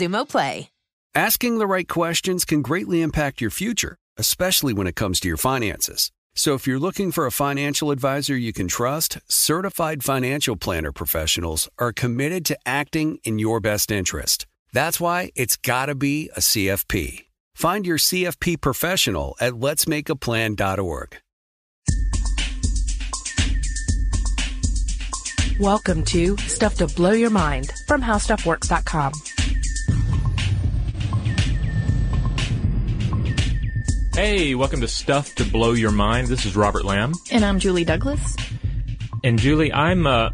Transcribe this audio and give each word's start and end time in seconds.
Xumo 0.00 0.26
Play. 0.26 0.70
Asking 1.14 1.58
the 1.58 1.66
right 1.66 1.88
questions 1.88 2.44
can 2.44 2.62
greatly 2.62 3.02
impact 3.02 3.40
your 3.40 3.50
future, 3.50 3.96
especially 4.16 4.72
when 4.72 4.86
it 4.86 4.96
comes 4.96 5.20
to 5.20 5.28
your 5.28 5.36
finances. 5.36 6.10
So 6.34 6.54
if 6.54 6.66
you're 6.66 6.78
looking 6.78 7.12
for 7.12 7.26
a 7.26 7.32
financial 7.32 7.90
advisor 7.90 8.36
you 8.36 8.52
can 8.52 8.68
trust, 8.68 9.18
certified 9.28 10.04
financial 10.04 10.56
planner 10.56 10.92
professionals 10.92 11.68
are 11.78 11.92
committed 11.92 12.44
to 12.46 12.58
acting 12.64 13.18
in 13.24 13.38
your 13.38 13.60
best 13.60 13.90
interest. 13.90 14.46
That's 14.72 15.00
why 15.00 15.32
it's 15.34 15.56
got 15.56 15.86
to 15.86 15.94
be 15.94 16.30
a 16.36 16.40
CFP. 16.40 17.26
Find 17.54 17.84
your 17.84 17.98
CFP 17.98 18.60
professional 18.60 19.34
at 19.40 19.54
letsmakeaplan.org. 19.54 21.16
Welcome 25.58 26.04
to 26.04 26.38
Stuff 26.38 26.76
to 26.76 26.86
Blow 26.86 27.10
Your 27.10 27.28
Mind 27.28 27.70
from 27.86 28.00
HowStuffWorks.com. 28.00 29.12
Hey, 34.12 34.56
welcome 34.56 34.80
to 34.80 34.88
Stuff 34.88 35.36
to 35.36 35.44
Blow 35.44 35.72
Your 35.72 35.92
Mind. 35.92 36.26
This 36.26 36.44
is 36.44 36.56
Robert 36.56 36.84
Lamb. 36.84 37.12
And 37.30 37.44
I'm 37.44 37.60
Julie 37.60 37.84
Douglas. 37.84 38.36
And 39.22 39.38
Julie, 39.38 39.72
I'm 39.72 40.04
uh, 40.04 40.30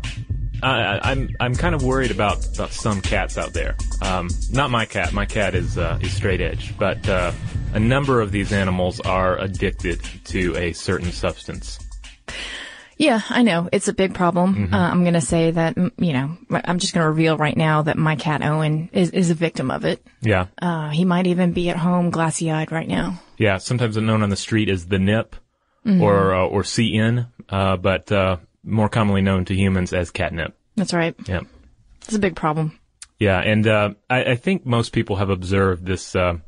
I, 0.63 0.99
I'm 1.03 1.29
I'm 1.39 1.55
kind 1.55 1.75
of 1.75 1.83
worried 1.83 2.11
about, 2.11 2.55
about 2.55 2.73
some 2.73 3.03
cats 3.03 3.37
out 3.37 3.53
there. 3.53 3.77
Um, 4.01 4.29
not 4.51 4.71
my 4.71 4.87
cat. 4.87 5.13
My 5.13 5.27
cat 5.27 5.55
is 5.55 5.77
uh, 5.77 5.99
is 6.01 6.13
straight 6.13 6.41
edge, 6.41 6.77
but 6.79 7.07
uh, 7.07 7.33
a 7.75 7.79
number 7.79 8.23
of 8.23 8.33
these 8.33 8.51
animals 8.51 8.99
are 9.01 9.39
addicted 9.39 10.01
to 10.25 10.57
a 10.57 10.73
certain 10.73 11.13
substance. 11.13 11.79
Yeah, 12.99 13.21
I 13.29 13.43
know. 13.43 13.69
It's 13.73 13.89
a 13.89 13.93
big 13.93 14.15
problem. 14.15 14.55
Mm-hmm. 14.55 14.75
Uh, 14.75 14.91
I'm 14.91 15.03
going 15.03 15.15
to 15.15 15.21
say 15.21 15.51
that, 15.51 15.77
you 15.77 16.12
know, 16.15 16.37
I'm 16.51 16.79
just 16.79 16.95
going 16.95 17.05
to 17.05 17.09
reveal 17.11 17.37
right 17.37 17.57
now 17.57 17.83
that 17.83 17.99
my 17.99 18.17
cat 18.17 18.43
Owen 18.43 18.89
is, 18.93 19.11
is 19.11 19.31
a 19.31 19.34
victim 19.34 19.71
of 19.71 19.84
it. 19.84 20.05
Yeah, 20.23 20.47
Uh, 20.61 20.89
he 20.91 21.05
might 21.05 21.27
even 21.27 21.53
be 21.53 21.69
at 21.69 21.77
home 21.77 22.09
glassy 22.11 22.51
eyed 22.51 22.73
right 22.73 22.89
now. 22.89 23.21
yeah. 23.37 23.59
Sometimes 23.59 23.97
known 23.99 24.23
on 24.23 24.31
the 24.31 24.37
street 24.37 24.69
as 24.71 24.87
the 24.87 24.99
nip 24.99 25.37
or 25.84 26.34
uh, 26.34 26.47
or 26.47 26.62
CN, 26.62 27.29
uh, 27.49 27.77
but 27.77 28.11
uh, 28.11 28.39
more 28.65 28.89
commonly 28.89 29.21
known 29.23 29.45
to 29.45 29.55
humans 29.55 29.93
as 29.93 30.11
catnip. 30.11 30.53
That's 30.75 30.93
right. 30.93 31.15
Yeah. 31.28 31.43
It's 32.03 32.15
a 32.15 32.19
big 32.19 32.34
problem. 32.34 32.78
Yeah, 33.21 33.39
and 33.39 33.67
uh, 33.67 33.91
I, 34.11 34.33
I 34.33 34.34
think 34.37 34.67
most 34.67 34.93
people 34.93 35.17
have 35.17 35.31
observed 35.31 35.87
this 35.87 36.17
uh, 36.17 36.39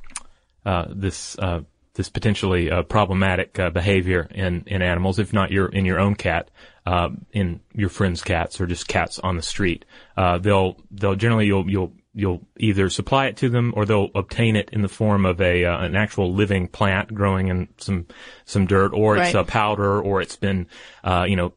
uh, 0.67 0.87
this 0.93 1.39
uh, 1.39 1.61
this 1.99 2.09
potentially 2.09 2.71
uh, 2.71 2.85
problematic 2.85 3.59
uh, 3.59 3.71
behavior 3.71 4.29
in, 4.31 4.63
in 4.69 4.83
animals, 4.83 5.19
if 5.19 5.33
not 5.33 5.51
your 5.51 5.67
in 5.67 5.85
your 5.85 5.99
own 5.99 6.15
cat, 6.15 6.49
uh, 6.87 7.09
in 7.33 7.61
your 7.75 7.89
friends' 7.89 8.23
cats 8.23 8.61
or 8.61 8.67
just 8.67 8.87
cats 8.87 9.19
on 9.19 9.37
the 9.37 9.43
street. 9.43 9.85
Uh, 10.17 10.39
they'll 10.39 10.77
they'll 10.93 11.17
generally 11.17 11.47
you'll 11.47 11.69
you'll 11.69 11.93
you'll 12.15 12.47
either 12.57 12.89
supply 12.89 13.27
it 13.27 13.37
to 13.39 13.49
them 13.49 13.75
or 13.77 13.85
they'll 13.85 14.11
obtain 14.15 14.55
it 14.55 14.71
in 14.73 14.81
the 14.83 14.89
form 14.89 15.27
of 15.27 15.41
a 15.41 15.65
uh, 15.65 15.79
an 15.81 15.97
actual 15.97 16.33
living 16.33 16.69
plant 16.69 17.13
growing 17.13 17.49
in 17.49 17.69
some 17.79 18.07
some 18.45 18.65
dirt, 18.65 18.93
or 18.95 19.17
it's 19.17 19.35
a 19.35 19.43
powder, 19.43 20.01
or 20.01 20.23
it's 20.23 20.37
been 20.37 20.69
uh, 21.03 21.27
you 21.29 21.35
know 21.35 21.53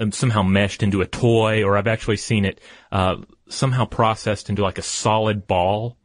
um, 0.00 0.10
somehow 0.10 0.42
meshed 0.42 0.82
into 0.82 1.02
a 1.02 1.06
toy, 1.06 1.64
or 1.64 1.76
I've 1.76 1.86
actually 1.86 2.16
seen 2.16 2.46
it 2.46 2.62
uh, 2.90 3.16
somehow 3.50 3.84
processed 3.84 4.48
into 4.48 4.62
like 4.62 4.78
a 4.78 4.82
solid 4.82 5.46
ball, 5.46 5.98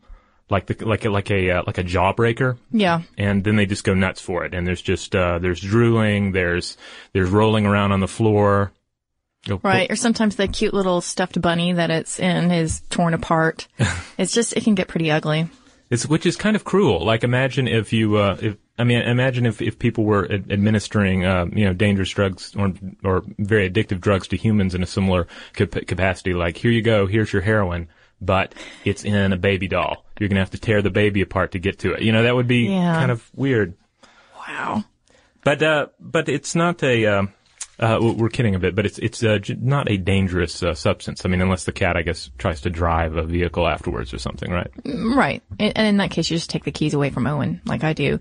like 0.52 0.68
the 0.68 0.86
like 0.86 1.06
a, 1.06 1.10
like 1.10 1.32
a 1.32 1.50
uh, 1.50 1.64
like 1.66 1.80
a 1.80 1.84
jawbreaker, 1.84 2.58
Yeah. 2.72 3.02
and 3.18 3.44
then 3.44 3.56
they 3.56 3.66
just 3.66 3.84
go 3.84 3.94
nuts 3.96 4.22
for 4.22 4.46
it. 4.46 4.54
And 4.54 4.68
there's 4.68 4.82
just 4.82 5.16
uh, 5.16 5.40
there's 5.40 5.60
drooling, 5.62 6.34
there's 6.34 6.78
there's 7.14 7.30
rolling 7.32 7.66
around 7.66 7.92
on 7.94 8.00
the 8.02 8.08
floor. 8.08 8.72
Go- 9.48 9.60
Right. 9.64 9.90
Or 9.90 9.96
sometimes 9.96 10.36
the 10.36 10.48
cute 10.48 10.74
little 10.74 11.02
stuffed 11.02 11.42
bunny 11.42 11.74
that 11.74 11.90
it's 11.90 12.20
in 12.20 12.52
is 12.52 12.82
torn 12.92 13.16
apart. 13.16 13.68
it's 14.20 14.34
just, 14.34 14.54
it 14.56 14.64
can 14.64 14.76
get 14.76 14.88
pretty 14.88 15.10
ugly. 15.10 15.50
It's 15.90 16.06
which 16.06 16.28
is 16.28 16.36
kind 16.36 16.56
of 16.56 16.64
cruel. 16.64 17.04
Like 17.04 17.24
imagine 17.24 17.68
if 17.68 17.92
you, 17.92 18.18
uh, 18.18 18.38
if 18.40 18.58
I 18.78 18.84
mean, 18.84 19.02
imagine 19.02 19.46
if, 19.48 19.62
if 19.62 19.80
people 19.80 20.04
were 20.06 20.26
ad- 20.32 20.52
administering, 20.52 21.26
uh, 21.26 21.48
you 21.52 21.66
know, 21.66 21.74
dangerous 21.74 22.12
drugs 22.12 22.56
or 22.56 22.74
or 23.04 23.24
very 23.40 23.68
addictive 23.70 24.00
drugs 24.00 24.28
to 24.30 24.38
humans 24.38 24.76
in 24.76 24.84
a 24.84 24.88
similar 24.88 25.28
cap- 25.54 25.88
capacity. 25.88 26.34
Like 26.34 26.56
here 26.56 26.72
you 26.72 26.82
go, 26.84 27.08
here's 27.08 27.34
your 27.34 27.42
heroin, 27.42 27.90
but 28.22 28.54
it's 28.86 29.04
in 29.04 29.34
a 29.34 29.38
baby 29.38 29.68
doll. 29.68 30.06
You're 30.20 30.30
gonna 30.30 30.40
have 30.42 30.52
to 30.52 30.60
tear 30.60 30.82
the 30.82 30.90
baby 30.92 31.22
apart 31.22 31.52
to 31.54 31.60
get 31.60 31.80
to 31.80 31.94
it. 31.94 32.02
You 32.04 32.12
know, 32.12 32.24
that 32.24 32.36
would 32.36 32.48
be 32.48 32.68
Yeah. 32.70 32.94
kind 32.96 33.12
of 33.12 33.28
weird. 33.36 33.74
Wow. 34.48 34.84
But 35.44 35.64
uh, 35.64 35.88
but 36.00 36.30
it's 36.30 36.56
not 36.56 36.84
a. 36.84 37.06
Uh, 37.06 37.24
uh, 37.80 37.98
we're 38.16 38.30
kidding 38.30 38.54
a 38.54 38.60
bit, 38.60 38.76
but 38.76 38.86
it's 38.86 39.00
it's 39.00 39.24
uh, 39.24 39.40
not 39.60 39.90
a 39.90 39.98
dangerous 39.98 40.62
uh, 40.62 40.76
substance. 40.76 41.26
I 41.26 41.30
mean, 41.30 41.42
unless 41.42 41.64
the 41.64 41.72
cat, 41.72 41.98
I 41.98 42.04
guess, 42.04 42.30
tries 42.38 42.62
to 42.62 42.70
drive 42.70 43.16
a 43.16 43.24
vehicle 43.24 43.68
afterwards 43.68 44.14
or 44.14 44.20
something, 44.20 44.52
right? 44.52 44.70
Right. 44.86 45.42
And, 45.60 45.76
and 45.76 45.88
in 45.88 45.98
that 45.98 46.12
case, 46.12 46.30
you 46.30 46.38
just 46.38 46.52
take 46.52 46.64
the 46.64 46.72
keys 46.72 46.94
away 46.94 47.10
from 47.10 47.26
Owen, 47.26 47.60
like 47.66 47.84
I 47.84 47.94
do. 47.94 48.20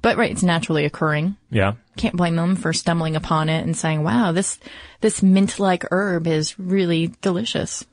But 0.00 0.16
right, 0.16 0.30
it's 0.30 0.42
naturally 0.42 0.84
occurring. 0.86 1.36
Yeah. 1.50 1.74
Can't 1.98 2.16
blame 2.16 2.36
them 2.36 2.56
for 2.56 2.72
stumbling 2.72 3.14
upon 3.14 3.48
it 3.50 3.62
and 3.64 3.76
saying, 3.76 4.02
wow, 4.02 4.32
this, 4.32 4.58
this 5.00 5.22
mint-like 5.22 5.84
herb 5.92 6.26
is 6.26 6.58
really 6.58 7.14
delicious. 7.20 7.84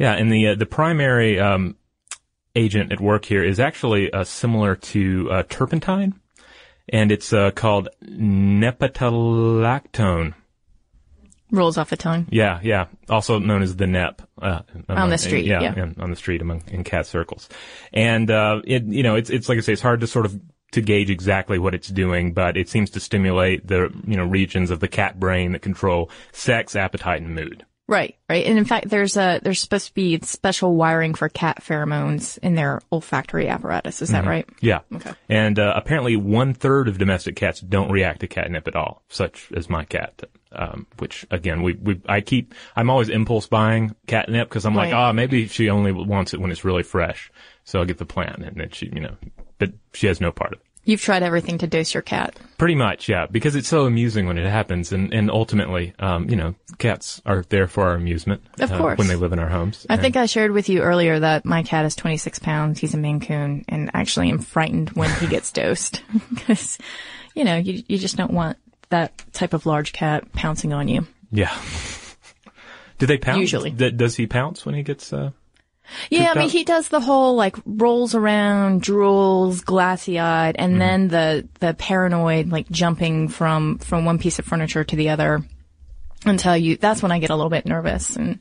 Yeah, 0.00 0.14
and 0.14 0.32
the 0.32 0.48
uh, 0.48 0.54
the 0.54 0.64
primary 0.64 1.38
um, 1.38 1.76
agent 2.56 2.90
at 2.90 3.00
work 3.00 3.26
here 3.26 3.44
is 3.44 3.60
actually 3.60 4.10
uh, 4.10 4.24
similar 4.24 4.74
to 4.74 5.28
uh, 5.30 5.42
turpentine, 5.48 6.18
and 6.88 7.12
it's 7.12 7.34
uh, 7.34 7.50
called 7.50 7.90
nepetalactone. 8.02 10.32
Rolls 11.52 11.76
off 11.76 11.90
the 11.90 11.98
tongue. 11.98 12.26
Yeah, 12.30 12.60
yeah. 12.62 12.86
Also 13.10 13.38
known 13.38 13.60
as 13.62 13.76
the 13.76 13.86
NEP 13.86 14.22
uh, 14.40 14.62
among- 14.88 15.10
the 15.10 15.18
street, 15.18 15.44
Yeah, 15.44 15.60
yeah. 15.60 15.82
in- 15.82 15.96
on 16.00 16.08
the 16.10 16.16
street 16.16 16.40
among 16.40 16.62
in 16.68 16.82
cat 16.82 17.04
circles, 17.06 17.50
and 17.92 18.30
uh, 18.30 18.62
it 18.64 18.84
you 18.84 19.02
know 19.02 19.16
it's 19.16 19.28
it's 19.28 19.50
like 19.50 19.58
I 19.58 19.60
say 19.60 19.74
it's 19.74 19.82
hard 19.82 20.00
to 20.00 20.06
sort 20.06 20.24
of 20.24 20.40
to 20.72 20.80
gauge 20.80 21.10
exactly 21.10 21.58
what 21.58 21.74
it's 21.74 21.88
doing, 21.88 22.32
but 22.32 22.56
it 22.56 22.70
seems 22.70 22.88
to 22.90 23.00
stimulate 23.00 23.66
the 23.66 23.92
you 24.06 24.16
know 24.16 24.24
regions 24.24 24.70
of 24.70 24.80
the 24.80 24.88
cat 24.88 25.20
brain 25.20 25.52
that 25.52 25.60
control 25.60 26.08
sex, 26.32 26.74
appetite, 26.74 27.20
and 27.20 27.34
mood. 27.34 27.66
Right, 27.90 28.16
right. 28.28 28.46
And 28.46 28.56
in 28.56 28.64
fact, 28.64 28.88
there's 28.88 29.16
a, 29.16 29.40
there's 29.42 29.58
supposed 29.58 29.88
to 29.88 29.94
be 29.94 30.20
special 30.20 30.76
wiring 30.76 31.12
for 31.14 31.28
cat 31.28 31.60
pheromones 31.60 32.38
in 32.38 32.54
their 32.54 32.80
olfactory 32.92 33.48
apparatus. 33.48 34.00
Is 34.00 34.10
that 34.10 34.24
right? 34.26 34.48
Yeah. 34.60 34.82
Okay. 34.94 35.10
And 35.28 35.58
uh, 35.58 35.72
apparently, 35.74 36.14
one 36.14 36.54
third 36.54 36.86
of 36.86 36.98
domestic 36.98 37.34
cats 37.34 37.58
don't 37.60 37.90
react 37.90 38.20
to 38.20 38.28
catnip 38.28 38.68
at 38.68 38.76
all, 38.76 39.02
such 39.08 39.50
as 39.56 39.68
my 39.68 39.84
cat. 39.84 40.22
Um, 40.52 40.86
which 40.98 41.26
again, 41.32 41.62
we, 41.62 41.72
we 41.74 42.00
I 42.08 42.20
keep 42.20 42.54
I'm 42.76 42.90
always 42.90 43.08
impulse 43.08 43.46
buying 43.48 43.94
catnip 44.06 44.48
because 44.48 44.64
I'm 44.66 44.74
like, 44.74 44.92
Right. 44.92 45.08
ah, 45.08 45.12
maybe 45.12 45.46
she 45.48 45.68
only 45.68 45.90
wants 45.92 46.32
it 46.32 46.40
when 46.40 46.50
it's 46.52 46.64
really 46.64 46.82
fresh, 46.84 47.30
so 47.64 47.78
I'll 47.80 47.84
get 47.84 47.98
the 47.98 48.06
plant, 48.06 48.44
and 48.44 48.56
then 48.56 48.70
she, 48.70 48.86
you 48.86 49.00
know, 49.00 49.16
but 49.58 49.72
she 49.94 50.06
has 50.08 50.20
no 50.20 50.30
part 50.32 50.52
of 50.52 50.60
it. 50.60 50.66
You've 50.84 51.02
tried 51.02 51.22
everything 51.22 51.58
to 51.58 51.66
dose 51.66 51.92
your 51.92 52.02
cat. 52.02 52.38
Pretty 52.56 52.74
much, 52.74 53.08
yeah, 53.08 53.26
because 53.30 53.54
it's 53.54 53.68
so 53.68 53.84
amusing 53.84 54.26
when 54.26 54.38
it 54.38 54.48
happens, 54.50 54.92
and 54.92 55.12
and 55.12 55.30
ultimately, 55.30 55.92
um, 55.98 56.28
you 56.30 56.36
know, 56.36 56.54
cats 56.78 57.20
are 57.26 57.44
there 57.50 57.66
for 57.68 57.84
our 57.84 57.94
amusement, 57.94 58.42
Of 58.58 58.72
uh, 58.72 58.78
course. 58.78 58.98
when 58.98 59.06
they 59.06 59.14
live 59.14 59.32
in 59.32 59.38
our 59.38 59.48
homes. 59.48 59.86
I 59.90 59.94
And- 59.94 60.02
think 60.02 60.16
I 60.16 60.26
shared 60.26 60.52
with 60.52 60.68
you 60.68 60.80
earlier 60.80 61.20
that 61.20 61.44
my 61.44 61.62
cat 61.62 61.84
is 61.84 61.94
26 61.96 62.38
pounds. 62.38 62.78
He's 62.80 62.94
a 62.94 62.98
Maine 62.98 63.20
Coon 63.20 63.64
and 63.68 63.90
actually 63.94 64.30
I'm 64.30 64.38
frightened 64.38 64.90
when 64.90 65.10
he 65.20 65.26
gets 65.26 65.52
dosed 65.52 66.02
because, 66.30 66.78
you 67.34 67.44
know, 67.44 67.56
you, 67.56 67.82
you 67.86 67.98
just 67.98 68.16
don't 68.16 68.32
want 68.32 68.56
that 68.88 69.22
type 69.32 69.52
of 69.52 69.66
large 69.66 69.92
cat 69.92 70.32
pouncing 70.32 70.72
on 70.72 70.88
you. 70.88 71.06
yeah. 71.30 71.54
Do 72.98 73.06
they 73.06 73.16
pounce? 73.18 73.38
Usually. 73.40 73.70
D- 73.70 73.92
does 73.92 74.16
he 74.16 74.26
pounce 74.26 74.66
when 74.66 74.74
he 74.74 74.82
gets? 74.82 75.10
Uh, 75.12 75.30
Yeah, 76.10 76.32
I 76.34 76.38
mean, 76.38 76.48
he 76.48 76.64
does 76.64 76.88
the 76.88 77.00
whole 77.00 77.34
like 77.34 77.56
rolls 77.64 78.14
around, 78.14 78.82
drools, 78.82 79.64
glassy 79.64 80.18
eyed, 80.18 80.56
and 80.58 80.72
Mm-hmm. 80.72 80.78
then 80.78 81.08
the, 81.08 81.48
the 81.60 81.74
paranoid 81.74 82.48
like 82.50 82.68
jumping 82.70 83.28
from, 83.28 83.78
from 83.78 84.04
one 84.04 84.18
piece 84.18 84.38
of 84.38 84.44
furniture 84.44 84.84
to 84.84 84.96
the 84.96 85.08
other 85.10 85.42
until 86.24 86.56
you, 86.56 86.76
that's 86.76 87.02
when 87.02 87.12
I 87.12 87.18
get 87.18 87.30
a 87.30 87.36
little 87.36 87.50
bit 87.50 87.66
nervous 87.66 88.16
and 88.16 88.40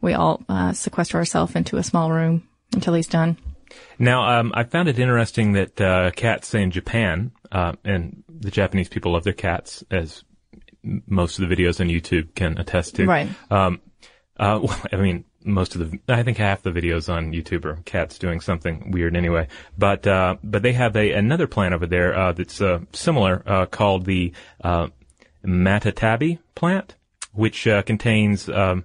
we 0.00 0.14
all, 0.14 0.42
uh, 0.48 0.72
sequester 0.72 1.18
ourselves 1.18 1.54
into 1.54 1.76
a 1.76 1.82
small 1.82 2.10
room 2.10 2.48
until 2.72 2.94
he's 2.94 3.06
done. 3.08 3.36
Now, 3.98 4.40
um, 4.40 4.52
I 4.54 4.64
found 4.64 4.88
it 4.88 4.98
interesting 4.98 5.52
that 5.52 5.80
uh, 5.80 6.10
cats 6.10 6.48
say 6.48 6.62
in 6.62 6.70
Japan, 6.70 7.30
uh, 7.52 7.74
and 7.84 8.24
the 8.28 8.50
Japanese 8.50 8.88
people 8.88 9.12
love 9.12 9.24
their 9.24 9.32
cats, 9.32 9.84
as 9.90 10.24
most 10.82 11.38
of 11.38 11.48
the 11.48 11.54
videos 11.54 11.80
on 11.80 11.88
YouTube 11.88 12.34
can 12.34 12.58
attest 12.58 12.96
to. 12.96 13.06
Right. 13.06 13.28
Um, 13.50 13.80
uh, 14.38 14.58
well, 14.62 14.82
I 14.92 14.96
mean, 14.96 15.24
most 15.44 15.74
of 15.74 15.90
the, 15.90 15.98
I 16.08 16.22
think 16.22 16.36
half 16.38 16.62
the 16.62 16.70
videos 16.70 17.12
on 17.12 17.32
YouTube 17.32 17.64
are 17.64 17.76
cats 17.84 18.18
doing 18.18 18.40
something 18.40 18.90
weird 18.90 19.16
anyway. 19.16 19.48
But, 19.78 20.06
uh, 20.06 20.36
but 20.44 20.62
they 20.62 20.72
have 20.74 20.96
a, 20.96 21.12
another 21.12 21.46
plant 21.46 21.74
over 21.74 21.86
there, 21.86 22.16
uh, 22.16 22.32
that's, 22.32 22.60
uh, 22.60 22.80
similar, 22.92 23.42
uh, 23.46 23.66
called 23.66 24.04
the, 24.04 24.32
uh, 24.62 24.88
Matatabi 25.44 26.38
plant, 26.54 26.96
which, 27.32 27.66
uh, 27.66 27.82
contains, 27.82 28.48
um, 28.50 28.84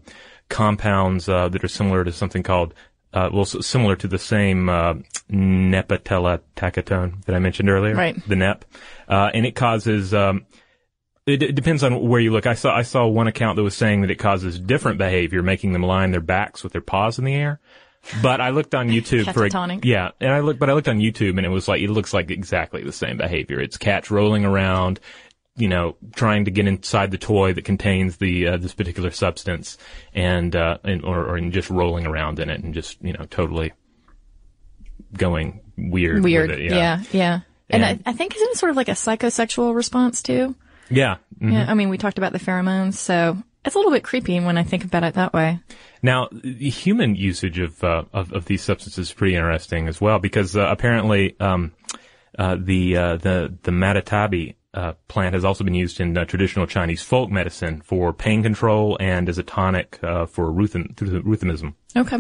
compounds, 0.50 1.28
uh, 1.28 1.50
that 1.50 1.64
are 1.64 1.68
similar 1.68 2.04
to 2.04 2.12
something 2.12 2.44
called, 2.44 2.74
uh, 3.14 3.30
well, 3.32 3.42
s- 3.42 3.66
similar 3.66 3.96
to 3.96 4.08
the 4.08 4.20
same, 4.20 4.70
uh, 4.70 4.94
Nepatella 5.32 6.40
tachetone 6.56 7.24
that 7.26 7.36
I 7.36 7.40
mentioned 7.40 7.70
earlier. 7.70 7.96
Right. 7.96 8.16
The 8.28 8.36
NEP. 8.36 8.66
Uh, 9.10 9.32
and 9.34 9.46
it 9.46 9.56
causes, 9.56 10.14
um, 10.14 10.46
it, 11.26 11.42
it 11.42 11.56
depends 11.56 11.84
on 11.84 12.08
where 12.08 12.20
you 12.20 12.32
look. 12.32 12.46
I 12.46 12.54
saw 12.54 12.76
I 12.76 12.84
saw 12.84 13.08
one 13.08 13.28
account 13.28 13.56
that 13.56 13.64
was 13.64 13.76
saying 13.76 14.02
that 14.02 14.12
it 14.12 14.16
causes 14.20 14.60
different 14.60 14.98
behavior, 14.98 15.42
making 15.42 15.74
them 15.74 15.82
lie 15.84 16.04
on 16.04 16.12
their 16.12 16.22
backs 16.22 16.64
with 16.64 16.72
their 16.72 16.82
paws 16.82 17.18
in 17.20 17.26
the 17.26 17.34
air. 17.34 17.60
But 18.22 18.40
I 18.42 18.50
looked 18.52 18.76
on 18.76 18.90
YouTube 18.90 19.34
for 19.34 19.50
Catatonic. 19.50 19.84
yeah, 19.84 20.12
and 20.20 20.32
I 20.32 20.42
looked, 20.42 20.60
but 20.60 20.70
I 20.70 20.74
looked 20.74 20.88
on 20.88 21.00
YouTube 21.00 21.38
and 21.38 21.46
it 21.46 21.50
was 21.50 21.68
like 21.68 21.82
it 21.82 21.90
looks 21.90 22.14
like 22.14 22.30
exactly 22.30 22.84
the 22.84 22.92
same 22.92 23.18
behavior. 23.18 23.60
It's 23.60 23.78
cats 23.78 24.12
rolling 24.12 24.46
around, 24.46 25.00
you 25.56 25.68
know, 25.68 25.96
trying 26.16 26.46
to 26.46 26.52
get 26.52 26.68
inside 26.68 27.10
the 27.10 27.18
toy 27.18 27.54
that 27.54 27.66
contains 27.66 28.18
the 28.18 28.48
uh, 28.50 28.58
this 28.58 28.76
particular 28.76 29.10
substance, 29.10 29.80
and 30.14 30.56
uh, 30.56 30.78
and 30.84 31.04
or, 31.04 31.26
or 31.28 31.40
just 31.50 31.72
rolling 31.72 32.06
around 32.06 32.40
in 32.40 32.52
it 32.52 32.64
and 32.64 32.76
just 32.76 33.02
you 33.02 33.14
know 33.14 33.26
totally 33.32 33.74
going 35.18 35.62
weird. 35.78 36.24
Weird. 36.24 36.52
it, 36.52 36.60
yeah. 36.62 37.02
yeah, 37.12 37.40
And, 37.70 37.84
And- 37.84 38.04
I, 38.06 38.12
I 38.12 38.14
think 38.14 38.36
isn't 38.36 38.50
it 38.52 38.58
sort 38.58 38.70
of 38.70 38.76
like 38.76 38.90
a 38.90 38.92
psychosexual 38.92 39.74
response 39.74 40.22
too? 40.22 40.56
Yeah. 40.90 41.18
mhm. 41.42 41.54
Yeah. 41.54 41.66
I 41.70 41.74
mean, 41.74 41.90
we 41.90 41.98
talked 41.98 42.18
about 42.18 42.34
the 42.34 42.40
pheromones, 42.40 42.94
so 42.94 43.38
it's 43.66 43.76
a 43.76 43.78
little 43.78 43.92
bit 43.92 44.04
creepy 44.04 44.40
when 44.40 44.58
I 44.58 44.64
think 44.64 44.84
about 44.84 45.04
it 45.04 45.16
that 45.16 45.34
way. 45.34 45.60
Now, 46.02 46.30
the 46.32 46.70
human 46.70 47.16
usage 47.16 47.60
of, 47.60 47.84
uh, 47.84 48.04
of 48.14 48.32
of 48.32 48.46
these 48.46 48.62
substances 48.62 49.10
is 49.10 49.14
pretty 49.14 49.36
interesting 49.36 49.88
as 49.88 50.00
well 50.00 50.20
because 50.20 50.56
uh, 50.56 50.62
apparently 50.62 51.36
um, 51.40 51.72
uh, 52.38 52.58
the 52.60 52.98
uh, 52.98 53.18
the 53.18 53.58
the 53.64 53.72
matatabi 53.72 54.56
uh, 54.76 54.94
plant 55.08 55.34
has 55.34 55.44
also 55.46 55.64
been 55.64 55.74
used 55.74 56.00
in 56.00 56.18
uh, 56.18 56.26
traditional 56.26 56.68
Chinese 56.68 57.02
folk 57.02 57.32
medicine 57.32 57.82
for 57.82 58.14
pain 58.14 58.44
control 58.44 58.98
and 59.00 59.30
as 59.30 59.38
a 59.38 59.44
tonic 59.44 59.98
uh, 60.04 60.26
for 60.26 60.52
rheumatism. 60.52 61.76
Okay. 61.98 62.18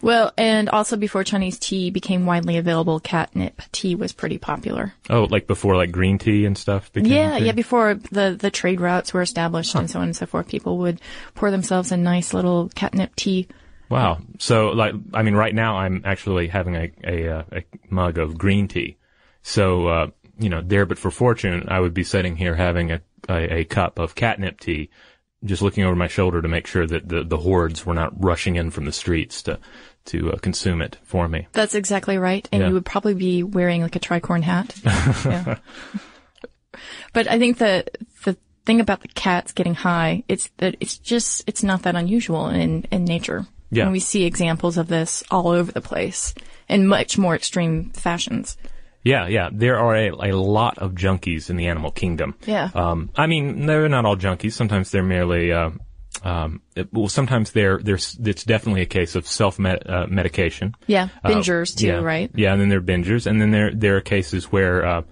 Well, 0.00 0.32
and 0.38 0.70
also 0.70 0.96
before 0.96 1.24
Chinese 1.24 1.58
tea 1.58 1.90
became 1.90 2.24
widely 2.24 2.56
available, 2.56 3.00
catnip 3.00 3.60
tea 3.70 3.94
was 3.94 4.12
pretty 4.12 4.38
popular. 4.38 4.94
Oh, 5.10 5.24
like 5.24 5.46
before, 5.46 5.76
like 5.76 5.92
green 5.92 6.16
tea 6.18 6.46
and 6.46 6.56
stuff. 6.56 6.90
became 6.90 7.12
Yeah, 7.12 7.32
a 7.32 7.34
thing? 7.36 7.46
yeah. 7.46 7.52
Before 7.52 7.94
the 8.10 8.36
the 8.40 8.50
trade 8.50 8.80
routes 8.80 9.12
were 9.12 9.20
established 9.20 9.74
and 9.74 9.90
so 9.90 9.98
on 9.98 10.06
and 10.06 10.16
so 10.16 10.24
forth, 10.24 10.48
people 10.48 10.78
would 10.78 11.00
pour 11.34 11.50
themselves 11.50 11.92
a 11.92 11.98
nice 11.98 12.32
little 12.32 12.70
catnip 12.74 13.14
tea. 13.14 13.46
Wow. 13.90 14.18
So, 14.38 14.68
like, 14.68 14.94
I 15.12 15.22
mean, 15.22 15.34
right 15.34 15.54
now 15.54 15.76
I'm 15.78 16.00
actually 16.06 16.48
having 16.48 16.76
a 16.76 16.90
a, 17.04 17.28
uh, 17.28 17.42
a 17.52 17.64
mug 17.90 18.16
of 18.16 18.38
green 18.38 18.68
tea. 18.68 18.96
So, 19.42 19.86
uh, 19.88 20.06
you 20.40 20.48
know, 20.48 20.62
there 20.62 20.86
but 20.86 20.98
for 20.98 21.10
fortune, 21.10 21.66
I 21.68 21.78
would 21.80 21.94
be 21.94 22.04
sitting 22.04 22.36
here 22.36 22.54
having 22.56 22.90
a, 22.92 23.00
a 23.28 23.58
a 23.58 23.64
cup 23.64 23.98
of 23.98 24.14
catnip 24.14 24.58
tea, 24.60 24.90
just 25.44 25.62
looking 25.62 25.84
over 25.84 25.94
my 25.96 26.08
shoulder 26.08 26.40
to 26.42 26.48
make 26.48 26.66
sure 26.66 26.86
that 26.86 27.08
the 27.08 27.22
the 27.22 27.36
hordes 27.38 27.84
were 27.86 27.94
not 27.94 28.12
rushing 28.22 28.56
in 28.56 28.70
from 28.70 28.84
the 28.86 28.92
streets 28.92 29.42
to 29.42 29.58
to 30.06 30.32
uh, 30.32 30.38
consume 30.38 30.80
it 30.82 30.96
for 31.02 31.28
me. 31.28 31.46
That's 31.52 31.74
exactly 31.74 32.16
right. 32.18 32.48
And 32.50 32.62
Yeah. 32.62 32.68
you 32.68 32.74
would 32.74 32.86
probably 32.86 33.14
be 33.14 33.42
wearing 33.42 33.82
like 33.82 33.96
a 33.96 34.00
tricorn 34.00 34.42
hat. 34.42 34.74
yeah. 34.84 35.58
But 37.12 37.28
I 37.28 37.38
think 37.38 37.58
the 37.58 37.84
the 38.24 38.36
thing 38.64 38.80
about 38.80 39.00
the 39.02 39.08
cats 39.08 39.52
getting 39.52 39.74
high, 39.74 40.24
it's 40.28 40.48
that 40.58 40.76
it's 40.80 40.98
just 40.98 41.44
it's 41.46 41.62
not 41.62 41.82
that 41.82 41.96
unusual 41.96 42.48
in 42.48 42.84
in 42.90 43.04
nature. 43.04 43.46
Yeah. 43.70 43.84
And 43.84 43.92
we 43.92 44.00
see 44.00 44.24
examples 44.24 44.78
of 44.78 44.88
this 44.88 45.22
all 45.30 45.48
over 45.48 45.70
the 45.70 45.80
place 45.80 46.34
in 46.68 46.86
much 46.86 47.18
more 47.18 47.34
extreme 47.34 47.90
fashions. 47.90 48.56
Yeah, 49.02 49.26
yeah. 49.28 49.48
There 49.52 49.78
are 49.78 49.96
a, 49.96 50.08
a 50.10 50.36
lot 50.36 50.78
of 50.78 50.92
junkies 50.92 51.50
in 51.50 51.56
the 51.56 51.68
animal 51.68 51.90
kingdom. 51.90 52.34
Yeah. 52.46 52.70
Um, 52.74 53.10
I 53.16 53.26
mean, 53.26 53.66
they're 53.66 53.88
not 53.88 54.04
all 54.04 54.16
junkies. 54.16 54.52
Sometimes 54.52 54.90
they're 54.90 55.02
merely, 55.02 55.52
uh, 55.52 55.70
um, 56.22 56.60
it- 56.76 56.92
well, 56.92 57.08
sometimes 57.08 57.52
they're, 57.52 57.78
there's, 57.78 58.18
it's 58.22 58.44
definitely 58.44 58.82
a 58.82 58.86
case 58.86 59.14
of 59.14 59.26
self 59.26 59.58
uh, 59.58 60.06
medication. 60.08 60.74
Yeah. 60.86 61.08
Uh, 61.24 61.30
Bingers 61.30 61.76
too, 61.76 61.86
yeah. 61.86 61.94
right? 62.00 62.30
Yeah, 62.34 62.52
and 62.52 62.60
then 62.60 62.68
there 62.68 62.78
are 62.78 62.82
bingers, 62.82 63.26
and 63.26 63.40
then 63.40 63.50
there 63.50 63.74
there 63.74 63.96
are 63.96 64.00
cases 64.02 64.44
where 64.52 64.84
uh, 64.84 65.02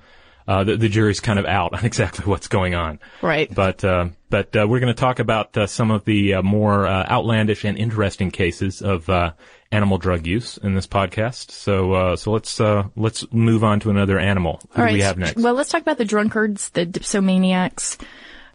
uh, 0.46 0.64
the, 0.64 0.76
the 0.76 0.88
jury's 0.88 1.20
kind 1.20 1.38
of 1.38 1.46
out 1.46 1.72
on 1.78 1.84
exactly 1.84 2.24
what's 2.26 2.48
going 2.48 2.74
on. 2.74 2.98
Right. 3.22 3.52
But 3.54 3.84
uh, 3.84 4.08
but 4.30 4.54
uh, 4.56 4.66
we're 4.68 4.80
going 4.80 4.94
to 4.94 5.00
talk 5.00 5.18
about 5.18 5.56
uh, 5.56 5.66
some 5.66 5.90
of 5.90 6.04
the 6.04 6.34
uh, 6.34 6.42
more 6.42 6.86
uh, 6.86 7.06
outlandish 7.08 7.64
and 7.64 7.78
interesting 7.78 8.30
cases 8.30 8.82
of 8.82 9.08
uh, 9.08 9.32
animal 9.70 9.98
drug 9.98 10.26
use 10.26 10.56
in 10.58 10.74
this 10.74 10.86
podcast. 10.86 11.50
So 11.50 11.92
uh, 11.92 12.16
so 12.16 12.32
let's 12.32 12.60
uh, 12.60 12.84
let's 12.96 13.30
move 13.32 13.64
on 13.64 13.80
to 13.80 13.90
another 13.90 14.18
animal. 14.18 14.60
Who 14.62 14.68
All 14.68 14.76
do 14.76 14.82
right. 14.82 14.92
we 14.94 15.02
have 15.02 15.18
next? 15.18 15.36
Well, 15.36 15.54
let's 15.54 15.70
talk 15.70 15.82
about 15.82 15.98
the 15.98 16.04
drunkards, 16.04 16.70
the 16.70 16.86
dipsomaniacs, 16.86 18.00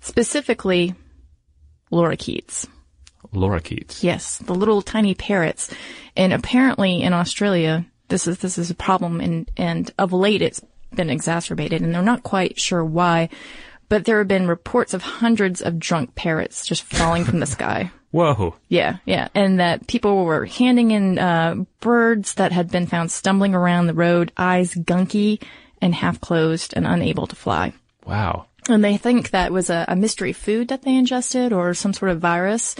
specifically 0.01 0.95
lorikeets. 1.91 2.67
Lorikeets. 3.33 4.03
Yes, 4.03 4.37
the 4.39 4.53
little 4.55 4.81
tiny 4.81 5.15
parrots. 5.15 5.69
And 6.15 6.33
apparently 6.33 7.01
in 7.01 7.13
Australia, 7.13 7.85
this 8.09 8.27
is 8.27 8.39
this 8.39 8.57
is 8.57 8.69
a 8.69 8.75
problem 8.75 9.21
and 9.21 9.49
and 9.57 9.91
of 9.97 10.13
late 10.13 10.41
it's 10.41 10.61
been 10.93 11.09
exacerbated 11.09 11.81
and 11.81 11.93
they're 11.93 12.03
not 12.03 12.23
quite 12.23 12.59
sure 12.59 12.83
why. 12.83 13.29
But 13.89 14.05
there 14.05 14.19
have 14.19 14.27
been 14.27 14.47
reports 14.47 14.93
of 14.93 15.01
hundreds 15.01 15.61
of 15.61 15.79
drunk 15.79 16.15
parrots 16.15 16.65
just 16.65 16.83
falling 16.83 17.25
from 17.25 17.39
the 17.39 17.45
sky. 17.57 17.91
Whoa. 18.13 18.55
Yeah, 18.69 18.97
yeah. 19.05 19.29
And 19.33 19.59
that 19.59 19.87
people 19.87 20.23
were 20.23 20.45
handing 20.45 20.91
in 20.91 21.17
uh, 21.17 21.65
birds 21.79 22.35
that 22.35 22.51
had 22.51 22.69
been 22.69 22.85
found 22.85 23.11
stumbling 23.11 23.55
around 23.55 23.87
the 23.87 23.95
road, 23.95 24.31
eyes 24.37 24.73
gunky 24.75 25.41
and 25.81 25.95
half 25.95 26.21
closed 26.21 26.75
and 26.75 26.85
unable 26.85 27.25
to 27.25 27.35
fly. 27.35 27.73
Wow. 28.05 28.45
And 28.69 28.83
they 28.83 28.97
think 28.97 29.31
that 29.31 29.51
was 29.51 29.71
a, 29.71 29.83
a 29.87 29.95
mystery 29.95 30.31
food 30.31 30.67
that 30.67 30.83
they 30.83 30.95
ingested 30.95 31.51
or 31.51 31.73
some 31.73 31.91
sort 31.91 32.11
of 32.11 32.19
virus. 32.19 32.75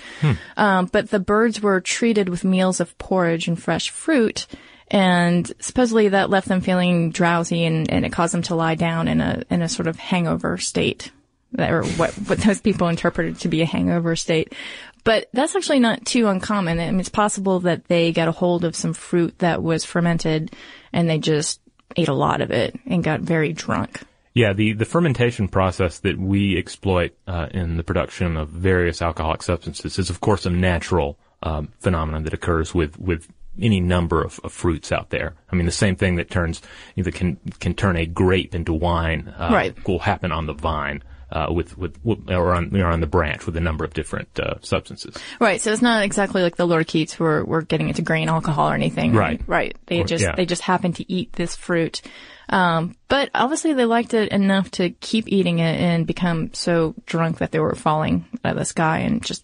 Um, 0.56 0.86
but 0.86 1.10
the 1.10 1.20
birds 1.20 1.62
were 1.62 1.82
treated 1.82 2.30
with 2.30 2.44
meals 2.44 2.80
of 2.80 2.96
porridge 3.00 3.48
and 3.48 3.62
fresh 3.62 3.90
fruit. 3.90 4.46
And 4.92 5.52
supposedly 5.60 6.10
that 6.10 6.30
left 6.30 6.48
them 6.48 6.62
feeling 6.62 7.10
drowsy 7.10 7.66
and, 7.66 7.90
and 7.90 8.06
it 8.06 8.14
caused 8.14 8.36
them 8.36 8.44
to 8.44 8.56
lie 8.56 8.76
down 8.76 9.08
in 9.08 9.20
a, 9.20 9.44
in 9.50 9.64
a 9.64 9.68
sort 9.68 9.88
of 9.88 9.98
hangover 9.98 10.60
state. 10.60 11.12
Or 11.58 11.84
what, 11.84 12.12
what 12.14 12.40
those 12.40 12.62
people 12.62 12.88
interpreted 12.88 13.40
to 13.42 13.48
be 13.48 13.62
a 13.62 13.66
hangover 13.66 14.16
state. 14.16 14.54
But 15.04 15.30
that's 15.34 15.56
actually 15.56 15.80
not 15.80 16.06
too 16.06 16.28
uncommon. 16.28 16.80
I 16.80 16.90
mean, 16.90 17.00
it's 17.00 17.10
possible 17.10 17.60
that 17.62 17.86
they 17.86 18.12
got 18.12 18.28
a 18.28 18.32
hold 18.32 18.64
of 18.64 18.76
some 18.76 18.94
fruit 18.94 19.38
that 19.40 19.62
was 19.62 19.84
fermented 19.84 20.54
and 20.94 21.10
they 21.10 21.20
just 21.20 21.60
ate 21.98 22.08
a 22.08 22.14
lot 22.14 22.42
of 22.42 22.52
it 22.52 22.80
and 22.86 23.04
got 23.04 23.20
very 23.20 23.54
drunk. 23.54 24.02
Yeah, 24.34 24.54
the, 24.54 24.74
the 24.74 24.86
fermentation 24.86 25.48
process 25.48 26.00
that 26.00 26.18
we 26.18 26.58
exploit 26.58 27.16
uh, 27.28 27.50
in 27.52 27.78
the 27.78 27.84
production 27.84 28.36
of 28.36 28.50
various 28.50 29.02
alcoholic 29.02 29.44
substances 29.44 30.00
is, 30.00 30.10
of 30.10 30.22
course, 30.22 30.46
a 30.46 30.50
natural 30.50 31.20
um, 31.44 31.72
phenomenon 31.80 32.24
that 32.24 32.34
occurs 32.34 32.74
with 32.74 32.98
with 32.98 33.28
any 33.62 33.80
number 33.80 34.24
of, 34.24 34.40
of, 34.44 34.52
fruits 34.52 34.92
out 34.92 35.12
there. 35.12 35.36
I 35.52 35.56
mean, 35.56 35.68
the 35.68 35.72
same 35.72 35.96
thing 35.96 36.16
that 36.16 36.32
turns 36.32 36.62
either 36.96 37.12
can 37.12 37.38
can 37.60 37.76
turn 37.76 37.98
a 37.98 38.06
grape 38.06 38.56
into 38.56 38.74
wine 38.74 39.28
uh, 39.38 39.50
right. 39.52 39.88
will 39.88 40.00
happen 40.00 40.32
on 40.32 40.48
the 40.48 40.54
vine. 40.54 41.04
Uh, 41.34 41.52
with, 41.52 41.76
with, 41.80 41.98
or 42.30 42.54
on, 42.54 42.80
or 42.80 42.86
on 42.86 43.02
the 43.02 43.08
branch 43.08 43.48
with 43.48 43.58
a 43.58 43.60
number 43.60 43.84
of 43.84 43.92
different, 43.92 44.30
uh, 44.40 44.54
substances. 44.62 45.18
Right. 45.40 45.60
So 45.60 45.74
it's 45.74 45.82
not 45.82 46.04
exactly 46.04 46.44
like 46.44 46.58
the 46.58 46.68
lorikeets 46.68 47.14
where 47.14 47.44
we're 47.44 47.64
getting 47.64 47.88
into 47.88 48.04
grain 48.04 48.30
alcohol 48.30 48.70
or 48.70 48.76
anything. 48.76 49.14
Right. 49.14 49.42
Right. 49.48 49.76
They 49.88 50.02
Or- 50.02 50.06
just, 50.06 50.24
yeah. 50.24 50.36
they 50.36 50.46
just 50.46 50.62
happen 50.62 50.94
to 50.94 51.12
eat 51.12 51.34
this 51.34 51.56
fruit. 51.56 52.04
Um, 52.50 52.96
but 53.08 53.32
obviously 53.34 53.74
they 53.74 53.86
liked 53.86 54.14
it 54.14 54.32
enough 54.32 54.70
to 54.72 54.92
keep 54.92 55.28
eating 55.28 55.58
it 55.58 55.80
and 55.80 56.06
become 56.06 56.54
so 56.54 56.94
drunk 57.08 57.40
that 57.40 57.52
they 57.52 57.60
were 57.60 57.74
falling 57.74 58.26
out 58.46 58.52
of 58.52 58.60
the 58.60 58.66
sky 58.66 59.00
and 59.00 59.26
just 59.26 59.44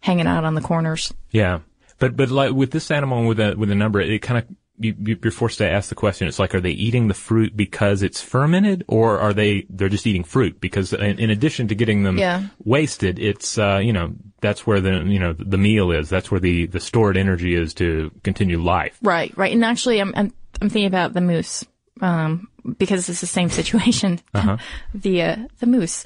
hanging 0.00 0.26
out 0.26 0.44
on 0.44 0.54
the 0.54 0.60
corners. 0.60 1.14
Yeah, 1.30 1.60
but 1.98 2.16
but 2.16 2.28
like 2.30 2.52
with 2.52 2.70
this 2.70 2.90
animal 2.90 3.26
with 3.26 3.40
a 3.40 3.54
with 3.56 3.70
a 3.70 3.74
number, 3.74 4.00
it 4.00 4.20
kind 4.20 4.38
of 4.38 4.56
you, 4.80 4.94
you're 5.22 5.32
forced 5.32 5.58
to 5.58 5.68
ask 5.68 5.88
the 5.88 5.94
question. 5.94 6.28
It's 6.28 6.38
like, 6.38 6.54
are 6.54 6.60
they 6.60 6.70
eating 6.70 7.08
the 7.08 7.14
fruit 7.14 7.56
because 7.56 8.02
it's 8.02 8.20
fermented, 8.22 8.84
or 8.88 9.18
are 9.18 9.32
they 9.32 9.66
they're 9.70 9.88
just 9.88 10.06
eating 10.06 10.24
fruit? 10.24 10.60
Because 10.60 10.92
in, 10.92 11.18
in 11.18 11.30
addition 11.30 11.68
to 11.68 11.74
getting 11.74 12.02
them 12.02 12.18
Yeah. 12.18 12.44
wasted, 12.64 13.18
it's 13.18 13.58
uh, 13.58 13.78
you 13.82 13.92
know 13.92 14.14
that's 14.40 14.66
where 14.66 14.80
the 14.80 15.04
you 15.04 15.18
know 15.18 15.32
the 15.32 15.58
meal 15.58 15.90
is. 15.90 16.08
That's 16.08 16.30
where 16.30 16.40
the 16.40 16.66
the 16.66 16.80
stored 16.80 17.16
energy 17.16 17.54
is 17.54 17.74
to 17.74 18.10
continue 18.22 18.62
life. 18.62 18.98
Right, 19.02 19.36
right. 19.36 19.52
And 19.52 19.64
actually, 19.64 20.00
I'm 20.00 20.12
I'm, 20.16 20.32
I'm 20.60 20.68
thinking 20.68 20.86
about 20.86 21.12
the 21.12 21.20
moose 21.20 21.64
um, 22.00 22.48
because 22.78 23.08
it's 23.08 23.20
the 23.20 23.26
same 23.26 23.48
situation. 23.60 24.20
the 24.94 25.22
uh, 25.22 25.36
the 25.58 25.66
moose 25.66 26.04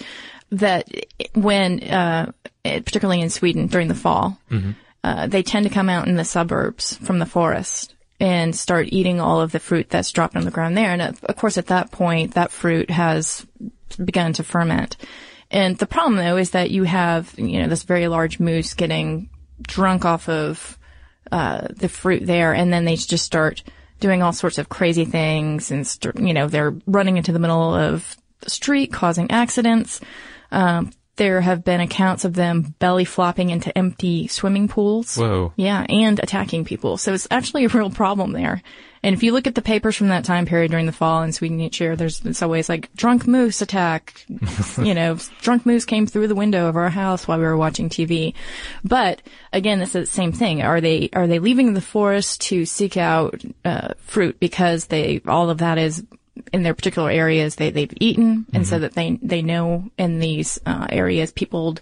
that 0.50 0.88
when 1.34 1.82
uh, 1.84 2.30
particularly 2.64 3.20
in 3.20 3.30
Sweden 3.30 3.66
during 3.66 3.88
the 3.88 3.94
fall, 3.94 4.38
uh, 5.04 5.26
they 5.26 5.42
tend 5.42 5.64
to 5.66 5.72
come 5.72 5.88
out 5.88 6.06
in 6.06 6.16
the 6.16 6.24
suburbs 6.24 6.96
from 6.98 7.18
the 7.18 7.26
forest 7.26 7.91
and 8.22 8.54
start 8.54 8.86
eating 8.92 9.20
all 9.20 9.40
of 9.40 9.50
the 9.50 9.58
fruit 9.58 9.90
that's 9.90 10.12
dropped 10.12 10.36
on 10.36 10.44
the 10.44 10.52
ground 10.52 10.76
there. 10.76 10.92
And 10.92 11.02
uh, 11.02 11.12
of 11.24 11.34
course, 11.34 11.58
at 11.58 11.66
that 11.66 11.90
point, 11.90 12.34
that 12.34 12.52
fruit 12.52 12.88
has 12.88 13.44
begun 14.02 14.32
to 14.34 14.44
ferment. 14.44 14.96
And 15.50 15.76
the 15.76 15.88
problem 15.88 16.14
though 16.14 16.36
is 16.36 16.50
that 16.50 16.70
you 16.70 16.84
have, 16.84 17.34
you 17.36 17.60
know, 17.60 17.66
this 17.66 17.82
very 17.82 18.06
large 18.06 18.38
moose 18.38 18.74
getting 18.74 19.28
drunk 19.60 20.04
off 20.04 20.28
of 20.28 20.78
uh, 21.32 21.66
the 21.68 21.88
fruit 21.88 22.24
there, 22.24 22.54
and 22.54 22.72
then 22.72 22.84
they 22.84 22.94
just 22.94 23.24
start 23.24 23.64
doing 23.98 24.22
all 24.22 24.32
sorts 24.32 24.58
of 24.58 24.68
crazy 24.68 25.04
things, 25.04 25.72
and 25.72 25.84
st- 25.84 26.20
you 26.20 26.32
know 26.32 26.46
they're 26.46 26.76
running 26.86 27.16
into 27.16 27.32
the 27.32 27.38
middle 27.40 27.74
of 27.74 28.16
the 28.40 28.50
street, 28.50 28.92
causing 28.92 29.30
accidents. 29.32 30.00
Um, 30.52 30.92
there 31.16 31.42
have 31.42 31.62
been 31.62 31.80
accounts 31.80 32.24
of 32.24 32.34
them 32.34 32.74
belly 32.78 33.04
flopping 33.04 33.50
into 33.50 33.76
empty 33.76 34.28
swimming 34.28 34.66
pools. 34.66 35.16
Whoa. 35.16 35.52
Yeah, 35.56 35.84
and 35.88 36.18
attacking 36.18 36.64
people. 36.64 36.96
So 36.96 37.12
it's 37.12 37.28
actually 37.30 37.66
a 37.66 37.68
real 37.68 37.90
problem 37.90 38.32
there. 38.32 38.62
And 39.02 39.14
if 39.14 39.22
you 39.22 39.32
look 39.32 39.46
at 39.46 39.54
the 39.54 39.62
papers 39.62 39.96
from 39.96 40.08
that 40.08 40.24
time 40.24 40.46
period 40.46 40.70
during 40.70 40.86
the 40.86 40.92
fall 40.92 41.22
in 41.22 41.32
Sweden 41.32 41.60
each 41.60 41.80
year, 41.80 41.96
there's 41.96 42.24
it's 42.24 42.40
always 42.40 42.68
like 42.68 42.92
drunk 42.94 43.26
moose 43.26 43.60
attack. 43.60 44.24
you 44.78 44.94
know, 44.94 45.18
drunk 45.40 45.66
moose 45.66 45.84
came 45.84 46.06
through 46.06 46.28
the 46.28 46.36
window 46.36 46.68
of 46.68 46.76
our 46.76 46.88
house 46.88 47.26
while 47.26 47.38
we 47.38 47.44
were 47.44 47.56
watching 47.56 47.88
TV. 47.88 48.32
But 48.84 49.20
again, 49.52 49.82
it's 49.82 49.92
the 49.92 50.06
same 50.06 50.32
thing. 50.32 50.62
Are 50.62 50.80
they 50.80 51.10
are 51.12 51.26
they 51.26 51.40
leaving 51.40 51.74
the 51.74 51.80
forest 51.80 52.42
to 52.42 52.64
seek 52.64 52.96
out 52.96 53.42
uh, 53.64 53.94
fruit 53.98 54.38
because 54.38 54.86
they 54.86 55.20
all 55.26 55.50
of 55.50 55.58
that 55.58 55.78
is 55.78 56.04
in 56.52 56.62
their 56.62 56.74
particular 56.74 57.10
areas 57.10 57.56
they 57.56 57.70
they've 57.70 57.92
eaten, 58.00 58.46
and 58.52 58.66
so 58.66 58.78
that 58.78 58.94
they 58.94 59.18
they 59.22 59.42
know 59.42 59.90
in 59.98 60.18
these 60.18 60.58
uh, 60.66 60.86
areas 60.90 61.32
peopled 61.32 61.80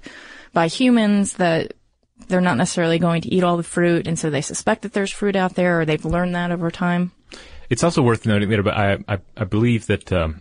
by 0.52 0.66
humans 0.66 1.34
that 1.34 1.74
they're 2.28 2.40
not 2.40 2.56
necessarily 2.56 2.98
going 2.98 3.22
to 3.22 3.32
eat 3.32 3.44
all 3.44 3.56
the 3.56 3.62
fruit, 3.62 4.06
and 4.06 4.18
so 4.18 4.28
they 4.30 4.40
suspect 4.42 4.82
that 4.82 4.92
there's 4.92 5.10
fruit 5.12 5.36
out 5.36 5.54
there, 5.54 5.80
or 5.80 5.84
they've 5.84 6.04
learned 6.04 6.34
that 6.34 6.50
over 6.50 6.70
time. 6.70 7.12
It's 7.70 7.84
also 7.84 8.02
worth 8.02 8.26
noting 8.26 8.48
that 8.50 8.66
I 8.68 8.98
I, 9.08 9.18
I 9.36 9.44
believe 9.44 9.86
that 9.86 10.12
um, 10.12 10.40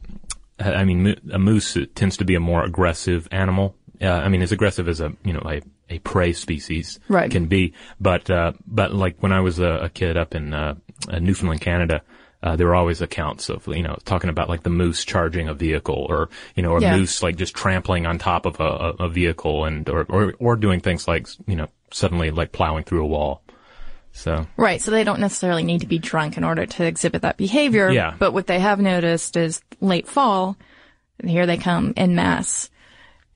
I 0.59 0.83
mean 0.85 1.15
a 1.31 1.39
moose 1.39 1.77
tends 1.95 2.17
to 2.17 2.25
be 2.25 2.35
a 2.35 2.39
more 2.39 2.63
aggressive 2.63 3.27
animal. 3.31 3.75
Uh, 4.01 4.07
I 4.07 4.29
mean, 4.29 4.41
as 4.41 4.51
aggressive 4.51 4.87
as 4.87 5.01
a 5.01 5.13
you 5.23 5.33
know 5.33 5.41
a, 5.45 5.61
a 5.89 5.99
prey 5.99 6.33
species 6.33 6.99
Right. 7.09 7.29
can 7.29 7.45
be, 7.45 7.73
but 7.99 8.29
uh, 8.29 8.53
but 8.65 8.93
like 8.93 9.21
when 9.21 9.31
I 9.31 9.41
was 9.41 9.59
a, 9.59 9.71
a 9.83 9.89
kid 9.89 10.17
up 10.17 10.33
in 10.33 10.53
uh, 10.53 10.75
uh, 11.07 11.19
Newfoundland, 11.19 11.61
Canada. 11.61 12.01
Uh, 12.41 12.55
there 12.55 12.67
were 12.67 12.75
always 12.75 13.01
accounts 13.01 13.49
of, 13.49 13.67
you 13.67 13.83
know, 13.83 13.97
talking 14.05 14.29
about 14.29 14.47
like 14.47 14.63
the 14.63 14.69
moose 14.69 15.03
charging 15.03 15.49
a 15.49 15.53
vehicle 15.53 16.05
or, 16.09 16.29
you 16.55 16.63
know, 16.63 16.71
or 16.71 16.81
Yeah. 16.81 16.95
moose 16.95 17.21
like 17.21 17.35
just 17.35 17.53
trampling 17.53 18.05
on 18.05 18.17
top 18.17 18.45
of 18.45 18.61
a, 18.61 18.63
a, 18.63 18.89
a 19.05 19.09
vehicle 19.09 19.65
and, 19.65 19.89
or, 19.89 20.05
or, 20.07 20.33
or 20.39 20.55
doing 20.55 20.79
things 20.79 21.05
like, 21.05 21.27
you 21.47 21.57
know, 21.57 21.67
suddenly 21.91 22.31
like 22.31 22.53
plowing 22.53 22.85
through 22.85 23.03
a 23.03 23.07
wall. 23.07 23.41
So, 24.13 24.47
Right, 24.55 24.81
so 24.81 24.89
they 24.89 25.03
don't 25.03 25.19
necessarily 25.19 25.63
need 25.63 25.81
to 25.81 25.87
be 25.87 25.99
drunk 25.99 26.37
in 26.37 26.45
order 26.45 26.65
to 26.65 26.85
exhibit 26.85 27.23
that 27.23 27.35
behavior. 27.35 27.91
Yeah. 27.91 28.15
But 28.17 28.31
what 28.31 28.47
they 28.47 28.59
have 28.59 28.79
noticed 28.79 29.35
is 29.35 29.61
late 29.81 30.07
fall, 30.07 30.55
here 31.23 31.45
they 31.45 31.57
come 31.57 31.93
in 31.97 32.15
mass 32.15 32.69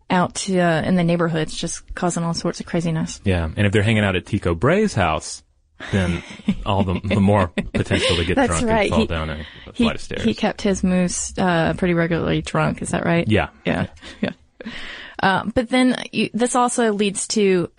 out 0.09 0.35
to, 0.35 0.59
uh, 0.59 0.81
in 0.81 0.95
the 0.95 1.03
neighborhoods, 1.03 1.53
just 1.53 1.93
causing 1.93 2.23
all 2.23 2.33
sorts 2.33 2.59
of 2.61 2.65
craziness. 2.65 3.19
Yeah, 3.25 3.49
and 3.55 3.67
if 3.67 3.73
they're 3.73 3.83
hanging 3.83 4.03
out 4.05 4.15
at 4.15 4.25
Tycho 4.25 4.55
Brahe's 4.55 4.93
house, 4.93 5.42
then 5.91 6.23
all 6.65 6.83
the, 6.83 6.99
the 7.03 7.19
more 7.19 7.47
potential 7.73 8.15
to 8.17 8.25
get 8.25 8.35
That's 8.35 8.49
drunk 8.59 8.67
right. 8.67 8.81
and 8.83 8.89
fall 8.91 8.99
He- 9.01 9.07
down 9.07 9.29
a, 9.29 9.45
He, 9.73 9.83
flight 9.83 9.95
of 9.95 10.01
stairs. 10.01 10.23
he 10.23 10.33
kept 10.33 10.61
his 10.61 10.83
moose 10.83 11.33
uh, 11.37 11.73
pretty 11.77 11.93
regularly 11.93 12.41
drunk. 12.41 12.81
Is 12.81 12.89
that 12.89 13.05
right? 13.05 13.27
yeah, 13.27 13.49
Yeah. 13.65 13.87
Yeah. 14.21 14.31
Um, 15.21 15.51
but 15.55 15.69
then 15.69 16.01
you, 16.11 16.29
this 16.33 16.55
also 16.55 16.91
leads 16.93 17.27
to 17.29 17.71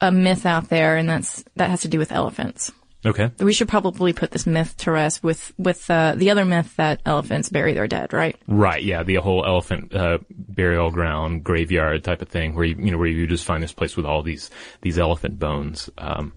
a 0.00 0.10
myth 0.12 0.46
out 0.46 0.68
there, 0.68 0.96
and 0.96 1.08
that's 1.08 1.44
that 1.56 1.70
has 1.70 1.82
to 1.82 1.88
do 1.88 1.98
with 1.98 2.12
elephants. 2.12 2.72
Okay. 3.04 3.30
We 3.38 3.52
should 3.52 3.68
probably 3.68 4.12
put 4.12 4.30
this 4.32 4.46
myth 4.46 4.76
to 4.78 4.90
rest 4.90 5.22
with 5.22 5.52
with 5.58 5.88
uh, 5.90 6.14
the 6.16 6.30
other 6.30 6.44
myth 6.44 6.74
that 6.76 7.00
elephants 7.06 7.48
bury 7.50 7.72
their 7.74 7.86
dead, 7.86 8.12
right? 8.12 8.36
Right. 8.48 8.82
Yeah, 8.82 9.02
the 9.02 9.16
whole 9.16 9.44
elephant 9.46 9.94
uh, 9.94 10.18
burial 10.30 10.90
ground 10.90 11.44
graveyard 11.44 12.02
type 12.02 12.20
of 12.22 12.28
thing, 12.28 12.54
where 12.54 12.64
you 12.64 12.76
you 12.78 12.90
know 12.90 12.98
where 12.98 13.06
you 13.08 13.26
just 13.26 13.44
find 13.44 13.62
this 13.62 13.72
place 13.72 13.96
with 13.96 14.06
all 14.06 14.22
these 14.22 14.50
these 14.80 14.98
elephant 14.98 15.38
bones. 15.38 15.88
Um, 15.98 16.32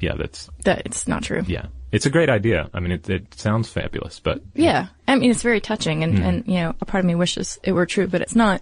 yeah, 0.00 0.14
that's 0.16 0.48
That 0.64 0.82
it's 0.86 1.06
not 1.06 1.22
true. 1.22 1.42
yeah, 1.46 1.66
it's 1.92 2.06
a 2.06 2.10
great 2.10 2.28
idea. 2.30 2.68
I 2.74 2.80
mean, 2.80 2.92
it 2.92 3.08
it 3.08 3.34
sounds 3.34 3.68
fabulous, 3.68 4.20
but 4.20 4.42
Yeah. 4.54 4.88
I 5.08 5.16
mean, 5.16 5.30
it's 5.30 5.42
very 5.42 5.60
touching 5.60 6.04
and, 6.04 6.18
and, 6.20 6.46
you 6.46 6.54
know, 6.54 6.74
a 6.80 6.84
part 6.84 7.02
of 7.04 7.06
me 7.06 7.14
wishes 7.16 7.58
it 7.64 7.72
were 7.72 7.86
true, 7.86 8.06
but 8.06 8.20
it's 8.20 8.36
not. 8.36 8.60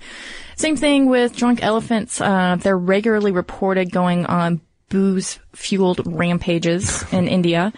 Same 0.56 0.76
thing 0.76 1.06
with 1.10 1.36
drunk 1.36 1.62
elephants. 1.62 2.20
Uh, 2.20 2.56
they're 2.58 2.78
regularly 2.78 3.32
reported 3.32 3.90
going 3.92 4.24
on 4.26 4.60
booze 4.88 5.38
fueled 5.54 6.00
rampages 6.06 7.04
in 7.12 7.28
India. 7.38 7.72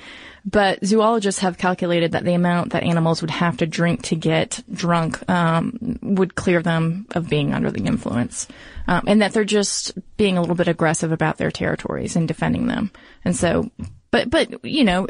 But 0.45 0.85
zoologists 0.85 1.41
have 1.41 1.59
calculated 1.59 2.13
that 2.13 2.25
the 2.25 2.35
amount 2.35 2.73
that 2.73 2.83
animals 2.83 3.21
would 3.21 3.31
have 3.31 3.59
to 3.59 3.67
drink 3.67 4.03
to 4.05 4.17
get 4.17 4.63
drunk 4.73 5.29
um, 5.29 5.99
would 6.03 6.35
clear 6.35 6.63
them 6.63 7.07
of 7.11 7.29
being 7.29 7.53
under 7.53 7.71
the 7.71 7.85
influence, 7.85 8.49
um, 8.89 9.05
and 9.07 9.23
that 9.23 9.33
they're 9.33 9.45
just 9.45 9.93
being 10.17 10.39
a 10.39 10.41
little 10.41 10.57
bit 10.57 10.69
aggressive 10.69 11.13
about 11.13 11.37
their 11.37 11.51
territories 11.51 12.17
and 12.17 12.27
defending 12.27 12.67
them. 12.67 12.91
And 13.25 13.37
so, 13.37 13.71
but 14.11 14.31
but 14.31 14.65
you 14.65 14.85
know, 14.85 15.07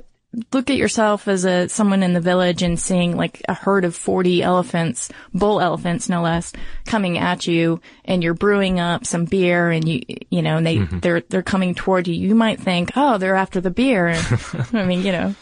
look 0.52 0.70
at 0.70 0.76
yourself 0.76 1.26
as 1.26 1.44
a 1.44 1.68
someone 1.68 2.02
in 2.02 2.12
the 2.12 2.20
village 2.20 2.62
and 2.62 2.78
seeing 2.78 3.16
like 3.16 3.42
a 3.48 3.54
herd 3.54 3.84
of 3.84 3.96
40 3.96 4.42
elephants, 4.42 5.10
bull 5.34 5.60
elephants 5.60 6.08
no 6.08 6.22
less, 6.22 6.52
coming 6.86 7.18
at 7.18 7.46
you 7.48 7.80
and 8.04 8.22
you're 8.22 8.34
brewing 8.34 8.78
up 8.78 9.04
some 9.06 9.24
beer 9.24 9.70
and 9.70 9.88
you 9.88 10.02
you 10.30 10.42
know, 10.42 10.56
and 10.58 10.66
they 10.66 10.78
they're 10.78 11.20
they're 11.22 11.42
coming 11.42 11.74
toward 11.74 12.06
you. 12.06 12.14
You 12.14 12.34
might 12.34 12.60
think, 12.60 12.92
"Oh, 12.96 13.18
they're 13.18 13.36
after 13.36 13.60
the 13.60 13.70
beer." 13.70 14.08
I 14.72 14.84
mean, 14.84 15.02
you 15.02 15.12
know, 15.12 15.34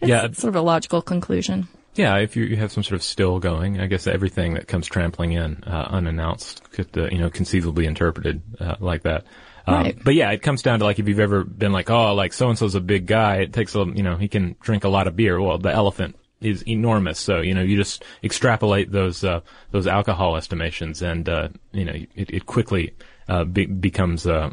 it's 0.00 0.08
Yeah. 0.08 0.22
sort 0.32 0.48
of 0.50 0.56
a 0.56 0.62
logical 0.62 1.02
conclusion. 1.02 1.68
Yeah, 1.94 2.16
if 2.18 2.36
you, 2.36 2.44
you 2.44 2.56
have 2.56 2.70
some 2.72 2.82
sort 2.82 2.96
of 2.96 3.02
still 3.02 3.38
going, 3.38 3.80
I 3.80 3.86
guess 3.86 4.06
everything 4.06 4.52
that 4.54 4.68
comes 4.68 4.86
trampling 4.86 5.32
in 5.32 5.64
uh, 5.64 5.86
unannounced 5.90 6.62
could, 6.72 6.88
uh, 6.98 7.06
you 7.10 7.16
know, 7.16 7.30
conceivably 7.30 7.86
interpreted 7.86 8.42
uh, 8.60 8.76
like 8.80 9.04
that. 9.04 9.24
Um, 9.66 9.74
Right. 9.74 9.98
But 10.04 10.14
yeah, 10.14 10.30
it 10.30 10.42
comes 10.42 10.62
down 10.62 10.78
to 10.78 10.84
like 10.84 10.98
if 10.98 11.08
you've 11.08 11.18
ever 11.20 11.42
been 11.44 11.72
like, 11.72 11.90
oh, 11.90 12.14
like 12.14 12.32
so 12.32 12.48
and 12.48 12.58
so's 12.58 12.74
a 12.74 12.80
big 12.80 13.06
guy. 13.06 13.36
It 13.38 13.52
takes 13.52 13.74
a, 13.74 13.84
you 13.84 14.02
know, 14.02 14.16
he 14.16 14.28
can 14.28 14.56
drink 14.60 14.84
a 14.84 14.88
lot 14.88 15.06
of 15.08 15.16
beer. 15.16 15.40
Well, 15.40 15.58
the 15.58 15.72
elephant 15.72 16.16
is 16.40 16.62
enormous, 16.68 17.18
so 17.18 17.40
you 17.40 17.54
know, 17.54 17.62
you 17.62 17.76
just 17.76 18.04
extrapolate 18.22 18.92
those 18.92 19.24
uh, 19.24 19.40
those 19.72 19.86
alcohol 19.86 20.36
estimations, 20.36 21.02
and 21.02 21.28
uh, 21.28 21.48
you 21.72 21.84
know, 21.84 21.94
it, 22.14 22.30
it 22.30 22.46
quickly 22.46 22.94
uh, 23.28 23.44
be- 23.44 23.66
becomes 23.66 24.26
uh, 24.26 24.50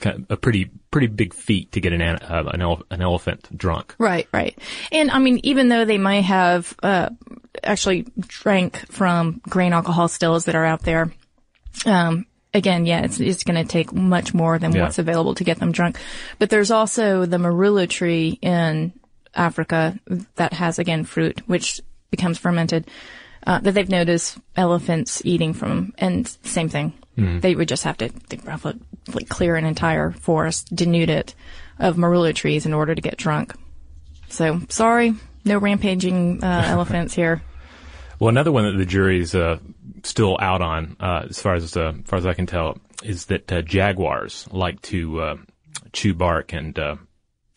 kind 0.00 0.20
of 0.20 0.30
a 0.30 0.36
pretty 0.36 0.70
pretty 0.90 1.06
big 1.08 1.34
feat 1.34 1.72
to 1.72 1.80
get 1.80 1.92
an 1.92 2.00
an, 2.00 2.16
uh, 2.22 2.50
an, 2.52 2.62
ele- 2.62 2.82
an 2.90 3.02
elephant 3.02 3.56
drunk. 3.56 3.94
Right, 3.98 4.26
right. 4.32 4.58
And 4.90 5.10
I 5.10 5.18
mean, 5.18 5.40
even 5.42 5.68
though 5.68 5.84
they 5.84 5.98
might 5.98 6.24
have 6.24 6.74
uh, 6.82 7.10
actually 7.62 8.06
drank 8.18 8.90
from 8.90 9.40
grain 9.48 9.72
alcohol 9.74 10.08
stills 10.08 10.46
that 10.46 10.54
are 10.54 10.64
out 10.64 10.82
there, 10.82 11.12
um, 11.84 12.24
again, 12.56 12.86
yeah, 12.86 13.02
it's 13.04 13.20
it's 13.20 13.44
going 13.44 13.62
to 13.64 13.70
take 13.70 13.92
much 13.92 14.34
more 14.34 14.58
than 14.58 14.72
Yeah. 14.74 14.82
what's 14.82 14.98
available 14.98 15.34
to 15.36 15.44
get 15.44 15.58
them 15.58 15.72
drunk. 15.72 15.98
But 16.38 16.50
there's 16.50 16.70
also 16.70 17.26
the 17.26 17.36
marula 17.38 17.88
tree 17.88 18.38
in 18.42 18.92
Africa 19.34 19.98
that 20.36 20.52
has 20.54 20.78
again 20.78 21.04
fruit, 21.04 21.42
which 21.46 21.80
becomes 22.10 22.38
fermented. 22.38 22.88
uh, 23.46 23.60
that 23.60 23.72
they've 23.74 23.88
noticed 23.88 24.38
elephants 24.56 25.22
eating 25.24 25.54
from, 25.54 25.92
and 25.98 26.26
same 26.42 26.68
thing. 26.68 26.92
They 27.16 27.54
would 27.54 27.68
just 27.68 27.84
have 27.84 27.96
to 27.98 28.10
they 28.28 28.38
roughly, 28.44 28.74
like, 29.14 29.28
clear 29.28 29.54
an 29.54 29.64
entire 29.64 30.10
forest, 30.10 30.74
denude 30.74 31.08
it 31.10 31.32
of 31.78 31.94
marula 31.96 32.34
trees 32.34 32.66
in 32.66 32.74
order 32.74 32.92
to 32.94 33.00
get 33.00 33.16
drunk. 33.16 33.54
So 34.30 34.60
sorry, 34.68 35.14
no 35.44 35.58
rampaging 35.58 36.42
uh, 36.42 36.64
elephants 36.66 37.14
here. 37.14 37.40
Well, 38.18 38.30
another 38.30 38.50
one 38.50 38.64
that 38.64 38.78
the 38.78 38.84
jury's 38.84 39.32
uh, 39.34 39.58
still 40.02 40.36
out 40.40 40.62
on, 40.62 40.96
uh, 41.00 41.26
as 41.28 41.40
far 41.40 41.54
as 41.54 41.76
uh, 41.76 41.92
far 42.04 42.18
as 42.18 42.26
I 42.26 42.34
can 42.34 42.46
tell, 42.46 42.78
is 43.02 43.26
that 43.26 43.52
uh, 43.52 43.62
jaguars 43.62 44.48
like 44.50 44.80
to 44.82 45.20
uh, 45.20 45.36
chew 45.92 46.14
bark 46.14 46.52
and 46.52 46.78
uh, 46.78 46.96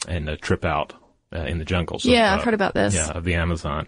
and 0.07 0.29
uh, 0.29 0.37
trip 0.37 0.65
out 0.65 0.93
uh, 1.33 1.43
in 1.43 1.59
the 1.59 1.65
jungles. 1.65 2.05
of, 2.05 2.11
Yeah, 2.11 2.33
I've 2.33 2.41
uh, 2.41 2.43
heard 2.43 2.53
about 2.53 2.73
this. 2.73 2.95
Yeah, 2.95 3.09
of 3.09 3.23
the 3.23 3.35
Amazon, 3.35 3.87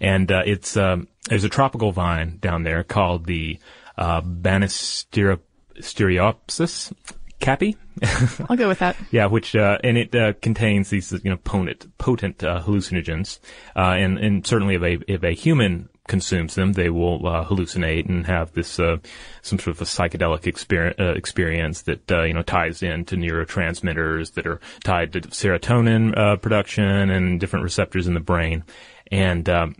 and 0.00 0.30
uh, 0.30 0.42
it's 0.44 0.76
um, 0.76 1.08
there's 1.28 1.44
a 1.44 1.48
tropical 1.48 1.92
vine 1.92 2.38
down 2.38 2.62
there 2.62 2.84
called 2.84 3.26
the 3.26 3.58
uh, 3.96 4.20
Banisteriopsis 4.22 6.92
caapi. 7.40 7.76
I'll 8.50 8.56
go 8.56 8.68
with 8.68 8.80
that. 8.80 8.96
Yeah, 9.10 9.26
which 9.26 9.54
uh, 9.54 9.78
and 9.84 9.96
it 9.96 10.14
uh, 10.14 10.32
contains 10.34 10.90
these 10.90 11.12
you 11.12 11.30
know 11.30 11.36
potent 11.36 11.96
potent 11.98 12.42
uh, 12.42 12.62
hallucinogens, 12.62 13.38
uh, 13.76 13.94
and 13.96 14.18
and 14.18 14.46
certainly 14.46 14.74
if 14.74 14.82
a 14.82 15.12
if 15.12 15.22
a 15.22 15.32
human 15.32 15.88
consumes 16.06 16.54
them, 16.54 16.72
they 16.72 16.90
will 16.90 17.26
uh, 17.26 17.44
hallucinate 17.44 18.08
and 18.08 18.26
have 18.26 18.52
this 18.52 18.78
uh, 18.78 18.98
some 19.42 19.58
sort 19.58 19.76
of 19.76 19.82
a 19.82 19.84
psychedelic 19.84 20.46
experience, 20.46 20.96
uh, 20.98 21.12
experience 21.14 21.82
that 21.82 22.10
uh, 22.12 22.22
you 22.22 22.34
know 22.34 22.42
ties 22.42 22.82
into 22.82 23.16
neurotransmitters 23.16 24.34
that 24.34 24.46
are 24.46 24.60
tied 24.82 25.12
to 25.12 25.20
serotonin 25.22 26.16
uh, 26.16 26.36
production 26.36 27.10
and 27.10 27.40
different 27.40 27.64
receptors 27.64 28.06
in 28.06 28.14
the 28.14 28.20
brain, 28.20 28.64
and 29.10 29.48
um, 29.48 29.74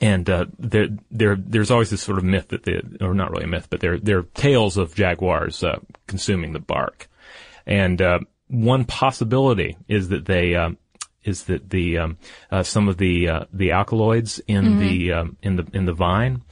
and 0.00 0.30
uh, 0.30 0.46
there, 0.58 0.88
there, 1.10 1.36
there's 1.36 1.70
always 1.70 1.90
this 1.90 2.02
sort 2.02 2.16
of 2.16 2.24
myth 2.24 2.48
that 2.48 2.62
the, 2.62 2.80
or 3.02 3.12
not 3.12 3.30
really 3.30 3.44
a 3.44 3.48
myth, 3.48 3.66
but 3.68 3.80
there, 3.80 3.98
there 3.98 4.20
are 4.20 4.22
tales 4.22 4.78
of 4.78 4.94
jaguars 4.94 5.62
consuming 6.06 6.54
the 6.54 6.58
bark, 6.58 7.08
and 7.66 8.00
one 8.48 8.84
possibility 8.84 9.76
is 9.88 10.08
that 10.08 10.24
they, 10.24 10.54
um, 10.56 10.76
is 11.24 11.44
that 11.44 11.70
the 11.70 11.98
um, 11.98 12.18
uh, 12.50 12.62
some 12.62 12.88
of 12.88 12.96
the 12.98 13.28
uh, 13.28 13.44
the 13.52 13.72
alkaloids 13.72 14.40
in 14.46 14.78
the 14.78 15.12
um, 15.12 15.36
in 15.42 15.56
the 15.56 15.66
in 15.72 15.84
the 15.86 15.92
vine 15.92 16.42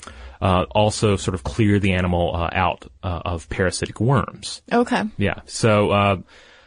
uh, 0.40 0.64
also 0.70 1.16
sort 1.16 1.34
of 1.34 1.44
clear 1.44 1.78
the 1.78 1.92
animal 1.92 2.34
uh, 2.34 2.50
out 2.52 2.86
uh, 3.02 3.22
of 3.24 3.48
parasitic 3.48 4.00
worms. 4.00 4.62
Okay. 4.72 5.02
Yeah. 5.16 5.40
So, 5.46 5.90
uh, 5.90 6.16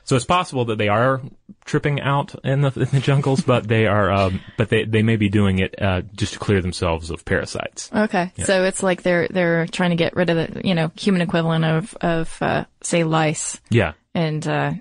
so 0.03 0.15
it's 0.15 0.25
possible 0.25 0.65
that 0.65 0.77
they 0.77 0.89
are 0.89 1.21
tripping 1.63 2.01
out 2.01 2.35
in 2.43 2.61
the, 2.61 2.71
in 2.75 2.89
the 2.91 2.99
jungles, 2.99 3.41
but 3.41 3.67
they 3.67 3.85
are, 3.85 4.11
um, 4.11 4.41
but 4.57 4.69
they, 4.69 4.83
they 4.83 5.03
may 5.03 5.15
be 5.15 5.29
doing 5.29 5.59
it, 5.59 5.81
uh, 5.81 6.01
just 6.15 6.33
to 6.33 6.39
clear 6.39 6.61
themselves 6.61 7.11
of 7.11 7.23
parasites. 7.23 7.89
Okay. 7.95 8.33
So 8.43 8.63
it's 8.65 8.83
like 8.83 9.03
they're 9.03 9.27
they're 9.29 9.67
trying 9.67 9.91
to 9.91 9.95
get 9.95 10.15
rid 10.15 10.29
of 10.29 10.53
the 10.53 10.67
you 10.67 10.75
know 10.75 10.91
human 10.95 11.21
equivalent 11.21 11.63
of 11.63 11.95
of 12.01 12.37
uh, 12.41 12.65
say 12.81 13.03
lice, 13.03 13.61
Yeah. 13.69 13.93
and 14.13 14.45
uh, 14.45 14.73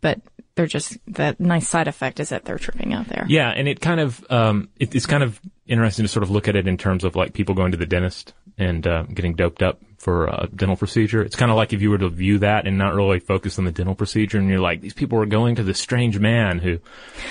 but 0.00 0.20
they're 0.54 0.66
just 0.66 0.98
that 1.08 1.40
nice 1.40 1.68
side 1.68 1.88
effect 1.88 2.20
is 2.20 2.28
that 2.28 2.44
they're 2.44 2.58
tripping 2.58 2.92
out 2.92 3.08
there. 3.08 3.24
Yeah. 3.28 3.48
And 3.50 3.66
it 3.68 3.80
kind 3.80 4.00
of, 4.00 4.24
um, 4.30 4.68
it, 4.78 4.94
it's 4.94 5.06
kind 5.06 5.22
of 5.22 5.40
interesting 5.66 6.04
to 6.04 6.08
sort 6.08 6.22
of 6.22 6.30
look 6.30 6.48
at 6.48 6.56
it 6.56 6.66
in 6.68 6.76
terms 6.76 7.04
of 7.04 7.16
like 7.16 7.32
people 7.32 7.54
going 7.54 7.72
to 7.72 7.78
the 7.78 7.86
dentist 7.86 8.34
and, 8.58 8.86
uh, 8.86 9.04
getting 9.04 9.34
doped 9.34 9.62
up 9.62 9.80
for 9.96 10.26
a 10.26 10.48
dental 10.54 10.76
procedure. 10.76 11.22
It's 11.22 11.36
kind 11.36 11.50
of 11.50 11.56
like 11.56 11.72
if 11.72 11.80
you 11.80 11.88
were 11.90 11.98
to 11.98 12.08
view 12.08 12.38
that 12.40 12.66
and 12.66 12.76
not 12.76 12.94
really 12.94 13.20
focus 13.20 13.58
on 13.58 13.64
the 13.64 13.70
dental 13.72 13.94
procedure 13.94 14.36
and 14.38 14.48
you're 14.48 14.58
like, 14.60 14.80
these 14.80 14.92
people 14.92 15.18
are 15.20 15.26
going 15.26 15.54
to 15.54 15.62
this 15.62 15.78
strange 15.78 16.18
man 16.18 16.58
who, 16.58 16.78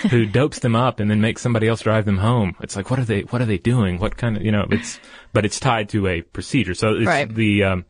who 0.09 0.25
dopes 0.39 0.59
them 0.59 0.75
up 0.75 0.99
and 0.99 1.11
then 1.11 1.21
makes 1.21 1.41
somebody 1.41 1.67
else 1.67 1.81
drive 1.81 2.05
them 2.05 2.17
home. 2.17 2.55
It's 2.61 2.75
like, 2.75 2.89
what 2.89 2.97
are 2.99 3.05
they, 3.05 3.21
what 3.21 3.41
are 3.41 3.45
they 3.45 3.57
doing? 3.57 3.99
What 3.99 4.17
kind 4.17 4.37
of, 4.37 4.43
you 4.43 4.51
know, 4.51 4.65
it's, 4.71 4.99
but 5.33 5.45
it's 5.45 5.59
tied 5.59 5.89
to 5.89 6.07
a 6.07 6.21
procedure. 6.21 6.73
So 6.73 6.95
it's 6.95 7.05
Right. 7.05 7.31
the, 7.31 7.63
um, 7.65 7.85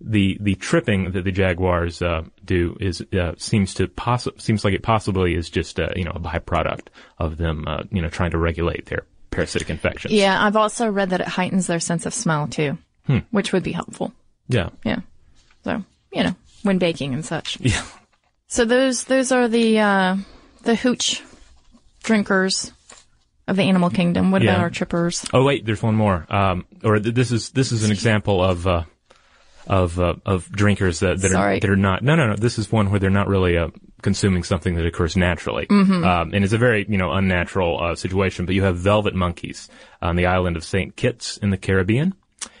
the 0.00 0.36
the 0.40 0.54
tripping 0.56 1.12
that 1.12 1.24
the 1.24 1.32
jaguars 1.32 2.02
uh, 2.02 2.22
do 2.44 2.76
is 2.80 3.02
uh, 3.18 3.32
seems 3.38 3.72
to 3.74 3.88
possi- 3.88 4.38
seems 4.40 4.64
like 4.64 4.74
it 4.74 4.82
possibly 4.82 5.34
is 5.34 5.48
just 5.48 5.80
uh, 5.80 5.88
you 5.96 6.04
know 6.04 6.12
a 6.14 6.20
byproduct 6.20 6.88
of 7.18 7.38
them 7.38 7.64
uh, 7.66 7.82
you 7.90 8.02
know 8.02 8.08
trying 8.10 8.30
to 8.32 8.38
regulate 8.38 8.86
their 8.86 9.04
parasitic 9.30 9.70
infections. 9.70 10.12
Yeah, 10.14 10.42
I've 10.44 10.56
also 10.56 10.88
read 10.90 11.10
that 11.10 11.20
it 11.20 11.28
heightens 11.28 11.66
their 11.66 11.80
sense 11.80 12.04
of 12.06 12.12
smell 12.14 12.46
too, 12.48 12.76
which 13.30 13.52
would 13.52 13.62
be 13.62 13.72
helpful. 13.72 14.12
Yeah. 14.48 14.68
Yeah. 14.84 15.00
So 15.64 15.82
you 16.12 16.24
know 16.24 16.34
when 16.62 16.78
baking 16.78 17.14
and 17.14 17.24
such. 17.24 17.58
Yeah. 17.60 17.82
So 18.48 18.64
those 18.64 19.04
those 19.04 19.32
are 19.32 19.48
the 19.48 19.78
uh, 19.80 20.16
the 20.62 20.74
hooch 20.76 21.22
drinkers 22.02 22.72
of 23.48 23.56
the 23.56 23.62
animal 23.62 23.90
kingdom. 23.90 24.30
What 24.30 24.42
Yeah. 24.42 24.50
about 24.52 24.62
our 24.62 24.70
trippers? 24.70 25.24
Oh 25.32 25.44
wait, 25.44 25.64
there's 25.64 25.82
one 25.82 25.94
more. 25.94 26.26
Um, 26.28 26.66
or 26.84 26.98
th- 26.98 27.14
this 27.14 27.32
is 27.32 27.50
this 27.50 27.72
is 27.72 27.84
an 27.84 27.90
example 27.90 28.42
of 28.42 28.66
uh, 28.66 28.82
of 29.66 29.98
uh, 30.00 30.14
of 30.24 30.50
drinkers 30.50 31.00
that, 31.00 31.20
that 31.20 31.30
Sorry. 31.30 31.56
are 31.56 31.60
that 31.60 31.70
are 31.70 31.76
not. 31.76 32.02
No, 32.02 32.14
no, 32.14 32.28
no. 32.28 32.36
This 32.36 32.58
is 32.58 32.70
one 32.70 32.90
where 32.90 33.00
they're 33.00 33.10
not 33.10 33.28
really 33.28 33.56
uh, 33.58 33.68
consuming 34.02 34.42
something 34.42 34.74
that 34.76 34.86
occurs 34.86 35.16
naturally, 35.16 35.66
um, 35.70 36.32
and 36.34 36.44
it's 36.44 36.52
a 36.52 36.58
very 36.58 36.86
you 36.88 36.98
know 36.98 37.12
unnatural 37.12 37.82
uh, 37.82 37.94
situation. 37.94 38.46
But 38.46 38.54
you 38.54 38.62
have 38.62 38.76
vervet 38.78 39.14
monkeys 39.14 39.68
on 40.00 40.16
the 40.16 40.26
island 40.26 40.56
of 40.56 40.64
Saint 40.64 40.96
Kitts 40.96 41.36
in 41.38 41.50
the 41.50 41.58
Caribbean. 41.58 42.14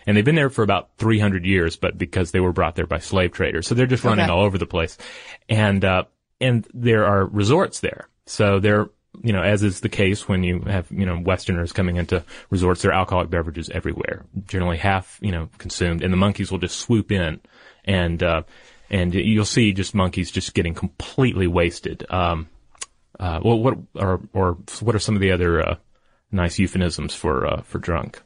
And 0.08 0.16
they've 0.16 0.24
been 0.24 0.36
there 0.36 0.50
for 0.50 0.62
about 0.62 0.90
300 0.98 1.44
years, 1.44 1.76
but 1.76 1.98
because 1.98 2.30
they 2.30 2.38
were 2.38 2.52
brought 2.52 2.76
there 2.76 2.86
by 2.86 2.98
slave 2.98 3.32
traders. 3.32 3.66
So 3.66 3.74
they're 3.74 3.86
just 3.86 4.04
running 4.04 4.24
Okay. 4.24 4.32
all 4.32 4.44
over 4.44 4.56
the 4.56 4.66
place. 4.66 4.96
And, 5.48 5.84
uh, 5.84 6.04
and 6.40 6.64
there 6.72 7.04
are 7.06 7.26
resorts 7.26 7.80
there. 7.80 8.08
So 8.24 8.60
they're, 8.60 8.88
you 9.22 9.32
know, 9.32 9.42
as 9.42 9.62
is 9.62 9.80
the 9.80 9.88
case 9.88 10.28
when 10.28 10.42
you 10.42 10.60
have, 10.60 10.86
you 10.90 11.06
know, 11.06 11.18
Westerners 11.18 11.72
coming 11.72 11.96
into 11.96 12.24
resorts, 12.50 12.82
there 12.82 12.90
are 12.92 12.98
alcoholic 12.98 13.30
beverages 13.30 13.70
everywhere, 13.70 14.24
generally 14.46 14.76
half, 14.76 15.18
you 15.20 15.32
know, 15.32 15.48
consumed, 15.58 16.02
and 16.02 16.12
the 16.12 16.16
monkeys 16.16 16.50
will 16.50 16.58
just 16.58 16.78
swoop 16.78 17.10
in 17.12 17.40
and, 17.84 18.22
uh, 18.22 18.42
and 18.90 19.14
you'll 19.14 19.44
see 19.44 19.72
just 19.72 19.94
monkeys 19.94 20.30
just 20.30 20.54
getting 20.54 20.74
completely 20.74 21.46
wasted. 21.46 22.06
Um, 22.10 22.48
uh, 23.18 23.40
well, 23.42 23.58
what 23.58 23.78
are, 23.96 24.20
or 24.32 24.58
what 24.80 24.94
are 24.94 25.00
some 25.00 25.14
of 25.14 25.20
the 25.20 25.32
other, 25.32 25.60
uh, 25.60 25.76
nice 26.30 26.58
euphemisms 26.58 27.14
for, 27.14 27.46
uh, 27.46 27.62
for 27.62 27.78
drunk? 27.78 28.22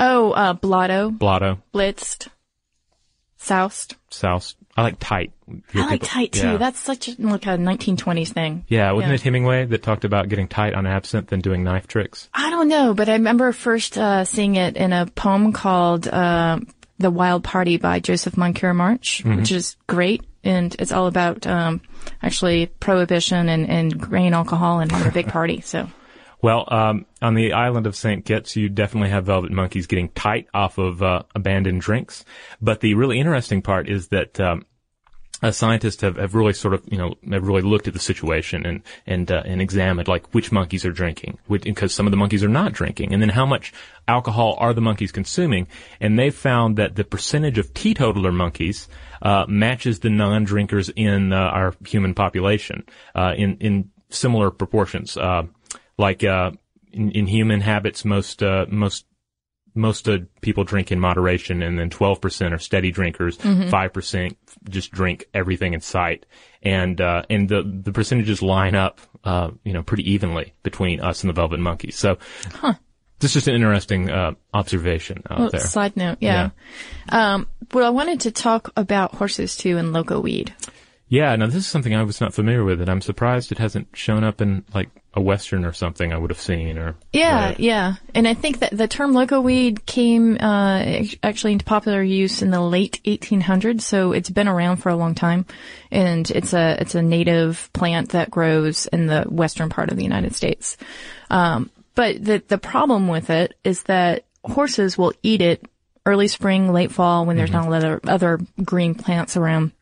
Oh, 0.00 0.32
uh, 0.32 0.54
blotto, 0.54 1.10
Blotto, 1.10 1.62
blitzed, 1.72 2.28
soused. 3.36 3.94
soused. 4.10 4.56
I 4.76 4.82
like 4.82 4.96
tight. 4.98 5.32
I 5.74 5.86
like 5.86 6.02
tight 6.02 6.32
too. 6.32 6.46
Yeah. 6.52 6.56
That's 6.56 6.80
such 6.80 7.08
a, 7.08 7.14
like 7.18 7.46
a 7.46 7.50
1920s 7.50 8.28
thing. 8.30 8.64
yeah, 8.68 8.90
wasn't 8.92 9.10
yeah. 9.10 9.14
it 9.14 9.20
Hemingway 9.22 9.66
that 9.66 9.82
talked 9.84 10.04
about 10.04 10.28
getting 10.28 10.48
tight 10.48 10.74
on 10.74 10.86
absinthe 10.86 11.30
and 11.32 11.42
doing 11.42 11.62
knife 11.62 11.86
tricks? 11.86 12.28
I 12.34 12.50
don't 12.50 12.68
know, 12.68 12.92
but 12.94 13.08
I 13.08 13.12
remember 13.12 13.52
first 13.52 13.96
uh, 13.96 14.24
seeing 14.24 14.56
it 14.56 14.76
in 14.76 14.92
a 14.92 15.06
poem 15.06 15.52
called 15.52 16.08
uh, 16.08 16.58
"The 16.98 17.10
Wild 17.10 17.44
Party" 17.44 17.76
by 17.76 18.00
Joseph 18.00 18.36
Moncure 18.36 18.74
March, 18.74 19.22
Mm-hmm. 19.24 19.36
which 19.38 19.52
is 19.52 19.76
great, 19.86 20.22
and 20.42 20.74
it's 20.80 20.90
all 20.92 21.06
about 21.06 21.46
um, 21.46 21.80
actually 22.22 22.66
prohibition 22.66 23.48
and, 23.48 23.68
and 23.68 24.00
grain 24.00 24.34
alcohol 24.34 24.80
and 24.80 24.90
having 24.90 25.08
a 25.08 25.12
big 25.12 25.28
party. 25.28 25.60
So 25.60 25.88
Well, 26.44 26.68
um, 26.70 27.06
on 27.22 27.32
the 27.32 27.54
island 27.54 27.86
of 27.86 27.96
St. 27.96 28.22
Kitts, 28.22 28.54
you 28.54 28.68
definitely 28.68 29.08
have 29.08 29.24
vervet 29.24 29.50
monkeys 29.50 29.86
getting 29.86 30.10
tight 30.10 30.46
off 30.52 30.76
of 30.76 31.02
uh, 31.02 31.22
abandoned 31.34 31.80
drinks. 31.80 32.22
But 32.60 32.80
the 32.80 32.92
really 32.92 33.18
interesting 33.18 33.62
part 33.62 33.88
is 33.88 34.08
that 34.08 34.38
um, 34.38 34.66
uh, 35.42 35.52
scientists 35.52 36.02
have, 36.02 36.16
have 36.16 36.34
really 36.34 36.52
sort 36.52 36.74
of, 36.74 36.82
you 36.84 36.98
know, 36.98 37.14
have 37.32 37.46
really 37.46 37.62
looked 37.62 37.88
at 37.88 37.94
the 37.94 37.98
situation 37.98 38.66
and 38.66 38.82
and 39.06 39.32
uh, 39.32 39.42
and 39.46 39.62
examined 39.62 40.06
like 40.06 40.34
which 40.34 40.52
monkeys 40.52 40.84
are 40.84 40.92
drinking, 40.92 41.38
because 41.48 41.94
some 41.94 42.06
of 42.06 42.10
the 42.10 42.18
monkeys 42.18 42.44
are 42.44 42.48
not 42.48 42.74
drinking, 42.74 43.14
and 43.14 43.22
then 43.22 43.30
how 43.30 43.46
much 43.46 43.72
alcohol 44.06 44.54
are 44.58 44.74
the 44.74 44.82
monkeys 44.82 45.12
consuming, 45.12 45.66
and 45.98 46.18
they 46.18 46.28
found 46.28 46.76
that 46.76 46.94
the 46.94 47.04
percentage 47.04 47.56
of 47.56 47.72
teetotaler 47.72 48.32
monkeys 48.32 48.86
uh, 49.22 49.46
matches 49.48 50.00
the 50.00 50.10
non-drinkers 50.10 50.90
in 50.90 51.32
uh, 51.32 51.36
our 51.36 51.74
human 51.86 52.12
population 52.12 52.84
uh, 53.14 53.32
in 53.34 53.56
in 53.60 53.90
similar 54.10 54.50
proportions. 54.50 55.16
Uh, 55.16 55.44
like 55.98 56.24
uh, 56.24 56.52
in, 56.92 57.10
in 57.10 57.26
human 57.26 57.60
habits, 57.60 58.04
most 58.04 58.42
uh, 58.42 58.66
most 58.68 59.06
most 59.74 60.08
uh, 60.08 60.18
people 60.40 60.64
drink 60.64 60.92
in 60.92 61.00
moderation, 61.00 61.62
and 61.62 61.78
then 61.78 61.90
twelve 61.90 62.20
percent 62.20 62.54
are 62.54 62.58
steady 62.58 62.90
drinkers. 62.92 63.36
5 63.36 63.92
percent 63.92 64.38
just 64.68 64.92
drink 64.92 65.26
everything 65.34 65.74
in 65.74 65.80
sight, 65.80 66.26
and 66.62 67.00
uh, 67.00 67.22
and 67.28 67.48
the 67.48 67.62
the 67.62 67.92
percentages 67.92 68.40
line 68.42 68.74
up, 68.74 69.00
uh, 69.24 69.50
you 69.64 69.72
know, 69.72 69.82
pretty 69.82 70.10
evenly 70.12 70.52
between 70.62 71.00
us 71.00 71.24
and 71.24 71.34
the 71.34 71.40
Vervet 71.40 71.58
Monkeys. 71.60 71.96
So, 71.96 72.18
Huh. 72.52 72.74
this 73.18 73.30
is 73.30 73.34
just 73.34 73.48
an 73.48 73.54
interesting 73.54 74.10
uh, 74.10 74.32
observation 74.52 75.22
out 75.28 75.38
well, 75.38 75.50
there. 75.50 75.60
side 75.60 75.96
note, 75.96 76.18
yeah. 76.20 76.50
Um, 77.08 77.48
well, 77.72 77.86
I 77.86 77.90
wanted 77.90 78.20
to 78.20 78.30
talk 78.30 78.70
about 78.76 79.14
horses 79.16 79.56
too 79.56 79.76
and 79.78 79.92
loco 79.92 80.20
weed. 80.20 80.54
Yeah, 81.08 81.36
now 81.36 81.46
this 81.46 81.56
is 81.56 81.66
something 81.66 81.94
I 81.94 82.02
was 82.02 82.20
not 82.20 82.34
familiar 82.34 82.64
with, 82.64 82.80
and 82.80 82.90
I'm 82.90 83.00
surprised 83.00 83.52
it 83.52 83.58
hasn't 83.58 83.88
shown 83.92 84.24
up 84.24 84.40
in 84.40 84.64
like 84.72 84.88
a 85.12 85.20
western 85.20 85.64
or 85.64 85.72
something 85.72 86.12
I 86.12 86.18
would 86.18 86.30
have 86.30 86.40
seen. 86.40 86.78
Or 86.78 86.96
Yeah, 87.12 87.50
read. 87.50 87.60
yeah. 87.60 87.94
And 88.14 88.26
I 88.26 88.34
think 88.34 88.60
that 88.60 88.76
the 88.76 88.88
term 88.88 89.12
loco 89.12 89.40
weed 89.40 89.86
came 89.86 90.36
uh, 90.40 91.04
actually 91.22 91.52
into 91.52 91.64
popular 91.64 92.02
use 92.02 92.42
in 92.42 92.50
the 92.50 92.60
late 92.60 93.00
1800s, 93.04 93.82
so 93.82 94.12
it's 94.12 94.30
been 94.30 94.48
around 94.48 94.78
for 94.78 94.88
a 94.88 94.96
long 94.96 95.14
time. 95.14 95.46
And 95.90 96.28
it's 96.30 96.54
a 96.54 96.76
it's 96.80 96.94
a 96.94 97.02
native 97.02 97.70
plant 97.72 98.10
that 98.10 98.30
grows 98.30 98.86
in 98.86 99.06
the 99.06 99.24
western 99.28 99.68
part 99.68 99.90
of 99.90 99.96
the 99.96 100.04
United 100.04 100.34
States. 100.34 100.76
Um, 101.30 101.70
but 101.94 102.24
the 102.24 102.42
the 102.48 102.58
problem 102.58 103.08
with 103.08 103.30
it 103.30 103.54
is 103.62 103.84
that 103.84 104.24
horses 104.42 104.98
will 104.98 105.12
eat 105.22 105.42
it 105.42 105.64
early 106.06 106.28
spring, 106.28 106.72
late 106.72 106.92
fall 106.92 107.24
when 107.24 107.36
there's 107.36 107.50
not 107.52 107.66
a 107.66 107.70
lot 107.70 107.84
of 107.84 108.00
other 108.08 108.40
green 108.62 108.94
plants 108.94 109.36
around. 109.36 109.72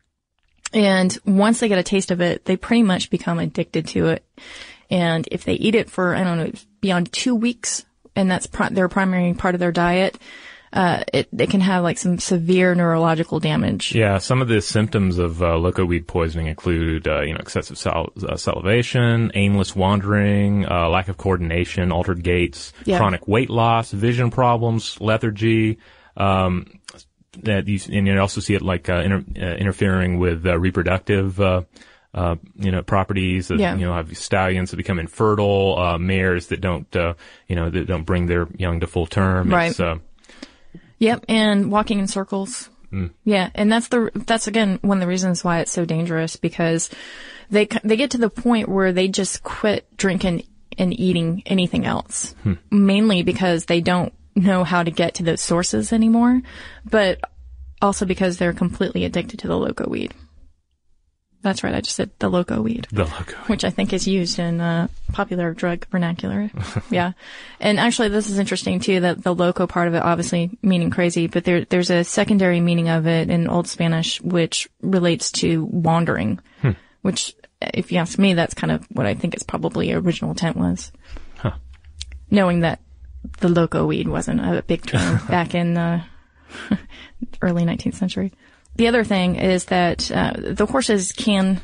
And 0.73 1.15
once 1.25 1.59
they 1.59 1.67
get 1.67 1.77
a 1.77 1.83
taste 1.83 2.11
of 2.11 2.19
it, 2.21 2.45
they 2.45 2.57
pretty 2.57 2.83
much 2.83 3.09
become 3.09 3.39
addicted 3.39 3.87
to 3.89 4.07
it. 4.07 4.25
And 4.89 5.27
if 5.31 5.45
they 5.45 5.53
eat 5.53 5.75
it 5.75 5.89
for, 5.89 6.15
I 6.15 6.23
don't 6.23 6.37
know, 6.37 6.51
beyond 6.81 7.11
two 7.11 7.35
weeks, 7.35 7.85
and 8.15 8.29
that's 8.29 8.47
their 8.71 8.89
primary 8.89 9.33
part 9.33 9.55
of 9.55 9.59
their 9.59 9.71
diet, 9.71 10.17
uh, 10.71 11.03
it, 11.13 11.29
it 11.37 11.51
can 11.51 11.61
have 11.61 11.83
like 11.83 11.99
some 11.99 12.17
severe 12.17 12.73
neurological 12.73 13.39
damage. 13.39 13.93
Yeah, 13.93 14.17
some 14.17 14.41
of 14.41 14.47
the 14.47 14.59
symptoms 14.61 15.19
of 15.19 15.41
uh, 15.43 15.55
loco 15.57 15.85
weed 15.85 16.07
poisoning 16.07 16.47
include, 16.47 17.07
uh, 17.07 17.21
you 17.21 17.33
know, 17.33 17.39
excessive 17.39 17.77
sal- 17.77 18.11
uh, 18.27 18.35
salivation, 18.35 19.31
aimless 19.35 19.75
wandering, 19.75 20.65
uh, 20.65 20.89
lack 20.89 21.09
of 21.09 21.17
coordination, 21.17 21.91
altered 21.91 22.23
gaits, 22.23 22.73
Yeah. 22.85 22.97
chronic 22.97 23.27
weight 23.27 23.51
loss, 23.51 23.91
vision 23.91 24.31
problems, 24.31 24.99
lethargy. 24.99 25.77
Um, 26.17 26.65
that 27.43 27.67
you, 27.67 27.79
and 27.91 28.07
you 28.07 28.19
also 28.19 28.41
see 28.41 28.53
it 28.53 28.61
like 28.61 28.89
uh, 28.89 28.95
inter- 29.01 29.25
uh, 29.37 29.55
interfering 29.55 30.19
with 30.19 30.45
uh, 30.45 30.57
reproductive. 30.59 31.39
Uh, 31.39 31.63
uh, 32.13 32.35
you 32.57 32.71
know, 32.71 32.83
properties 32.83 33.49
Yeah. 33.49 33.75
you 33.75 33.87
know, 33.87 33.93
have 33.95 34.15
stallions 34.15 34.69
that 34.69 34.77
become 34.77 34.99
infertile, 34.99 35.79
uh, 35.79 35.97
mares 35.97 36.47
that 36.47 36.61
don't, 36.61 36.95
uh, 36.95 37.15
you 37.47 37.55
know, 37.55 37.71
that 37.71 37.87
don't 37.87 38.03
bring 38.03 38.27
their 38.27 38.47
young 38.55 38.81
to 38.81 38.87
full 38.87 39.07
term. 39.07 39.49
Right. 39.49 39.71
It's, 39.71 39.79
uh, 39.79 39.97
Yep, 40.99 41.25
and 41.27 41.71
walking 41.71 41.99
in 41.99 42.07
circles. 42.07 42.69
Yeah, 43.25 43.49
and 43.55 43.71
that's 43.71 43.87
the 43.87 44.11
that's 44.13 44.45
again 44.45 44.77
one 44.83 44.97
of 44.97 45.01
the 45.01 45.07
reasons 45.07 45.43
why 45.43 45.61
it's 45.61 45.71
so 45.71 45.83
dangerous 45.83 46.35
because 46.35 46.91
they 47.49 47.67
they 47.83 47.95
get 47.95 48.11
to 48.11 48.19
the 48.19 48.29
point 48.29 48.69
where 48.69 48.93
they 48.93 49.07
just 49.07 49.41
quit 49.41 49.87
drinking 49.97 50.43
and 50.77 50.97
eating 50.99 51.41
anything 51.47 51.87
else, 51.87 52.35
mainly 52.69 53.23
because 53.23 53.65
they 53.65 53.81
don't 53.81 54.13
know 54.35 54.63
how 54.63 54.83
to 54.83 54.91
get 54.91 55.15
to 55.15 55.23
those 55.23 55.41
sources 55.41 55.93
anymore, 55.93 56.41
but 56.85 57.19
also 57.81 58.05
because 58.05 58.37
they're 58.37 58.53
completely 58.53 59.05
addicted 59.05 59.39
to 59.39 59.47
the 59.47 59.57
loco 59.57 59.87
weed. 59.89 60.13
That's 61.41 61.61
right, 61.61 61.75
I 61.75 61.81
just 61.81 61.97
said 61.97 62.11
the 62.19 62.29
loco 62.29 62.61
weed 62.61 62.87
the 62.89 63.03
loco. 63.03 63.35
which 63.47 63.65
I 63.65 63.69
think 63.69 63.91
is 63.91 64.07
used 64.07 64.39
in 64.39 64.61
uh, 64.61 64.87
popular 65.11 65.53
drug 65.53 65.85
vernacular. 65.89 66.49
yeah, 66.89 67.11
and 67.59 67.81
actually, 67.81 68.07
this 68.07 68.29
is 68.29 68.39
interesting 68.39 68.79
too. 68.79 69.01
That 69.01 69.21
the 69.21 69.35
loco 69.35 69.67
part 69.67 69.89
of 69.89 69.93
it, 69.93 70.01
obviously 70.01 70.57
meaning 70.61 70.89
crazy, 70.89 71.27
but 71.27 71.43
there 71.43 71.65
there's 71.65 71.89
a 71.89 72.05
secondary 72.05 72.61
meaning 72.61 72.87
of 72.87 73.07
it 73.07 73.29
in 73.29 73.49
Old 73.49 73.67
Spanish, 73.67 74.21
which 74.21 74.69
relates 74.81 75.33
to 75.33 75.65
wandering. 75.65 76.39
Which, 77.01 77.35
if 77.59 77.91
you 77.91 77.97
ask 77.97 78.17
me, 78.17 78.33
that's 78.33 78.53
kind 78.53 78.71
of 78.71 78.85
what 78.85 79.05
I 79.05 79.13
think 79.13 79.33
its 79.33 79.43
probably 79.43 79.91
original 79.91 80.31
intent 80.31 80.55
was. 80.55 80.93
Knowing 82.31 82.61
that 82.61 82.79
the 83.39 83.49
loco 83.49 83.85
weed 83.85 84.07
wasn't 84.07 84.39
a 84.39 84.63
big 84.65 84.85
term 84.85 85.25
back 85.27 85.55
in 85.55 85.73
the 85.73 86.03
early 87.41 87.63
19th 87.63 87.95
century. 87.95 88.33
The 88.75 88.87
other 88.87 89.03
thing 89.03 89.35
is 89.35 89.65
that 89.65 90.11
uh, 90.11 90.33
the 90.35 90.65
horses 90.65 91.11
can 91.11 91.61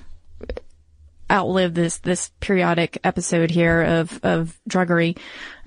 outlive 1.31 1.75
this 1.75 1.99
this 1.99 2.31
periodic 2.39 2.97
episode 3.03 3.51
here 3.51 3.81
of 3.81 4.19
of 4.23 4.59
druggery. 4.67 5.17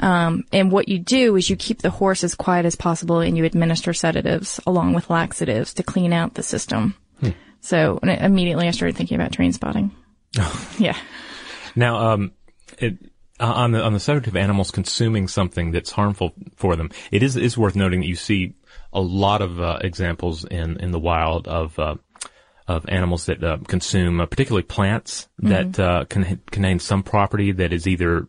Um, 0.01 0.45
and 0.53 0.73
what 0.73 0.89
you 0.89 0.99
do 0.99 1.37
is 1.37 1.49
you 1.49 1.57
keep 1.57 1.83
the 1.83 1.91
horse 1.91 2.25
as 2.25 2.35
quiet 2.35 2.67
as 2.67 2.77
possible, 2.77 3.21
and 3.21 3.37
you 3.37 3.45
administer 3.45 3.93
sedatives 3.93 4.61
along 4.67 4.95
with 4.95 5.11
laxatives 5.11 5.75
to 5.75 5.83
clean 5.83 6.13
out 6.13 6.35
the 6.35 6.43
system. 6.43 6.95
So 7.63 7.99
immediately 8.03 8.67
I 8.67 8.73
started 8.73 8.97
thinking 8.97 9.15
about 9.15 9.33
train 9.33 9.53
spotting. 9.53 9.93
yeah. 10.79 10.99
Now, 11.77 12.13
um, 12.13 12.33
it, 12.79 13.12
uh, 13.43 13.53
on 13.53 13.73
the 13.73 13.83
on 13.83 13.93
the 13.93 14.01
subject 14.01 14.29
of 14.29 14.37
animals 14.37 14.71
consuming 14.71 15.27
something 15.27 15.73
that's 15.73 15.91
harmful 15.91 16.33
for 16.55 16.77
them, 16.77 16.91
it 17.11 17.23
is 17.23 17.37
is 17.37 17.59
worth 17.59 17.75
noting 17.75 18.01
that 18.01 18.07
you 18.07 18.15
see 18.15 18.55
a 18.93 19.01
lot 19.01 19.43
of 19.43 19.61
uh, 19.61 19.79
examples 19.81 20.45
in 20.45 20.79
in 20.79 20.93
the 20.93 20.99
wild 20.99 21.49
of 21.49 21.77
uh, 21.79 21.97
of 22.69 22.85
animals 22.89 23.27
that 23.27 23.43
uh, 23.43 23.59
consume, 23.67 24.21
uh, 24.21 24.27
particularly 24.27 24.63
plants 24.63 25.29
that 25.39 25.79
uh, 25.81 26.05
can 26.05 26.41
contain 26.51 26.79
some 26.79 27.03
property 27.03 27.51
that 27.53 27.73
is 27.73 27.89
either 27.89 28.29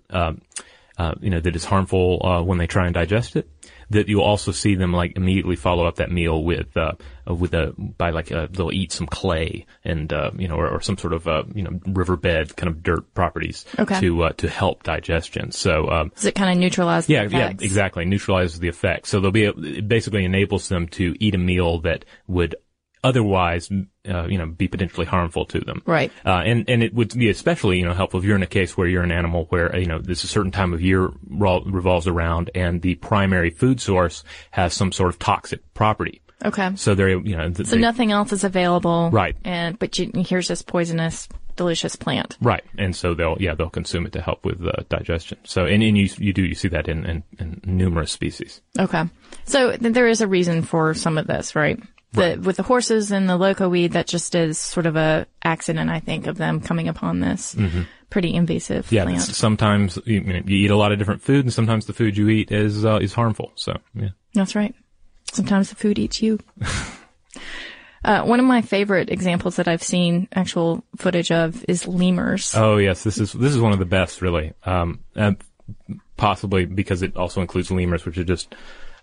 you 1.21 1.29
know 1.29 1.39
that 1.39 1.55
is 1.55 1.65
harmful 1.65 2.25
uh, 2.25 2.41
when 2.41 2.57
they 2.57 2.67
try 2.67 2.85
and 2.85 2.95
digest 2.95 3.35
it. 3.35 3.47
That 3.93 4.07
you'll 4.09 4.21
also 4.23 4.51
see 4.51 4.75
them 4.75 4.93
like 4.93 5.15
immediately 5.15 5.55
follow 5.55 5.85
up 5.87 5.95
that 5.95 6.11
meal 6.11 6.43
with 6.43 6.75
uh, 6.75 6.93
uh, 7.29 7.33
with 7.33 7.53
a 7.53 7.73
by 7.77 8.09
like 8.11 8.31
uh 8.31 8.47
they'll 8.51 8.71
eat 8.71 8.91
some 8.91 9.07
clay 9.07 9.65
and 9.83 10.11
uh, 10.11 10.31
you 10.37 10.47
know 10.47 10.55
or, 10.55 10.67
or 10.69 10.81
some 10.81 10.97
sort 10.97 11.13
of 11.13 11.27
uh, 11.27 11.43
you 11.53 11.63
know 11.63 11.79
riverbed 11.87 12.55
kind 12.55 12.69
of 12.69 12.83
dirt 12.83 13.13
properties 13.13 13.65
Okay. 13.79 13.99
to 13.99 14.23
uh, 14.23 14.33
to 14.33 14.49
help 14.49 14.83
digestion. 14.83 15.51
So 15.51 15.89
um, 15.89 16.11
Does 16.15 16.25
it 16.25 16.35
kind 16.35 16.51
of 16.51 16.57
neutralize 16.57 17.05
the 17.05 17.13
yeah, 17.13 17.27
yeah, 17.29 17.49
exactly. 17.49 18.05
Neutralizes 18.05 18.59
the 18.59 18.67
effect. 18.67 19.07
So 19.07 19.19
they'll 19.19 19.31
be, 19.31 19.45
it 19.45 19.87
basically 19.87 20.25
enables 20.25 20.69
them 20.69 20.87
to 20.89 21.15
eat 21.19 21.35
a 21.35 21.37
meal 21.37 21.79
that 21.81 22.05
would 22.27 22.55
otherwise, 23.03 23.69
uh, 24.07 24.25
you 24.27 24.37
know, 24.37 24.45
be 24.45 24.67
potentially 24.67 25.05
harmful 25.05 25.45
to 25.45 25.59
them. 25.59 25.81
Right. 25.85 26.11
Uh, 26.25 26.41
and, 26.45 26.69
and 26.69 26.81
it 26.83 26.93
would 26.93 27.13
be 27.17 27.29
especially, 27.29 27.79
you 27.79 27.85
know, 27.85 27.93
helpful 27.93 28.19
if 28.19 28.25
you're 28.25 28.35
in 28.35 28.43
a 28.43 28.47
case 28.47 28.77
where 28.77 28.87
you're 28.87 29.03
an 29.03 29.11
animal 29.11 29.45
where, 29.49 29.75
you 29.77 29.85
know, 29.87 29.99
there's 29.99 30.23
a 30.23 30.27
certain 30.27 30.51
time 30.51 30.73
of 30.73 30.81
year 30.81 31.09
ro- 31.29 31.63
revolves 31.65 32.07
around 32.07 32.49
and 32.55 32.81
the 32.81 32.95
primary 32.95 33.49
food 33.49 33.81
source 33.81 34.23
has 34.51 34.73
some 34.73 34.91
sort 34.91 35.09
of 35.09 35.19
toxic 35.19 35.61
property. 35.73 36.21
Okay. 36.45 36.71
So 36.75 36.93
they're, 36.95 37.09
you 37.19 37.37
know, 37.37 37.49
th- 37.49 37.67
So 37.69 37.75
they- 37.75 37.81
nothing 37.81 38.11
else 38.11 38.31
is 38.33 38.43
available. 38.43 39.09
Right. 39.11 39.35
And 39.45 39.77
but 39.79 39.97
you, 39.99 40.11
here's 40.15 40.47
this 40.49 40.61
poisonous, 40.61 41.29
delicious 41.55 41.95
plant. 41.95 42.35
Right, 42.41 42.63
and 42.77 42.95
so 42.95 43.13
they'll 43.13 43.37
yeah 43.39 43.53
they'll 43.53 43.69
consume 43.69 44.05
it 44.07 44.11
to 44.13 44.21
help 44.21 44.43
with 44.43 44.59
uh, 44.65 44.83
digestion. 44.89 45.37
So 45.45 45.65
and, 45.65 45.81
and 45.83 45.97
you 45.97 46.09
you 46.17 46.33
do 46.33 46.43
you 46.43 46.55
see 46.55 46.67
that 46.69 46.89
in, 46.89 47.05
in, 47.05 47.23
in 47.39 47.61
numerous 47.63 48.11
species. 48.11 48.59
Okay. 48.77 49.03
So 49.45 49.77
th- 49.77 49.93
there 49.93 50.07
is 50.07 50.19
a 50.21 50.27
reason 50.27 50.63
for 50.63 50.93
some 50.95 51.17
of 51.17 51.27
this, 51.27 51.55
right? 51.55 51.79
The, 52.13 52.39
with 52.41 52.57
the 52.57 52.63
horses 52.63 53.11
and 53.11 53.27
the 53.27 53.37
loco 53.37 53.67
weed, 53.69 53.93
that 53.93 54.07
just 54.07 54.35
is 54.35 54.57
sort 54.57 54.85
of 54.85 54.95
a 54.95 55.25
accident, 55.43 55.89
I 55.89 55.99
think, 55.99 56.27
of 56.27 56.37
them 56.37 56.61
coming 56.61 56.87
upon 56.87 57.19
this 57.19 57.55
pretty 58.09 58.33
invasive 58.35 58.85
Mm-hmm. 58.85 58.95
Yeah, 58.95 59.03
plant. 59.05 59.21
sometimes 59.21 59.97
you, 60.05 60.21
you 60.45 60.65
eat 60.65 60.69
a 60.71 60.75
lot 60.77 60.91
of 60.91 60.99
different 60.99 61.21
food, 61.23 61.45
and 61.45 61.51
sometimes 61.53 61.87
the 61.87 61.93
food 61.93 62.15
you 62.15 62.29
eat 62.29 62.51
is 62.51 62.85
uh, 62.85 62.97
is 63.01 63.13
harmful. 63.13 63.51
So 63.55 63.73
yeah, 63.95 64.09
That's 64.35 64.55
right. 64.55 64.75
Sometimes 65.31 65.69
the 65.69 65.75
food 65.75 65.97
eats 65.97 66.21
you. 66.21 66.37
uh, 68.05 68.23
one 68.23 68.39
of 68.39 68.45
my 68.45 68.61
favorite 68.61 69.09
examples 69.09 69.55
that 69.55 69.67
I've 69.67 69.81
seen 69.83 70.27
actual 70.33 70.83
footage 70.97 71.31
of 71.31 71.65
is 71.67 71.87
lemurs. 71.87 72.53
oh 72.55 72.77
yes, 72.77 73.03
this 73.03 73.17
is 73.17 73.33
this 73.33 73.53
is 73.53 73.59
one 73.59 73.71
of 73.73 73.79
the 73.79 73.85
best 73.85 74.21
really, 74.21 74.53
um, 74.65 74.99
and 75.15 75.37
possibly 76.17 76.65
because 76.65 77.01
it 77.01 77.15
also 77.17 77.41
includes 77.41 77.71
lemurs, 77.71 78.05
which 78.05 78.17
are 78.17 78.23
just 78.23 78.53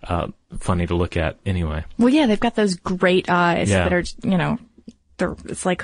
uh, 0.03 0.27
funny 0.59 0.87
to 0.87 0.95
look 0.95 1.17
at 1.17 1.37
anyway. 1.45 1.83
Well, 1.97 2.09
yeah, 2.09 2.25
they've 2.25 2.39
got 2.39 2.55
those 2.55 2.75
great 2.75 3.29
eyes 3.29 3.69
Yeah. 3.69 3.83
that 3.89 3.93
are, 3.93 4.03
you 4.23 4.37
know, 4.37 4.57
they're, 5.17 5.35
it's 5.45 5.65
like 5.65 5.83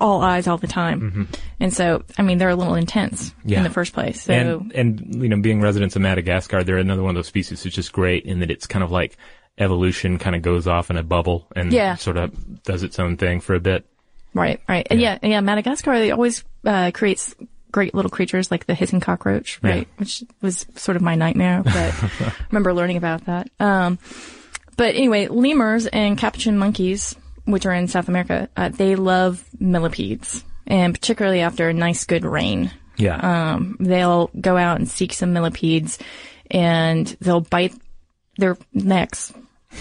all 0.00 0.20
eyes 0.22 0.48
all 0.48 0.58
the 0.58 0.66
time. 0.66 1.28
And 1.60 1.72
so, 1.72 2.02
I 2.18 2.22
mean, 2.22 2.38
they're 2.38 2.48
a 2.48 2.56
little 2.56 2.74
intense 2.74 3.30
Mm-hmm. 3.30 3.48
Yeah. 3.50 3.58
in 3.58 3.64
the 3.64 3.70
first 3.70 3.92
place. 3.92 4.22
So, 4.22 4.32
and 4.32 4.72
and 4.72 5.22
you 5.22 5.28
know, 5.28 5.40
being 5.40 5.60
residents 5.60 5.94
of 5.96 6.02
Madagascar, 6.02 6.64
they're 6.64 6.78
another 6.78 7.02
one 7.02 7.10
of 7.10 7.14
those 7.16 7.28
species 7.28 7.62
that's 7.62 7.74
just 7.76 7.92
great 7.92 8.24
in 8.24 8.40
that 8.40 8.50
it's 8.50 8.66
kind 8.66 8.82
of 8.82 8.90
like 8.90 9.16
evolution 9.58 10.18
kind 10.18 10.34
of 10.34 10.42
goes 10.42 10.66
off 10.66 10.90
in 10.90 10.96
a 10.96 11.02
bubble 11.02 11.46
and 11.54 11.72
Yeah. 11.72 11.94
sort 11.96 12.16
of 12.16 12.62
does 12.64 12.82
its 12.82 12.98
own 12.98 13.16
thing 13.16 13.40
for 13.40 13.54
a 13.54 13.60
bit. 13.60 13.84
right, 14.34 14.60
right. 14.68 14.86
And 14.90 15.00
yeah, 15.00 15.18
yeah, 15.22 15.40
Madagascar, 15.40 15.98
they 15.98 16.10
always, 16.10 16.42
uh, 16.64 16.90
creates 16.94 17.34
great 17.72 17.94
little 17.94 18.10
creatures 18.10 18.50
like 18.50 18.66
the 18.66 18.74
hissing 18.74 19.00
cockroach, 19.00 19.58
Yeah. 19.62 19.70
right? 19.70 19.88
Which 19.96 20.22
was 20.40 20.66
sort 20.76 20.96
of 20.96 21.02
my 21.02 21.14
nightmare, 21.14 21.62
but 21.64 21.74
I 21.76 22.32
remember 22.50 22.72
learning 22.74 22.98
about 22.98 23.24
that. 23.26 23.48
Um, 23.58 23.98
but 24.76 24.94
anyway, 24.94 25.26
lemurs 25.28 25.86
and 25.86 26.16
capuchin 26.18 26.56
monkeys, 26.58 27.16
which 27.44 27.66
are 27.66 27.72
in 27.72 27.88
South 27.88 28.08
America, 28.08 28.48
uh, 28.56 28.68
they 28.68 28.94
love 28.94 29.44
millipedes. 29.58 30.44
And 30.66 30.94
particularly 30.94 31.40
after 31.40 31.68
a 31.68 31.72
nice 31.74 32.04
good 32.04 32.24
rain. 32.24 32.70
Yeah. 32.98 33.16
um, 33.54 33.76
they'll 33.80 34.30
go 34.38 34.56
out 34.56 34.76
and 34.78 34.88
seek 34.88 35.12
some 35.14 35.32
millipedes 35.32 35.98
and 36.50 37.06
they'll 37.20 37.40
bite 37.40 37.74
their 38.38 38.56
necks, 38.72 39.32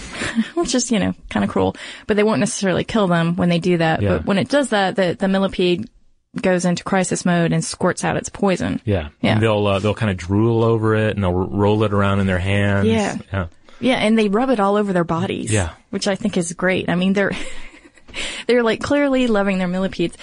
which 0.56 0.74
is, 0.74 0.92
you 0.92 0.98
know, 1.00 1.14
kind 1.30 1.44
of 1.44 1.50
cruel, 1.52 1.76
but 2.08 2.16
they 2.18 2.24
won't 2.24 2.40
necessarily 2.40 2.84
kill 2.84 3.08
them 3.08 3.36
when 3.36 3.50
they 3.50 3.60
do 3.60 3.78
that. 3.78 4.02
Yeah. 4.02 4.10
But 4.18 4.26
when 4.26 4.38
it 4.38 4.50
does 4.50 4.70
that, 4.70 4.96
the, 4.96 5.16
the 5.20 5.28
millipede 5.28 5.90
goes 6.40 6.66
into 6.66 6.84
crisis 6.84 7.26
mode 7.26 7.52
and 7.52 7.64
squirts 7.64 8.04
out 8.04 8.18
its 8.18 8.30
poison. 8.30 8.82
Yeah. 8.86 9.10
Yeah. 9.22 9.34
And 9.34 9.42
they'll 9.42 9.66
uh, 9.68 9.80
they'll 9.80 9.94
kind 9.94 10.12
of 10.12 10.18
drool 10.18 10.64
over 10.64 10.96
it 10.96 11.16
and 11.16 11.24
they'll 11.24 11.36
r- 11.36 11.46
roll 11.46 11.84
it 11.84 11.94
around 11.94 12.20
in 12.20 12.28
their 12.28 12.40
hands. 12.40 12.88
Yeah. 12.88 13.18
Yeah. 13.32 13.48
Yeah, 13.82 13.96
and 13.96 14.18
they 14.18 14.30
rub 14.30 14.52
it 14.52 14.60
all 14.60 14.76
over 14.76 14.94
their 14.94 15.04
bodies. 15.04 15.52
Yeah. 15.52 15.72
Which 15.90 16.08
I 16.08 16.16
think 16.16 16.38
is 16.38 16.54
great. 16.54 16.88
I 16.88 16.96
mean, 16.96 17.14
they're, 17.14 17.32
they're 18.48 18.64
like 18.64 18.80
clearly 18.80 19.28
loving 19.28 19.58
their 19.58 19.68
millipedes. 19.68 20.18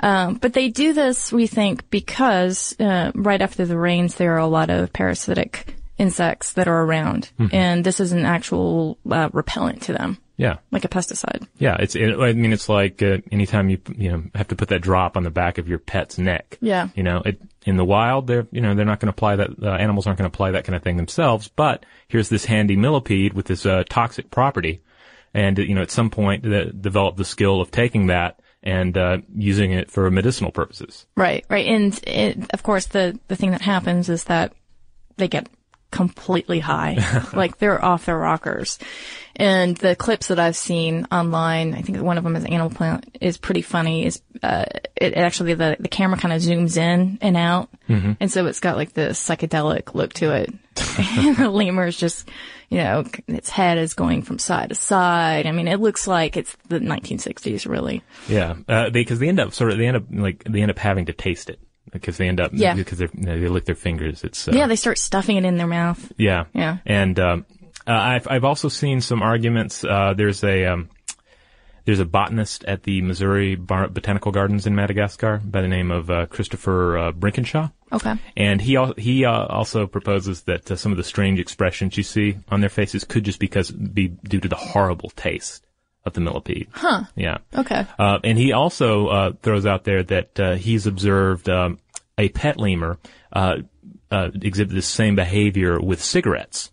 Um, 0.00 0.34
but 0.34 0.52
they 0.52 0.68
do 0.68 0.92
this, 0.92 1.32
we 1.32 1.46
think, 1.46 1.88
because, 1.88 2.74
uh, 2.80 3.12
right 3.14 3.40
after 3.40 3.64
the 3.64 3.78
rains, 3.78 4.16
there 4.16 4.34
are 4.34 4.38
a 4.38 4.46
lot 4.48 4.68
of 4.68 4.92
parasitic 4.92 5.76
insects 5.96 6.54
that 6.54 6.66
are 6.66 6.82
around. 6.82 7.30
Mm-hmm. 7.38 7.54
And 7.54 7.84
this 7.84 8.00
is 8.00 8.10
an 8.10 8.26
actual, 8.26 8.98
uh, 9.08 9.30
repellent 9.32 9.82
to 9.82 9.92
them, 9.92 10.18
Yeah. 10.36 10.58
like 10.70 10.84
a 10.84 10.88
pesticide. 10.88 11.46
Yeah. 11.58 11.76
It's 11.78 11.94
it, 11.94 12.18
I 12.18 12.32
mean 12.32 12.52
it's 12.52 12.68
like 12.68 13.02
uh, 13.02 13.18
anytime 13.30 13.68
you 13.68 13.78
you 13.96 14.10
know 14.10 14.24
have 14.34 14.48
to 14.48 14.56
put 14.56 14.68
that 14.68 14.82
drop 14.82 15.16
on 15.16 15.22
the 15.22 15.30
back 15.30 15.58
of 15.58 15.68
your 15.68 15.78
pet's 15.78 16.18
neck. 16.18 16.58
Yeah. 16.60 16.88
You 16.94 17.02
know 17.02 17.22
it 17.24 17.40
in 17.64 17.76
the 17.76 17.84
wild, 17.84 18.26
they're 18.26 18.46
you 18.50 18.60
know 18.60 18.74
they're 18.74 18.84
not 18.84 19.00
going 19.00 19.12
to 19.12 19.16
apply 19.16 19.36
that. 19.36 19.50
Uh, 19.62 19.70
animals 19.70 20.06
aren't 20.06 20.18
going 20.18 20.30
to 20.30 20.34
apply 20.34 20.52
that 20.52 20.64
kind 20.64 20.76
of 20.76 20.82
thing 20.82 20.96
themselves. 20.96 21.48
But 21.48 21.86
here's 22.08 22.28
this 22.28 22.44
handy 22.44 22.76
millipede 22.76 23.32
with 23.32 23.46
this 23.46 23.64
uh, 23.64 23.84
toxic 23.88 24.30
property, 24.30 24.82
and 25.32 25.58
you 25.58 25.74
know 25.74 25.82
at 25.82 25.90
some 25.90 26.10
point 26.10 26.42
they 26.42 26.70
develop 26.78 27.16
the 27.16 27.24
skill 27.24 27.60
of 27.60 27.70
taking 27.70 28.08
that 28.08 28.40
and 28.64 28.96
uh, 28.96 29.18
using 29.34 29.72
it 29.72 29.90
for 29.90 30.10
medicinal 30.10 30.50
purposes. 30.50 31.06
Right, 31.16 31.44
right. 31.48 31.66
And 31.66 31.98
it, 32.06 32.50
of 32.50 32.62
course, 32.62 32.86
the, 32.86 33.18
the 33.28 33.36
thing 33.36 33.50
that 33.50 33.60
happens 33.60 34.08
is 34.08 34.24
that 34.24 34.54
they 35.18 35.28
get 35.28 35.48
completely 35.94 36.58
high. 36.58 36.98
like 37.32 37.58
they're 37.58 37.82
off 37.82 38.06
their 38.06 38.18
rockers. 38.18 38.80
And 39.36 39.76
the 39.76 39.94
clips 39.94 40.28
that 40.28 40.40
I've 40.40 40.56
seen 40.56 41.06
online, 41.10 41.74
I 41.74 41.82
think 41.82 42.00
one 42.00 42.18
of 42.18 42.24
them 42.24 42.34
is 42.34 42.44
Animal 42.44 42.70
Planet, 42.70 43.16
is 43.20 43.36
pretty 43.36 43.62
funny. 43.62 44.06
Is 44.06 44.20
uh, 44.42 44.64
it 44.96 45.14
actually 45.14 45.54
the 45.54 45.76
the 45.78 45.88
camera 45.88 46.18
kind 46.18 46.32
of 46.34 46.40
zooms 46.40 46.76
in 46.76 47.18
and 47.20 47.36
out, 47.36 47.68
mm-hmm. 47.88 48.12
and 48.20 48.30
so 48.30 48.46
it's 48.46 48.60
got 48.60 48.76
like 48.76 48.92
this 48.92 49.24
psychedelic 49.24 49.94
look 49.94 50.12
to 50.14 50.32
it. 50.32 50.50
and 50.98 51.36
the 51.36 51.50
lemur's 51.50 51.96
just, 51.96 52.28
you 52.68 52.78
know, 52.78 53.04
its 53.26 53.48
head 53.48 53.78
is 53.78 53.94
going 53.94 54.22
from 54.22 54.38
side 54.38 54.68
to 54.68 54.74
side. 54.74 55.46
I 55.46 55.52
mean, 55.52 55.66
it 55.66 55.80
looks 55.80 56.06
like 56.06 56.36
it's 56.36 56.56
the 56.68 56.78
1960s, 56.78 57.68
really. 57.68 58.02
Yeah, 58.28 58.54
uh, 58.68 58.90
because 58.90 59.18
they, 59.18 59.26
they 59.26 59.30
end 59.30 59.40
up 59.40 59.52
sort 59.52 59.72
of 59.72 59.78
they 59.78 59.86
end 59.86 59.96
up 59.96 60.04
like 60.10 60.44
they 60.44 60.62
end 60.62 60.70
up 60.70 60.78
having 60.78 61.06
to 61.06 61.12
taste 61.12 61.50
it 61.50 61.60
because 61.94 62.18
they 62.18 62.28
end 62.28 62.40
up 62.40 62.50
Yeah. 62.52 62.74
because 62.74 62.98
they 62.98 63.06
they 63.06 63.48
lick 63.48 63.64
their 63.64 63.74
fingers. 63.74 64.22
It's 64.22 64.46
uh, 64.46 64.52
Yeah, 64.54 64.66
they 64.66 64.76
start 64.76 64.98
stuffing 64.98 65.38
it 65.38 65.46
in 65.46 65.56
their 65.56 65.66
mouth. 65.66 66.12
Yeah. 66.18 66.44
Yeah. 66.52 66.78
And 66.84 67.18
um, 67.18 67.46
uh, 67.86 67.92
I've 67.92 68.28
I've 68.28 68.44
also 68.44 68.68
seen 68.68 69.00
some 69.00 69.22
arguments. 69.22 69.82
Uh, 69.84 70.12
there's 70.14 70.44
a 70.44 70.66
um, 70.66 70.90
there's 71.86 72.00
a 72.00 72.04
botanist 72.06 72.64
at 72.64 72.82
the 72.82 73.02
Missouri 73.02 73.56
Bar- 73.56 73.88
Botanical 73.88 74.32
Gardens 74.32 74.66
in 74.66 74.74
Madagascar 74.74 75.40
by 75.44 75.60
the 75.60 75.68
name 75.68 75.90
of 75.90 76.10
uh, 76.10 76.26
Christopher 76.26 76.96
uh, 76.98 77.12
Birkinshaw. 77.12 77.70
Okay. 77.92 78.14
And 78.36 78.60
he 78.60 78.76
al- 78.76 78.94
he 78.96 79.24
uh, 79.24 79.46
also 79.46 79.86
proposes 79.86 80.42
that 80.42 80.70
uh, 80.70 80.76
some 80.76 80.92
of 80.92 80.98
the 80.98 81.04
strange 81.04 81.38
expressions 81.38 81.96
you 81.96 82.02
see 82.02 82.38
on 82.48 82.60
their 82.60 82.70
faces 82.70 83.04
could 83.04 83.24
just 83.24 83.38
because 83.38 83.70
be 83.70 84.08
due 84.08 84.40
to 84.40 84.48
the 84.48 84.56
horrible 84.56 85.10
taste 85.10 85.66
of 86.06 86.12
the 86.14 86.20
millipede. 86.20 86.68
Huh. 86.72 87.04
Yeah. 87.16 87.38
Okay. 87.54 87.86
Uh, 87.98 88.18
and 88.24 88.36
he 88.38 88.52
also 88.52 89.06
uh, 89.08 89.32
throws 89.42 89.64
out 89.66 89.84
there 89.84 90.02
that 90.02 90.40
uh, 90.40 90.54
he's 90.54 90.86
observed 90.86 91.48
um, 91.48 91.78
a 92.18 92.28
pet 92.30 92.58
lemur 92.58 92.98
uh, 93.32 93.56
uh, 94.10 94.30
exhibit 94.40 94.74
the 94.74 94.82
same 94.82 95.16
behavior 95.16 95.80
with 95.80 96.02
cigarettes. 96.02 96.70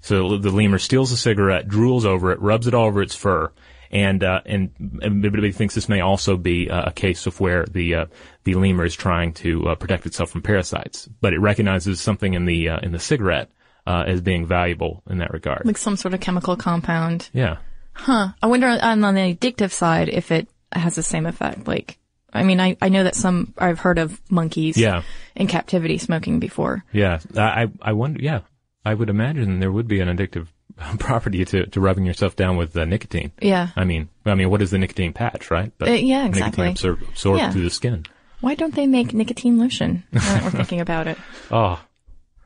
So 0.00 0.36
the 0.36 0.50
lemur 0.50 0.78
steals 0.78 1.12
a 1.12 1.16
cigarette, 1.16 1.66
drools 1.66 2.04
over 2.04 2.30
it, 2.30 2.40
rubs 2.40 2.66
it 2.66 2.74
all 2.74 2.86
over 2.86 3.00
its 3.00 3.14
fur, 3.14 3.50
and 3.90 4.22
uh, 4.22 4.42
and 4.44 5.00
everybody 5.02 5.50
thinks 5.50 5.74
this 5.74 5.88
may 5.88 6.00
also 6.00 6.36
be 6.36 6.68
uh, 6.68 6.90
a 6.90 6.92
case 6.92 7.26
of 7.26 7.40
where 7.40 7.64
the 7.64 7.94
uh, 7.94 8.06
the 8.42 8.54
lemur 8.54 8.84
is 8.84 8.94
trying 8.94 9.32
to 9.34 9.68
uh, 9.68 9.74
protect 9.76 10.04
itself 10.04 10.30
from 10.30 10.42
parasites, 10.42 11.08
but 11.20 11.32
it 11.32 11.38
recognizes 11.38 12.00
something 12.00 12.34
in 12.34 12.44
the 12.44 12.68
uh, 12.68 12.80
in 12.80 12.92
the 12.92 12.98
cigarette 12.98 13.50
uh, 13.86 14.04
as 14.06 14.20
being 14.20 14.44
valuable 14.44 15.02
in 15.08 15.18
that 15.18 15.32
regard. 15.32 15.62
Like 15.64 15.78
some 15.78 15.96
sort 15.96 16.12
of 16.12 16.20
chemical 16.20 16.56
compound. 16.56 17.30
yeah. 17.32 17.58
Huh. 17.94 18.30
I 18.42 18.48
wonder 18.48 18.66
on, 18.66 19.04
on 19.04 19.14
the 19.14 19.34
addictive 19.34 19.70
side 19.70 20.08
if 20.08 20.32
it 20.32 20.48
has 20.72 20.96
the 20.96 21.02
same 21.02 21.26
effect. 21.26 21.68
Like, 21.68 21.96
I 22.34 22.42
mean, 22.42 22.60
I, 22.60 22.76
I 22.82 22.88
know 22.88 23.04
that 23.04 23.14
some, 23.14 23.54
I've 23.58 23.78
heard 23.78 23.98
of 23.98 24.20
monkeys 24.30 24.76
Yeah. 24.76 25.02
in 25.36 25.46
captivity 25.46 25.98
smoking 25.98 26.40
before. 26.40 26.84
Yeah, 26.92 27.20
I 27.36 27.68
I 27.80 27.92
wonder. 27.92 28.20
Yeah, 28.20 28.40
I 28.84 28.92
would 28.94 29.08
imagine 29.10 29.60
there 29.60 29.70
would 29.72 29.86
be 29.88 30.00
an 30.00 30.08
addictive 30.08 30.48
property 30.98 31.44
to, 31.44 31.66
to 31.66 31.80
rubbing 31.80 32.04
yourself 32.04 32.34
down 32.36 32.56
with 32.56 32.76
uh, 32.76 32.84
nicotine. 32.84 33.30
Yeah. 33.40 33.68
I 33.76 33.84
mean, 33.84 34.08
I 34.26 34.34
mean, 34.34 34.50
what 34.50 34.60
is 34.62 34.70
the 34.72 34.78
nicotine 34.78 35.12
patch, 35.12 35.50
right? 35.50 35.72
But 35.78 35.88
Uh, 35.90 35.92
yeah, 35.92 36.26
exactly. 36.26 36.66
Nicotine 36.66 36.90
absor- 36.96 37.08
absorbed 37.08 37.38
Yeah. 37.40 37.50
through 37.52 37.62
the 37.62 37.70
skin. 37.70 38.04
Why 38.40 38.54
don't 38.56 38.74
they 38.74 38.86
make 38.86 39.14
nicotine 39.14 39.58
lotion? 39.58 40.02
Now 40.12 40.20
that 40.20 40.44
we're 40.44 40.50
thinking 40.58 40.80
about 40.80 41.06
it. 41.06 41.16
Oh 41.50 41.80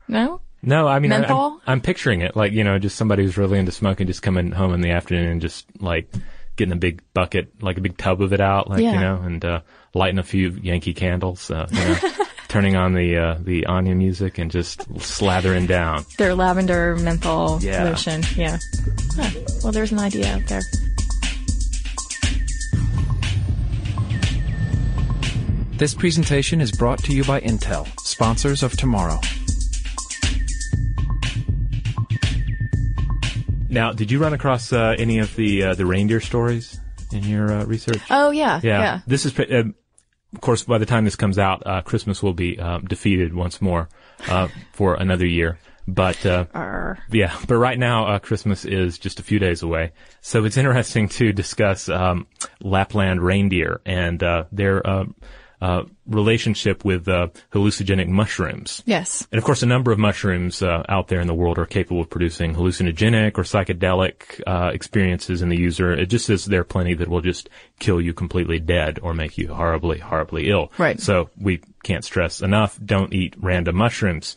No? 0.07 0.41
no, 0.61 0.87
I 0.87 0.99
mean, 0.99 1.11
I, 1.11 1.19
Menthol? 1.19 1.53
I'm, 1.65 1.73
I'm 1.73 1.81
picturing 1.81 2.21
it 2.21 2.35
like 2.35 2.51
you 2.53 2.63
know, 2.63 2.77
just 2.79 2.95
somebody 2.95 3.23
who's 3.23 3.37
really 3.37 3.59
into 3.59 3.71
smoking, 3.71 4.07
just 4.07 4.21
coming 4.21 4.51
home 4.51 4.73
in 4.73 4.81
the 4.81 4.91
afternoon 4.91 5.27
and 5.31 5.41
just 5.41 5.65
like 5.81 6.11
getting 6.55 6.73
a 6.73 6.77
big 6.77 7.01
bucket, 7.13 7.61
like 7.61 7.77
a 7.77 7.81
big 7.81 7.97
tub 7.97 8.21
of 8.21 8.33
it 8.33 8.41
out, 8.41 8.69
like 8.69 8.81
you 8.81 8.91
know, 8.91 9.15
and 9.23 9.43
uh, 9.43 9.61
lighting 9.93 10.19
a 10.19 10.23
few 10.23 10.51
Yankee 10.61 10.93
candles, 10.93 11.49
uh, 11.51 11.67
you 11.71 11.79
know, 11.79 12.25
turning 12.47 12.75
on 12.75 12.93
the 12.93 13.17
uh, 13.17 13.37
the 13.39 13.63
Enya 13.63 13.95
music 13.95 14.37
and 14.37 14.49
just 14.51 14.79
slathering 14.95 15.67
down. 15.67 16.05
Their 16.17 16.35
lavender 16.35 16.95
menthol 16.97 17.59
Yeah. 17.61 17.83
lotion. 17.85 18.21
Yeah. 18.35 18.57
Huh. 19.15 19.29
Well, 19.63 19.71
there's 19.71 19.91
an 19.91 19.99
idea 19.99 20.33
out 20.35 20.45
there. 20.47 20.61
This 25.77 25.93
presentation 25.93 26.59
is 26.59 26.71
brought 26.73 26.99
to 27.05 27.13
you 27.13 27.23
by 27.23 27.39
Intel, 27.39 27.87
sponsors 28.01 28.63
of 28.63 28.73
tomorrow. 28.73 29.17
Now, 33.69 33.93
did 33.93 34.11
you 34.11 34.19
run 34.19 34.33
across 34.33 34.73
uh, 34.73 34.95
any 34.97 35.19
of 35.19 35.33
the 35.37 35.63
uh, 35.63 35.73
the 35.75 35.85
reindeer 35.85 36.19
stories 36.19 36.79
in 37.11 37.23
your 37.23 37.51
uh, 37.51 37.65
research? 37.65 38.01
Oh, 38.09 38.31
yeah. 38.31 38.59
yeah. 38.63 38.81
Yeah. 38.81 38.99
This 39.07 39.25
is, 39.25 39.37
uh, 39.39 39.63
of 40.33 40.41
course, 40.41 40.63
by 40.63 40.77
the 40.77 40.85
time 40.85 41.05
this 41.05 41.15
comes 41.15 41.39
out, 41.39 41.63
uh, 41.65 41.81
Christmas 41.81 42.21
will 42.21 42.33
be 42.33 42.59
um, 42.59 42.85
defeated 42.85 43.33
once 43.33 43.61
more 43.61 43.89
uh, 44.27 44.47
for 44.73 44.95
another 44.95 45.25
year. 45.25 45.59
But 45.87 46.23
uh, 46.23 46.45
yeah, 47.11 47.35
but 47.47 47.55
right 47.55 47.79
now 47.79 48.07
uh, 48.07 48.19
Christmas 48.19 48.63
is 48.63 48.99
just 48.99 49.19
a 49.19 49.23
few 49.23 49.39
days 49.39 49.63
away, 49.63 49.93
so 50.21 50.45
it's 50.45 50.55
interesting 50.55 51.09
to 51.09 51.33
discuss 51.33 51.89
um, 51.89 52.27
Lapland 52.61 53.21
reindeer 53.21 53.81
and 53.87 54.21
uh, 54.21 54.43
their 54.51 54.85
uh, 55.61 55.83
relationship 56.05 56.85
with 56.85 57.07
uh, 57.07 57.27
hallucinogenic 57.51 58.07
mushrooms. 58.07 58.81
Yes. 58.85 59.27
And 59.31 59.37
of 59.37 59.43
course, 59.43 59.61
a 59.61 59.65
number 59.65 59.91
of 59.91 59.99
mushrooms 59.99 60.61
uh, 60.61 60.83
out 60.87 61.09
there 61.09 61.19
in 61.19 61.27
the 61.27 61.33
world 61.33 61.57
are 61.59 61.65
capable 61.65 62.01
of 62.01 62.09
producing 62.09 62.55
hallucinogenic 62.55 63.37
or 63.37 63.43
psychedelic 63.43 64.41
uh, 64.47 64.71
experiences 64.73 65.41
in 65.41 65.49
the 65.49 65.57
user. 65.57 65.91
It 65.91 66.07
just 66.07 66.25
says 66.25 66.45
there 66.45 66.61
are 66.61 66.65
plenty 66.65 66.93
that 66.95 67.09
will 67.09 67.21
just 67.21 67.49
kill 67.79 67.99
you 67.99 68.13
completely 68.13 68.59
dead 68.59 68.99
or 69.01 69.13
make 69.13 69.37
you 69.37 69.53
horribly, 69.53 69.99
horribly 69.99 70.49
ill. 70.49 70.71
Right. 70.77 70.99
So 70.99 71.29
we 71.37 71.61
can't 71.83 72.05
stress 72.05 72.41
enough: 72.41 72.79
don't 72.83 73.13
eat 73.13 73.35
random 73.37 73.75
mushrooms 73.75 74.35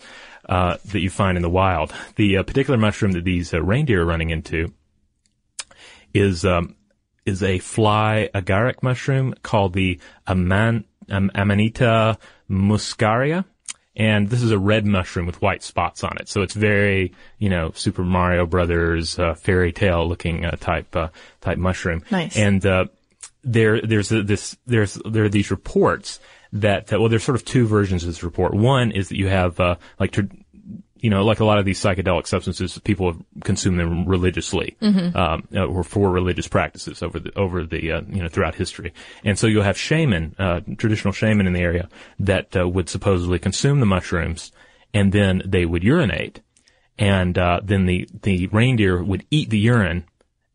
uh, 0.49 0.77
that 0.87 1.01
you 1.01 1.11
find 1.11 1.37
in 1.37 1.43
the 1.43 1.51
wild. 1.51 1.93
The 2.17 2.39
uh, 2.39 2.43
particular 2.43 2.79
mushroom 2.79 3.13
that 3.13 3.25
these 3.25 3.55
uh, 3.55 3.63
reindeer 3.63 4.03
are 4.03 4.07
running 4.07 4.31
into 4.31 4.73
is 6.13 6.45
um, 6.45 6.77
is 7.25 7.43
a 7.43 7.59
fly 7.59 8.29
agaric 8.35 8.83
mushroom 8.83 9.35
called 9.43 9.73
the 9.73 10.01
Aman, 10.27 10.85
um, 11.13 11.31
Amanita 11.35 12.19
muscaria. 12.51 13.45
And 13.95 14.31
this 14.31 14.43
is 14.43 14.53
a 14.53 14.59
red 14.59 14.87
mushroom 14.87 15.27
with 15.27 15.43
white 15.43 15.63
spots 15.63 16.03
on 16.03 16.17
it. 16.19 16.27
So 16.27 16.41
it's 16.41 16.55
very, 16.55 17.13
you 17.39 17.51
know, 17.51 17.73
Super 17.75 18.03
Mario 18.03 18.47
Brothers, 18.47 19.19
uh, 19.19 19.35
fairy 19.35 19.71
tale 19.71 20.09
looking, 20.09 20.47
uh, 20.47 20.53
type, 20.53 20.97
uh, 20.97 21.09
type 21.43 21.59
mushroom. 21.59 22.03
Nice. 22.11 22.37
And, 22.39 22.65
uh, 22.65 22.87
there, 23.45 23.83
there's 23.83 24.11
a, 24.11 24.23
this, 24.23 24.57
there's, 24.67 24.95
there 25.05 25.25
are 25.25 25.29
these 25.29 25.51
reports 25.51 26.21
that, 26.55 26.91
well, 26.91 27.11
there's 27.11 27.25
sort 27.25 27.37
of 27.37 27.45
two 27.45 27.67
versions 27.67 28.03
of 28.03 28.09
this 28.09 28.23
report. 28.23 28.55
One 28.55 28.93
is 28.93 29.11
that 29.11 29.19
you 29.19 29.29
have, 29.29 29.61
uh, 29.61 29.77
like, 30.01 30.13
tr- 30.13 30.23
you 31.03 31.11
know, 31.11 31.25
like 31.25 31.41
a 31.41 31.45
lot 31.45 31.59
of 31.59 31.65
these 31.65 31.81
psychedelic 31.81 32.29
substances, 32.29 32.79
people 32.79 33.17
consume 33.43 33.77
them 33.77 34.07
religiously, 34.07 34.77
um, 35.17 35.49
uh, 35.53 35.67
or 35.67 35.83
for 35.83 36.11
religious 36.11 36.47
practices 36.47 37.03
over 37.03 37.19
the 37.19 37.37
over 37.37 37.65
the 37.65 37.91
uh, 37.91 38.03
you 38.09 38.23
know 38.23 38.29
throughout 38.29 38.55
history. 38.55 38.95
And 39.25 39.37
so 39.37 39.49
you'll 39.49 39.65
have 39.65 39.77
shaman, 39.77 40.37
uh, 40.39 40.61
traditional 40.79 41.13
shaman 41.13 41.49
in 41.49 41.55
the 41.55 41.61
area 41.61 41.89
that 42.21 42.57
uh, 42.57 42.69
would 42.69 42.89
supposedly 42.89 43.41
consume 43.41 43.81
the 43.81 43.87
mushrooms, 43.87 44.53
and 44.95 45.13
then 45.13 45.43
they 45.45 45.67
would 45.67 45.83
urinate, 45.83 46.41
and 46.99 47.37
uh, 47.37 47.61
then 47.65 47.87
the 47.87 48.09
the 48.23 48.47
reindeer 48.47 49.03
would 49.03 49.27
eat 49.29 49.51
the 49.51 49.59
urine. 49.59 50.05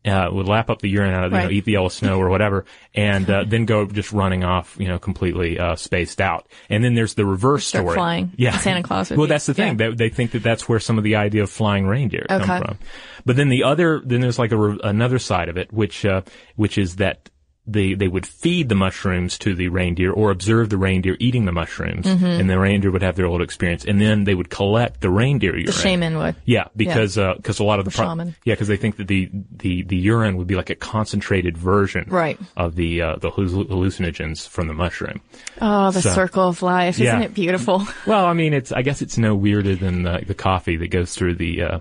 Uh, 0.04 0.28
would 0.32 0.46
lap 0.48 0.70
up 0.70 0.80
the 0.80 0.88
urine 0.88 1.12
out 1.12 1.24
of, 1.24 1.32
you 1.32 1.38
know, 1.38 1.50
eat 1.50 1.64
the 1.64 1.72
yellow 1.72 1.88
snow 1.88 2.18
or 2.20 2.30
whatever, 2.30 2.64
and 2.94 3.28
uh, 3.28 3.42
then 3.46 3.66
go 3.66 3.84
just 3.84 4.12
running 4.12 4.44
off, 4.44 4.76
you 4.78 4.86
know, 4.86 4.98
completely 4.98 5.58
uh, 5.58 5.74
spaced 5.74 6.20
out. 6.20 6.46
And 6.70 6.82
then 6.84 6.94
there's 6.94 7.14
the 7.14 7.26
reverse 7.26 7.66
Start 7.66 7.82
story. 7.84 7.94
flying. 7.96 8.32
Yeah, 8.36 8.56
Santa 8.58 8.82
Claus 8.84 9.10
well, 9.10 9.26
be- 9.26 9.30
that's 9.30 9.46
the 9.46 9.54
thing. 9.54 9.78
yeah. 9.78 9.88
They, 9.90 9.94
they 9.94 10.08
think 10.08 10.30
that 10.30 10.42
that's 10.42 10.68
where 10.68 10.78
some 10.78 10.98
of 10.98 11.04
the 11.04 11.16
idea 11.16 11.42
of 11.42 11.50
flying 11.50 11.86
reindeer 11.86 12.24
Okay. 12.30 12.44
come 12.44 12.62
from. 12.64 12.78
But 13.26 13.36
then 13.36 13.48
the 13.48 13.64
other, 13.64 14.00
then 14.04 14.20
there's 14.20 14.38
like 14.38 14.52
a, 14.52 14.56
re- 14.56 14.80
another 14.84 15.18
side 15.18 15.48
of 15.48 15.58
it, 15.58 15.72
which 15.72 16.06
uh, 16.06 16.22
which 16.54 16.78
is 16.78 16.96
that 16.96 17.28
they 17.70 17.94
they 17.94 18.08
would 18.08 18.26
feed 18.26 18.68
the 18.68 18.74
mushrooms 18.74 19.36
to 19.38 19.54
the 19.54 19.68
reindeer 19.68 20.10
or 20.12 20.30
observe 20.30 20.70
the 20.70 20.78
reindeer 20.78 21.16
eating 21.20 21.44
the 21.44 21.52
mushrooms, 21.52 22.06
and 22.06 22.48
the 22.48 22.58
reindeer 22.58 22.90
would 22.90 23.02
have 23.02 23.16
their 23.16 23.26
old 23.26 23.42
experience, 23.42 23.84
and 23.84 24.00
then 24.00 24.24
they 24.24 24.34
would 24.34 24.50
collect 24.50 25.00
the 25.00 25.10
reindeer 25.10 25.52
urine. 25.52 25.66
The 25.66 25.72
shaman 25.72 26.18
would. 26.18 26.36
Yeah, 26.44 26.68
because 26.74 27.18
uh 27.18 27.34
because 27.34 27.58
a 27.58 27.64
lot 27.64 27.78
of 27.78 27.84
the, 27.84 27.90
The 27.90 27.96
shaman. 27.96 28.34
yeah, 28.44 28.54
because 28.54 28.68
they 28.68 28.76
think 28.76 28.96
that 28.96 29.06
the, 29.08 29.28
the 29.56 29.82
the 29.82 29.96
urine 29.96 30.36
would 30.38 30.46
be 30.46 30.54
like 30.54 30.70
a 30.70 30.74
concentrated 30.74 31.56
version 31.58 32.06
Right. 32.08 32.38
of 32.56 32.74
the 32.76 33.02
uh, 33.02 33.16
the 33.16 33.30
hallucinogens 33.30 34.48
from 34.48 34.68
the 34.68 34.74
mushroom. 34.74 35.20
Oh, 35.60 35.90
the 35.90 36.02
So- 36.02 36.10
circle 36.10 36.48
of 36.48 36.62
life. 36.62 36.98
Yeah. 36.98 37.18
Isn't 37.18 37.22
it 37.30 37.34
beautiful? 37.34 37.86
Well, 38.06 38.24
I 38.24 38.32
mean, 38.32 38.54
it's 38.54 38.72
I 38.72 38.82
guess 38.82 39.02
it's 39.02 39.18
no 39.18 39.34
weirder 39.34 39.74
than 39.76 40.02
the, 40.04 40.22
the 40.26 40.34
coffee 40.34 40.76
that 40.76 40.88
goes 40.90 41.14
through 41.14 41.34
the 41.34 41.62
uh, 41.62 41.78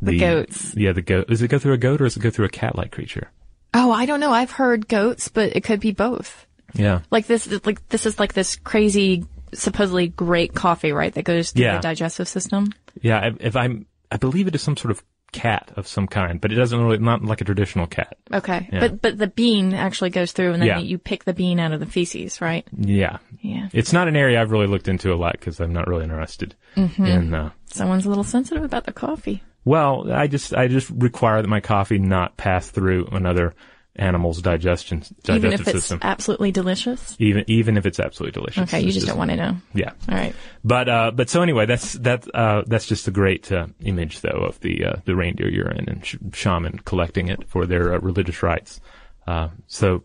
The 0.00 0.18
goats. 0.18 0.74
Yeah, 0.76 0.92
the 0.92 1.02
goat. 1.02 1.28
Does 1.28 1.42
it 1.42 1.48
go 1.48 1.58
through 1.58 1.74
a 1.74 1.78
goat 1.78 2.00
or 2.00 2.04
does 2.04 2.16
it 2.16 2.20
go 2.20 2.30
through 2.30 2.46
a 2.46 2.50
cat-like 2.50 2.90
creature? 2.90 3.30
Oh, 3.74 3.90
I 3.92 4.06
don't 4.06 4.20
know. 4.20 4.32
I've 4.32 4.50
heard 4.50 4.88
goats, 4.88 5.28
but 5.28 5.56
it 5.56 5.64
could 5.64 5.80
be 5.80 5.92
both. 5.92 6.46
Yeah. 6.74 7.00
Like 7.10 7.26
this, 7.26 7.50
like 7.66 7.86
this 7.88 8.06
is 8.06 8.18
like 8.18 8.32
this 8.34 8.56
crazy 8.56 9.24
supposedly 9.54 10.08
great 10.08 10.54
coffee, 10.54 10.92
right? 10.92 11.12
That 11.14 11.24
goes 11.24 11.50
through 11.50 11.64
Yeah. 11.64 11.76
the 11.76 11.82
digestive 11.82 12.28
system. 12.28 12.72
Yeah, 13.00 13.26
if, 13.26 13.36
if 13.40 13.56
I'm, 13.56 13.86
I 14.10 14.16
believe 14.16 14.46
it 14.46 14.54
is 14.54 14.62
some 14.62 14.76
sort 14.76 14.90
of 14.92 15.02
cat 15.32 15.72
of 15.76 15.86
some 15.86 16.06
kind, 16.06 16.40
but 16.40 16.52
it 16.52 16.56
doesn't 16.56 16.78
really, 16.78 16.98
not 16.98 17.22
like 17.24 17.40
a 17.40 17.44
traditional 17.44 17.86
cat. 17.86 18.16
Okay. 18.32 18.68
Yeah. 18.72 18.80
But, 18.80 19.02
but 19.02 19.18
the 19.18 19.26
bean 19.26 19.72
actually 19.74 20.10
goes 20.10 20.32
through 20.32 20.52
and 20.52 20.62
then 20.62 20.68
Yeah. 20.68 20.78
you 20.78 20.98
pick 20.98 21.24
the 21.24 21.32
bean 21.32 21.58
out 21.58 21.72
of 21.72 21.80
the 21.80 21.86
feces, 21.86 22.40
right? 22.42 22.66
Yeah. 22.76 23.18
Yeah. 23.40 23.68
It's 23.72 23.92
not 23.94 24.08
an 24.08 24.16
area 24.16 24.40
I've 24.40 24.50
really 24.50 24.66
looked 24.66 24.88
into 24.88 25.12
a 25.12 25.16
lot 25.16 25.32
because 25.32 25.60
I'm 25.60 25.72
not 25.72 25.86
really 25.86 26.04
interested 26.04 26.54
Mm-hmm. 26.76 27.04
in, 27.06 27.34
uh, 27.34 27.50
Someone's 27.66 28.04
a 28.04 28.08
little 28.10 28.24
sensitive 28.24 28.62
about 28.64 28.84
the 28.84 28.92
coffee. 28.92 29.42
Well, 29.64 30.10
I 30.12 30.26
just, 30.26 30.54
I 30.54 30.68
just 30.68 30.90
require 30.90 31.40
that 31.42 31.48
my 31.48 31.60
coffee 31.60 31.98
not 31.98 32.36
pass 32.36 32.68
through 32.70 33.06
another 33.12 33.54
animal's 33.94 34.40
digestion, 34.40 35.00
digestive 35.22 35.36
Even 35.36 35.52
if 35.52 35.60
it's 35.60 35.72
system. 35.72 35.98
absolutely 36.02 36.50
delicious. 36.50 37.14
even, 37.18 37.44
even 37.46 37.76
if 37.76 37.84
it's 37.84 38.00
absolutely 38.00 38.32
delicious. 38.40 38.62
Okay. 38.62 38.80
You 38.80 38.86
It's 38.86 38.94
just 38.94 39.06
don't 39.06 39.18
want 39.18 39.30
to 39.32 39.36
know. 39.36 39.56
Yeah. 39.74 39.90
All 40.08 40.14
right. 40.16 40.34
But 40.64 40.88
uh, 40.88 41.10
but 41.10 41.28
so 41.28 41.42
anyway, 41.42 41.66
that's 41.66 41.92
that 41.94 42.26
uh, 42.34 42.62
that's 42.66 42.86
just 42.86 43.06
a 43.06 43.10
great 43.10 43.52
uh, 43.52 43.66
image 43.80 44.20
though 44.22 44.44
of 44.48 44.58
the 44.60 44.84
uh, 44.86 44.92
the 45.04 45.14
reindeer 45.14 45.50
urine 45.50 45.84
and 45.88 46.06
sh- 46.06 46.16
shaman 46.32 46.78
collecting 46.86 47.28
it 47.28 47.46
for 47.48 47.66
their 47.66 47.92
uh, 47.94 47.98
religious 47.98 48.42
rites. 48.42 48.80
Uh, 49.26 49.48
so 49.66 50.04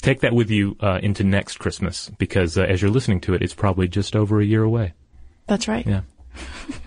take 0.00 0.20
that 0.20 0.32
with 0.32 0.48
you 0.50 0.76
uh, 0.80 1.00
into 1.02 1.24
next 1.24 1.58
Christmas 1.58 2.10
because 2.18 2.56
uh, 2.56 2.62
as 2.62 2.80
you're 2.82 2.90
listening 2.90 3.20
to 3.22 3.34
it, 3.34 3.42
it's 3.42 3.54
probably 3.54 3.88
just 3.88 4.14
over 4.14 4.40
a 4.40 4.44
year 4.44 4.62
away. 4.62 4.94
That's 5.48 5.66
right. 5.66 5.84
Yeah. 5.84 6.02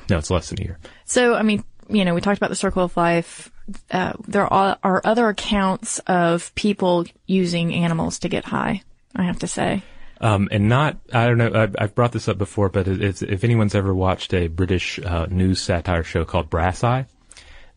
No, 0.09 0.17
it's 0.17 0.29
less 0.29 0.49
than 0.49 0.61
a 0.61 0.63
year. 0.63 0.79
So, 1.05 1.33
I 1.35 1.41
mean, 1.41 1.63
you 1.89 2.05
know, 2.05 2.13
we 2.13 2.21
talked 2.21 2.37
about 2.37 2.49
the 2.49 2.55
circle 2.55 2.83
of 2.83 2.95
life. 2.97 3.51
Uh, 3.91 4.13
there 4.27 4.51
are, 4.51 4.77
other 4.83 5.27
accounts 5.29 5.99
of 6.07 6.53
people 6.55 7.05
using 7.25 7.73
animals 7.73 8.19
to 8.19 8.29
get 8.29 8.45
high. 8.45 8.81
I 9.15 9.23
have 9.23 9.39
to 9.39 9.47
say. 9.47 9.83
Um, 10.19 10.47
and 10.51 10.67
not, 10.69 10.97
I 11.13 11.27
don't 11.27 11.37
know, 11.37 11.51
I've, 11.53 11.75
I've 11.77 11.95
brought 11.95 12.11
this 12.11 12.27
up 12.27 12.37
before, 12.37 12.69
but 12.69 12.87
if 12.87 13.43
anyone's 13.43 13.75
ever 13.75 13.93
watched 13.93 14.33
a 14.33 14.47
British 14.47 14.99
uh, 14.99 15.27
news 15.29 15.61
satire 15.61 16.03
show 16.03 16.25
called 16.25 16.49
Brass 16.49 16.83
Eye, 16.83 17.05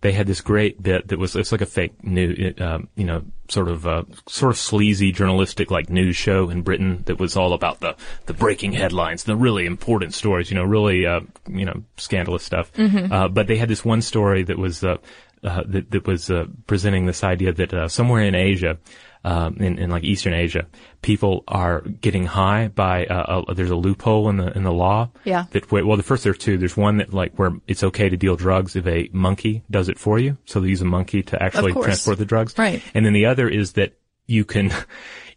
they 0.03 0.13
had 0.13 0.27
this 0.27 0.41
great 0.41 0.83
bit 0.83 1.09
that 1.09 1.19
was, 1.19 1.37
it's 1.37 1.53
like 1.53 1.61
a 1.61 1.67
fake 1.67 2.03
new, 2.03 2.55
um, 2.59 2.89
you 2.97 3.05
know, 3.05 3.23
sort 3.49 3.69
of, 3.69 3.87
uh, 3.87 4.05
sort 4.27 4.51
of 4.51 4.59
sleazy 4.59 5.13
journalistic 5.13 5.71
like 5.71 5.91
news 5.91 6.17
show 6.17 6.49
in 6.49 6.63
Britain 6.63 7.03
that 7.07 7.19
was 7.19 7.37
all 7.37 7.53
about 7.53 7.81
the, 7.81 7.95
the 8.27 8.33
breaking 8.33 8.73
headlines, 8.73 9.25
the 9.25 9.37
really 9.37 9.67
important 9.67 10.15
stories, 10.15 10.51
you 10.51 10.57
know, 10.57 10.65
really, 10.65 11.05
uh, 11.05 11.21
you 11.49 11.67
know, 11.67 11.83
scandalous 11.97 12.43
stuff. 12.43 12.71
Uh, 13.13 13.29
but 13.29 13.47
they 13.47 13.57
had 13.57 13.69
this 13.69 13.85
one 13.85 14.01
story 14.01 14.43
that 14.43 14.57
was, 14.57 14.83
uh, 14.83 14.97
uh, 15.45 15.63
that, 15.67 15.91
that 15.91 16.07
was, 16.07 16.31
uh, 16.31 16.45
presenting 16.67 17.07
this 17.07 17.23
idea 17.23 17.53
that, 17.53 17.75
uh, 17.75 17.89
somewhere 17.89 18.23
in 18.23 18.35
Asia, 18.35 18.79
um, 19.25 19.57
in, 19.57 19.79
in 19.79 19.91
like 19.91 20.05
Eastern 20.05 20.33
Asia, 20.33 20.67
people 21.03 21.45
are 21.47 21.81
getting 21.81 22.27
high 22.27 22.69
by 22.69 23.07
uh, 23.07 23.45
a, 23.49 23.55
there's 23.55 23.71
a 23.71 23.77
loophole 23.77 24.29
in 24.29 24.39
the 24.39 24.57
in 24.57 24.63
the 24.63 24.73
law. 24.73 25.11
Yeah. 25.25 25.47
That 25.51 25.71
well, 25.71 25.97
the 25.97 26.03
first 26.03 26.25
there 26.25 26.33
are 26.33 26.37
two. 26.37 26.57
There's 26.59 26.77
one 26.77 26.99
that 26.99 27.13
like 27.13 27.35
where 27.37 27.53
it's 27.67 27.85
okay 27.85 28.09
to 28.09 28.17
deal 28.17 28.37
drugs 28.37 28.77
if 28.77 28.87
a 28.87 29.11
monkey 29.13 29.63
does 29.71 29.89
it 29.89 29.99
for 29.99 30.19
you. 30.19 30.39
So 30.47 30.61
they 30.61 30.69
use 30.69 30.83
a 30.83 30.87
monkey 30.87 31.23
to 31.25 31.43
actually 31.43 31.73
transport 31.73 32.19
the 32.19 32.25
drugs. 32.25 32.57
Right. 32.57 32.83
And 32.95 33.05
then 33.05 33.13
the 33.13 33.27
other 33.27 33.49
is 33.49 33.73
that 33.73 33.99
you 34.27 34.45
can. 34.45 34.73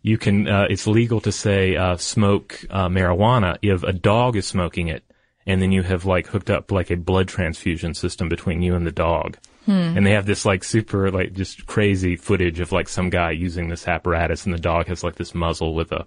You 0.06 0.18
can, 0.18 0.50
uh, 0.50 0.68
it's 0.70 0.86
legal 0.86 1.22
to 1.22 1.32
say, 1.32 1.78
uh, 1.78 1.96
smoke, 1.96 2.60
uh, 2.70 2.90
marijuana 2.90 3.58
if 3.62 3.84
a 3.84 3.94
dog 3.94 4.36
is 4.36 4.46
smoking 4.46 4.90
it 4.90 5.02
and 5.46 5.62
then 5.62 5.72
you 5.72 5.84
have 5.84 6.06
like 6.06 6.28
hooked 6.28 6.50
up 6.50 6.72
like 6.72 6.92
a 6.92 6.98
blood 6.98 7.28
transfusion 7.28 7.94
system 7.94 8.30
between 8.30 8.62
you 8.62 8.76
and 8.76 8.86
the 8.86 8.92
dog. 8.92 9.38
And 9.68 10.06
they 10.06 10.12
have 10.12 10.26
this 10.26 10.46
like 10.46 10.64
super 10.64 11.10
like 11.12 11.34
just 11.34 11.66
crazy 11.68 12.16
footage 12.16 12.60
of 12.60 12.72
like 12.72 12.90
some 12.90 13.10
guy 13.10 13.32
using 13.32 13.70
this 13.70 13.88
apparatus 13.88 14.46
and 14.46 14.54
the 14.54 14.60
dog 14.60 14.88
has 14.88 15.04
like 15.04 15.16
this 15.16 15.34
muzzle 15.34 15.74
with 15.74 15.92
a 15.92 16.06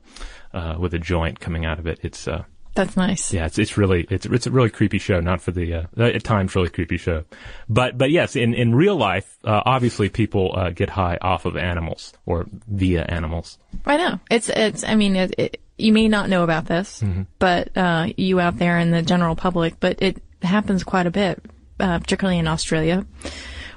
uh, 0.53 0.77
with 0.79 0.95
a 0.95 0.99
joint 0.99 1.40
coming 1.40 1.64
out 1.64 1.79
of 1.79 1.87
it. 1.87 1.99
It's 2.03 2.29
uh 2.29 2.45
That's 2.75 2.97
nice. 2.97 3.33
yeah, 3.33 3.47
it's 3.47 3.59
it's 3.59 3.79
really 3.79 4.07
it's 4.11 4.27
it's 4.27 4.47
a 4.47 4.51
really 4.51 4.71
creepy 4.71 4.99
show, 4.99 5.21
not 5.21 5.40
for 5.40 5.51
the 5.53 5.75
uh, 5.75 6.03
at 6.03 6.25
times 6.25 6.55
really 6.55 6.69
creepy 6.69 6.99
show. 6.99 7.25
But 7.69 7.97
but 7.97 8.11
yes, 8.11 8.37
in 8.37 8.53
in 8.53 8.75
real 8.75 8.97
life, 8.97 9.38
uh, 9.45 9.62
obviously 9.64 10.11
people 10.11 10.53
uh, 10.55 10.71
get 10.71 10.90
high 10.90 11.16
off 11.23 11.47
of 11.47 11.57
animals 11.57 12.12
or 12.27 12.47
via 12.69 13.03
animals. 13.05 13.59
I 13.87 13.97
know. 13.97 14.21
It's, 14.31 14.49
it's, 14.49 14.85
I 14.85 14.95
mean, 14.95 15.16
it, 15.16 15.35
it, 15.38 15.61
you 15.79 15.92
may 15.92 16.09
not 16.09 16.29
know 16.29 16.42
about 16.42 16.66
this, 16.66 17.03
but, 17.38 17.77
uh, 17.77 18.09
you 18.16 18.40
out 18.40 18.59
there 18.59 18.79
in 18.79 18.90
the 18.90 19.03
general 19.03 19.37
public, 19.37 19.79
but 19.79 20.03
it 20.03 20.23
happens 20.42 20.83
quite 20.83 21.07
a 21.07 21.11
bit, 21.11 21.42
uh, 21.81 21.99
particularly 21.99 22.39
in 22.39 22.49
Australia, 22.49 23.07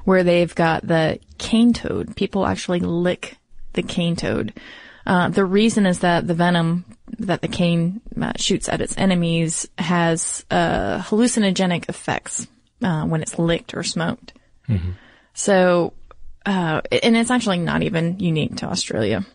where 0.03 0.23
they've 0.23 0.53
got 0.55 0.85
the 0.85 1.19
cane 1.37 1.73
toad. 1.73 2.15
People 2.15 2.45
actually 2.45 2.79
lick 2.79 3.37
the 3.73 3.83
cane 3.83 4.15
toad. 4.15 4.53
Uh, 5.05 5.29
the 5.29 5.45
reason 5.45 5.85
is 5.85 5.99
that 5.99 6.27
the 6.27 6.33
venom 6.33 6.85
that 7.17 7.41
the 7.41 7.47
cane 7.47 8.01
uh, 8.21 8.33
shoots 8.37 8.69
at 8.69 8.81
its 8.81 8.97
enemies 8.97 9.67
has, 9.77 10.45
uh, 10.51 10.99
hallucinogenic 11.01 11.89
effects, 11.89 12.47
uh, 12.83 13.03
when 13.05 13.21
it's 13.21 13.39
licked 13.39 13.73
or 13.73 13.83
smoked. 13.83 14.33
So, 15.33 15.93
uh, 16.45 16.81
and 16.91 17.17
it's 17.17 17.31
actually 17.31 17.59
not 17.59 17.81
even 17.81 18.19
unique 18.19 18.57
to 18.57 18.67
Australia. 18.67 19.25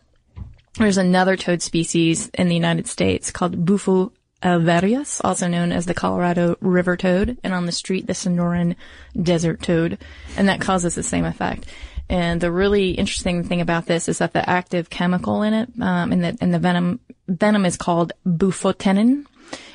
There's 0.78 0.98
another 0.98 1.36
toad 1.36 1.62
species 1.62 2.30
in 2.34 2.48
the 2.48 2.54
United 2.54 2.86
States 2.86 3.30
called 3.30 3.64
Bufo 3.64 4.12
alvarius, 4.44 5.20
also 5.24 5.48
known 5.48 5.72
as 5.72 5.86
the 5.86 5.94
Colorado 5.94 6.56
river 6.60 6.96
toad, 6.96 7.38
and 7.42 7.54
on 7.54 7.66
the 7.66 7.72
street, 7.72 8.06
the 8.06 8.12
Sonoran 8.12 8.76
desert 9.20 9.62
toad, 9.62 9.98
and 10.36 10.48
that 10.48 10.60
causes 10.60 10.94
the 10.94 11.02
same 11.02 11.24
effect. 11.24 11.66
And 12.08 12.40
the 12.40 12.52
really 12.52 12.90
interesting 12.90 13.44
thing 13.44 13.62
about 13.62 13.86
this 13.86 14.08
is 14.08 14.18
that 14.18 14.34
the 14.34 14.48
active 14.48 14.90
chemical 14.90 15.42
in 15.42 15.54
it, 15.54 15.70
um, 15.80 16.12
in 16.12 16.20
the 16.20 16.36
in 16.40 16.50
the 16.50 16.58
venom 16.58 17.00
venom 17.26 17.64
is 17.64 17.78
called 17.78 18.12
bufotenin, 18.26 19.24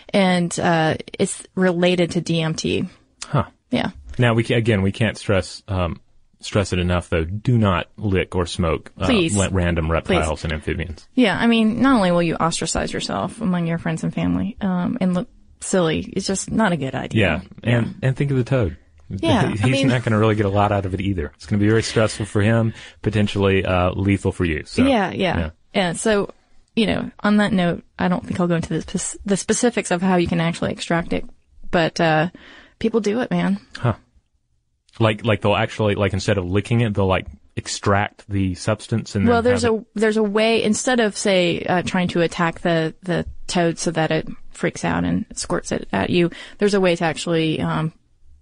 and 0.09 0.57
uh, 0.59 0.95
it's 1.11 1.43
related 1.55 2.11
to 2.11 2.21
DMT. 2.21 2.87
Huh. 3.25 3.45
Yeah. 3.71 3.91
Now 4.19 4.35
we 4.35 4.43
can, 4.43 4.57
again 4.57 4.83
we 4.83 4.91
can't 4.91 5.17
stress 5.17 5.63
um, 5.67 5.99
stress 6.41 6.73
it 6.73 6.79
enough 6.79 7.09
though. 7.09 7.23
Do 7.23 7.57
not 7.57 7.87
lick 7.97 8.35
or 8.35 8.45
smoke 8.45 8.91
uh, 8.97 9.05
Please. 9.05 9.35
random 9.51 9.91
reptiles 9.91 10.43
and 10.43 10.53
amphibians. 10.53 11.07
Yeah, 11.13 11.37
I 11.37 11.47
mean, 11.47 11.81
not 11.81 11.95
only 11.97 12.11
will 12.11 12.23
you 12.23 12.35
ostracise 12.35 12.93
yourself 12.93 13.41
among 13.41 13.67
your 13.67 13.77
friends 13.77 14.03
and 14.03 14.13
family, 14.13 14.57
um, 14.61 14.97
and 15.01 15.13
look 15.13 15.27
silly, 15.61 15.99
it's 15.99 16.25
just 16.27 16.51
not 16.51 16.71
a 16.71 16.77
good 16.77 16.95
idea. 16.95 17.43
Yeah, 17.63 17.71
and 17.75 17.95
and 18.01 18.15
think 18.15 18.31
of 18.31 18.37
the 18.37 18.43
toad. 18.43 18.77
Yeah, 19.09 19.41
I 19.45 19.49
he's 19.51 19.63
mean- 19.63 19.87
not 19.87 20.03
going 20.03 20.11
to 20.11 20.19
really 20.19 20.35
get 20.35 20.45
a 20.45 20.49
lot 20.49 20.71
out 20.71 20.85
of 20.85 20.93
it 20.93 21.01
either. 21.01 21.31
It's 21.35 21.47
going 21.47 21.59
to 21.59 21.63
be 21.63 21.69
very 21.69 21.81
stressful 21.83 22.27
for 22.27 22.41
him, 22.41 22.73
potentially 23.01 23.65
uh, 23.65 23.91
lethal 23.91 24.31
for 24.31 24.45
you. 24.45 24.63
So, 24.65 24.85
yeah, 24.85 25.11
yeah, 25.11 25.49
yeah. 25.73 25.93
So, 25.93 26.31
you 26.75 26.85
know, 26.85 27.09
on 27.21 27.37
that 27.37 27.51
note, 27.51 27.83
I 27.97 28.07
don't 28.07 28.23
think 28.23 28.39
I'll 28.39 28.47
go 28.47 28.55
into 28.55 28.69
the, 28.79 29.17
the 29.25 29.35
specifics 29.35 29.89
of 29.89 30.03
how 30.03 30.17
you 30.17 30.27
can 30.27 30.39
actually 30.39 30.73
extract 30.73 31.11
it, 31.13 31.25
but 31.71 31.99
uh, 31.99 32.29
people 32.77 32.99
do 32.99 33.19
it, 33.21 33.31
man. 33.31 33.59
Like 34.99 35.25
like 35.25 35.41
they'll 35.41 35.55
actually 35.55 35.95
like 35.95 36.13
instead 36.13 36.37
of 36.37 36.45
licking 36.45 36.81
it, 36.81 36.93
they'll 36.93 37.07
like 37.07 37.25
extract 37.55 38.27
the 38.29 38.55
substance 38.55 39.15
and 39.15 39.25
then 39.25 39.31
Well, 39.33 39.41
there's 39.41 39.63
a 39.63 39.75
it- 39.75 39.85
there's 39.95 40.17
a 40.17 40.23
way 40.23 40.61
instead 40.63 40.99
of 40.99 41.17
say 41.17 41.61
uh, 41.61 41.81
trying 41.81 42.07
to 42.09 42.21
attack 42.21 42.61
the 42.61 42.93
the 43.03 43.25
toad 43.47 43.77
so 43.79 43.91
that 43.91 44.11
it 44.11 44.27
freaks 44.51 44.83
out 44.85 45.03
and 45.05 45.25
squirts 45.33 45.71
it 45.71 45.87
at 45.93 46.09
you. 46.09 46.29
There's 46.57 46.73
a 46.73 46.81
way 46.81 46.95
to 46.95 47.03
actually 47.05 47.61
um, 47.61 47.93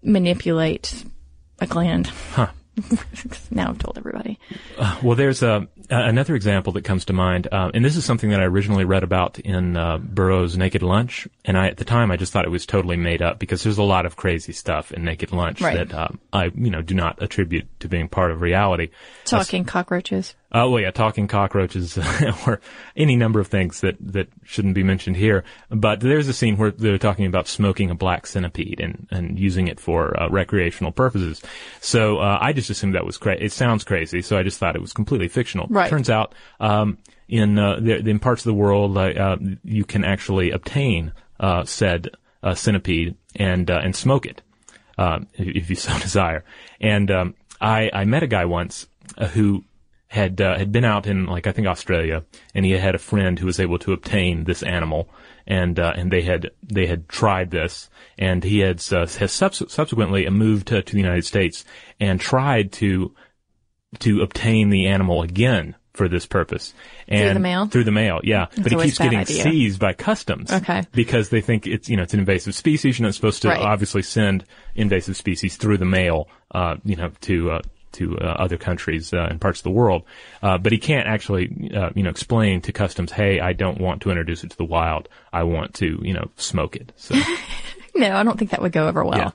manipulate 0.04 1.04
a 1.60 1.68
gland. 1.68 2.08
Huh. 2.34 2.48
now 3.52 3.70
I've 3.70 3.80
told 3.80 3.98
everybody. 3.98 4.40
Well, 5.02 5.16
there's 5.16 5.42
a, 5.42 5.68
another 5.90 6.36
example 6.36 6.74
that 6.74 6.84
comes 6.84 7.06
to 7.06 7.14
mind, 7.14 7.48
uh, 7.52 7.72
and 7.74 7.84
this 7.84 7.96
is 7.96 8.06
something 8.06 8.30
that 8.32 8.40
I 8.40 8.44
originally 8.46 8.86
read 8.86 9.04
about 9.04 9.40
in 9.40 9.78
uh, 9.78 9.98
Burroughs' 9.98 10.58
Naked 10.58 10.84
Lunch, 10.84 11.28
and 11.46 11.58
I 11.58 11.68
at 11.68 11.78
the 11.78 11.86
time 11.86 12.12
I 12.12 12.18
just 12.18 12.34
thought 12.34 12.46
it 12.46 12.52
was 12.52 12.66
totally 12.66 12.98
made 12.98 13.22
up 13.22 13.40
because 13.40 13.64
there's 13.64 13.78
a 13.78 13.84
lot 13.84 14.06
of 14.06 14.16
crazy 14.16 14.54
stuff 14.54 14.92
in 14.92 15.04
Naked 15.04 15.32
Lunch 15.32 15.62
Right. 15.62 15.78
that 15.88 15.94
um, 15.94 16.20
I 16.34 16.46
you 16.56 16.70
know 16.70 16.82
do 16.82 16.94
not 16.96 17.22
attribute 17.22 17.68
to 17.80 17.88
being 17.88 18.08
part 18.10 18.32
of 18.32 18.42
reality. 18.42 18.90
Talking 19.26 19.66
cockroaches. 19.66 20.36
Oh 20.50 20.70
well, 20.72 20.82
yeah, 20.82 20.92
talking 20.92 21.28
cockroaches 21.28 21.98
or 22.48 22.62
any 22.96 23.18
number 23.18 23.40
of 23.42 23.48
things 23.48 23.82
that 23.82 23.98
that 24.00 24.30
shouldn't 24.44 24.76
be 24.76 24.84
mentioned 24.84 25.18
here. 25.18 25.44
But 25.70 26.00
there's 26.00 26.30
a 26.30 26.34
scene 26.34 26.56
where 26.58 26.72
they're 26.72 26.98
talking 26.98 27.26
about 27.26 27.48
smoking 27.50 27.90
a 27.90 27.96
black 27.96 28.26
centipede 28.28 28.80
and 28.80 29.08
and 29.12 29.38
using 29.38 29.68
it 29.68 29.80
for 29.80 30.18
uh, 30.18 30.30
recreational 30.30 30.92
purposes. 30.94 31.42
So 31.82 32.20
uh, 32.20 32.38
I 32.42 32.54
just 32.54 32.70
assumed 32.70 32.96
that 32.96 33.06
was 33.06 33.18
crazy. 33.18 33.44
It 33.44 33.52
sounds 33.52 33.84
crazy, 33.84 34.22
so 34.22 34.38
I 34.38 34.44
just 34.44 34.58
thought 34.58 34.76
it 34.76 34.82
was 34.82 34.94
completely 34.94 35.28
fictional. 35.28 35.68
Right. 35.70 35.77
Turns 35.90 36.10
out, 36.10 36.34
um, 36.60 36.98
in 37.28 37.60
uh, 37.60 37.80
the, 37.80 37.98
in 37.98 38.20
parts 38.20 38.42
of 38.42 38.50
the 38.50 38.54
world, 38.54 38.98
uh, 38.98 39.38
you 39.64 39.84
can 39.86 40.04
actually 40.04 40.52
obtain 40.52 41.14
uh, 41.40 41.64
said 41.66 42.10
uh, 42.44 42.56
centipede 42.56 43.16
and 43.36 43.70
uh, 43.70 43.82
and 43.84 43.96
smoke 43.96 44.26
it 44.26 44.42
um, 44.98 45.28
if 45.34 45.70
you 45.70 45.76
so 45.76 45.98
desire. 46.00 46.44
And 46.80 47.12
um, 47.12 47.36
I, 47.60 47.90
I 47.94 48.06
met 48.06 48.24
a 48.24 48.28
guy 48.28 48.46
once 48.46 48.88
who 49.32 49.64
had 50.08 50.40
had 50.40 50.72
been 50.72 50.86
out 50.86 51.06
in 51.06 51.26
like 51.26 51.48
I 51.48 51.52
think 51.52 51.68
Australia, 51.68 52.24
and 52.56 52.66
he 52.66 52.72
had 52.72 52.96
a 52.96 53.00
friend 53.00 53.38
who 53.38 53.46
was 53.46 53.60
able 53.60 53.78
to 53.80 53.94
obtain 53.94 54.46
this 54.46 54.64
animal, 54.64 55.10
and 55.46 55.78
and 55.78 56.12
they 56.12 56.22
had 56.22 56.52
they 56.64 56.88
had 56.88 57.10
tried 57.10 57.52
this, 57.52 57.90
and 58.18 58.44
he 58.44 58.60
had 58.60 58.82
has 58.82 59.32
subs- 59.32 59.64
subsequently 59.68 60.30
moved 60.30 60.68
to, 60.68 60.82
to 60.82 60.94
the 60.94 61.02
United 61.02 61.26
States 61.26 61.66
and 62.00 62.22
tried 62.22 62.72
to 62.74 63.14
to 64.00 64.22
obtain 64.22 64.70
the 64.70 64.88
animal 64.88 65.22
again 65.22 65.76
for 65.98 66.08
this 66.08 66.26
purpose. 66.26 66.74
And 67.08 67.36
the 67.36 67.40
mail? 67.42 67.66
Through 67.66 67.84
the 67.84 67.92
mail, 67.92 68.22
yeah. 68.24 68.46
but 68.56 68.72
it 68.72 68.80
keeps 68.80 68.98
getting 69.00 69.20
idea. 69.20 69.44
seized 69.44 69.80
by 69.80 69.94
customs. 69.94 70.52
Okay. 70.52 70.84
Because 70.94 71.30
they 71.30 71.42
think 71.42 71.68
it's, 71.68 71.90
you 71.90 71.98
know, 71.98 72.04
it's 72.04 72.14
an 72.14 72.20
invasive 72.20 72.56
species. 72.56 72.98
You're 73.00 73.08
not 73.08 73.16
supposed 73.16 73.42
to 73.42 73.50
Right. 73.50 73.60
obviously 73.60 74.04
send 74.04 74.46
invasive 74.76 75.18
species 75.18 75.58
through 75.58 75.78
the 75.80 75.86
mail, 75.86 76.30
uh, 76.52 76.76
you 76.86 76.96
know, 76.96 77.12
to, 77.22 77.52
uh, 77.52 77.62
to 77.94 78.18
uh, 78.20 78.26
other 78.38 78.58
countries 78.58 79.12
uh, 79.14 79.28
and 79.30 79.42
parts 79.42 79.60
of 79.62 79.64
the 79.64 79.72
world, 79.72 80.04
uh, 80.44 80.58
but 80.60 80.72
he 80.72 80.78
can't 80.78 81.08
actually, 81.08 81.72
uh, 81.76 81.90
you 81.96 82.04
know, 82.04 82.10
explain 82.12 82.62
to 82.62 82.72
customs, 82.72 83.12
"Hey, 83.12 83.40
I 83.40 83.54
don't 83.54 83.80
want 83.80 84.02
to 84.04 84.12
introduce 84.12 84.44
it 84.44 84.52
to 84.52 84.58
the 84.58 84.66
wild. 84.66 85.10
I 85.34 85.44
want 85.44 85.74
to, 85.76 86.00
you 86.04 86.14
know, 86.14 86.30
smoke 86.36 86.76
it." 86.76 86.92
So, 86.98 87.16
No, 87.96 88.16
I 88.16 88.22
don't 88.24 88.38
think 88.38 88.52
that 88.52 88.62
would 88.62 88.74
go 88.74 88.88
over 88.88 89.04
well. 89.04 89.18
yeah, 89.18 89.32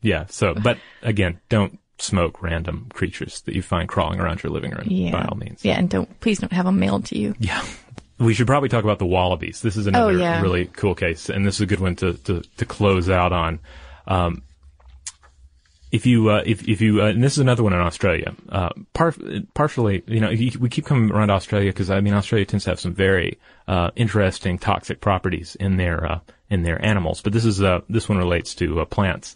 yeah. 0.00 0.26
So, 0.30 0.54
but 0.54 0.78
again, 1.02 1.38
don't 1.48 1.78
smoke 2.02 2.42
random 2.42 2.88
creatures 2.92 3.40
that 3.42 3.54
you 3.54 3.62
find 3.62 3.88
crawling 3.88 4.20
around 4.20 4.42
your 4.42 4.52
living 4.52 4.72
room. 4.72 4.86
Yeah. 4.88 5.12
By 5.12 5.24
all 5.24 5.36
means. 5.36 5.64
Yeah, 5.64 5.78
and 5.78 5.88
don't 5.88 6.20
please 6.20 6.38
don't 6.40 6.52
have 6.52 6.64
them 6.66 6.78
mailed 6.78 7.06
to 7.06 7.18
you. 7.18 7.34
Yeah. 7.38 7.64
We 8.18 8.34
should 8.34 8.46
probably 8.46 8.68
talk 8.68 8.84
about 8.84 8.98
the 8.98 9.06
wallabies. 9.06 9.62
This 9.62 9.76
is 9.76 9.86
another 9.86 10.12
Oh, 10.12 10.16
yeah. 10.16 10.40
really 10.42 10.66
cool 10.66 10.94
case, 10.94 11.28
and 11.28 11.44
this 11.46 11.56
is 11.56 11.60
a 11.62 11.66
good 11.66 11.80
one 11.80 11.96
to, 11.96 12.12
to, 12.14 12.42
to 12.58 12.64
close 12.66 13.10
out 13.10 13.32
on. 13.32 13.58
Um, 14.06 14.42
if 15.90 16.06
you, 16.06 16.30
uh, 16.30 16.42
if, 16.46 16.66
if 16.68 16.80
you, 16.80 17.02
uh, 17.02 17.06
and 17.08 17.22
this 17.22 17.32
is 17.32 17.38
another 17.38 17.62
one 17.62 17.72
in 17.72 17.80
Australia, 17.80 18.34
uh, 18.48 18.70
par- 18.94 19.14
partially, 19.54 20.02
you 20.06 20.20
know, 20.20 20.30
you, 20.30 20.58
we 20.58 20.68
keep 20.68 20.86
coming 20.86 21.10
around 21.10 21.30
Australia 21.30 21.70
because, 21.70 21.90
I 21.90 22.00
mean, 22.00 22.14
Australia 22.14 22.46
tends 22.46 22.64
to 22.64 22.70
have 22.70 22.80
some 22.80 22.94
very, 22.94 23.38
uh, 23.68 23.90
interesting 23.96 24.56
toxic 24.58 25.00
properties 25.00 25.56
in 25.56 25.76
their, 25.76 26.04
uh, 26.04 26.20
in 26.48 26.62
their 26.62 26.82
animals, 26.84 27.20
but 27.22 27.32
this 27.32 27.44
is, 27.44 27.60
uh, 27.60 27.80
this 27.88 28.08
one 28.08 28.18
relates 28.18 28.54
to, 28.56 28.80
uh, 28.80 28.84
plants. 28.84 29.34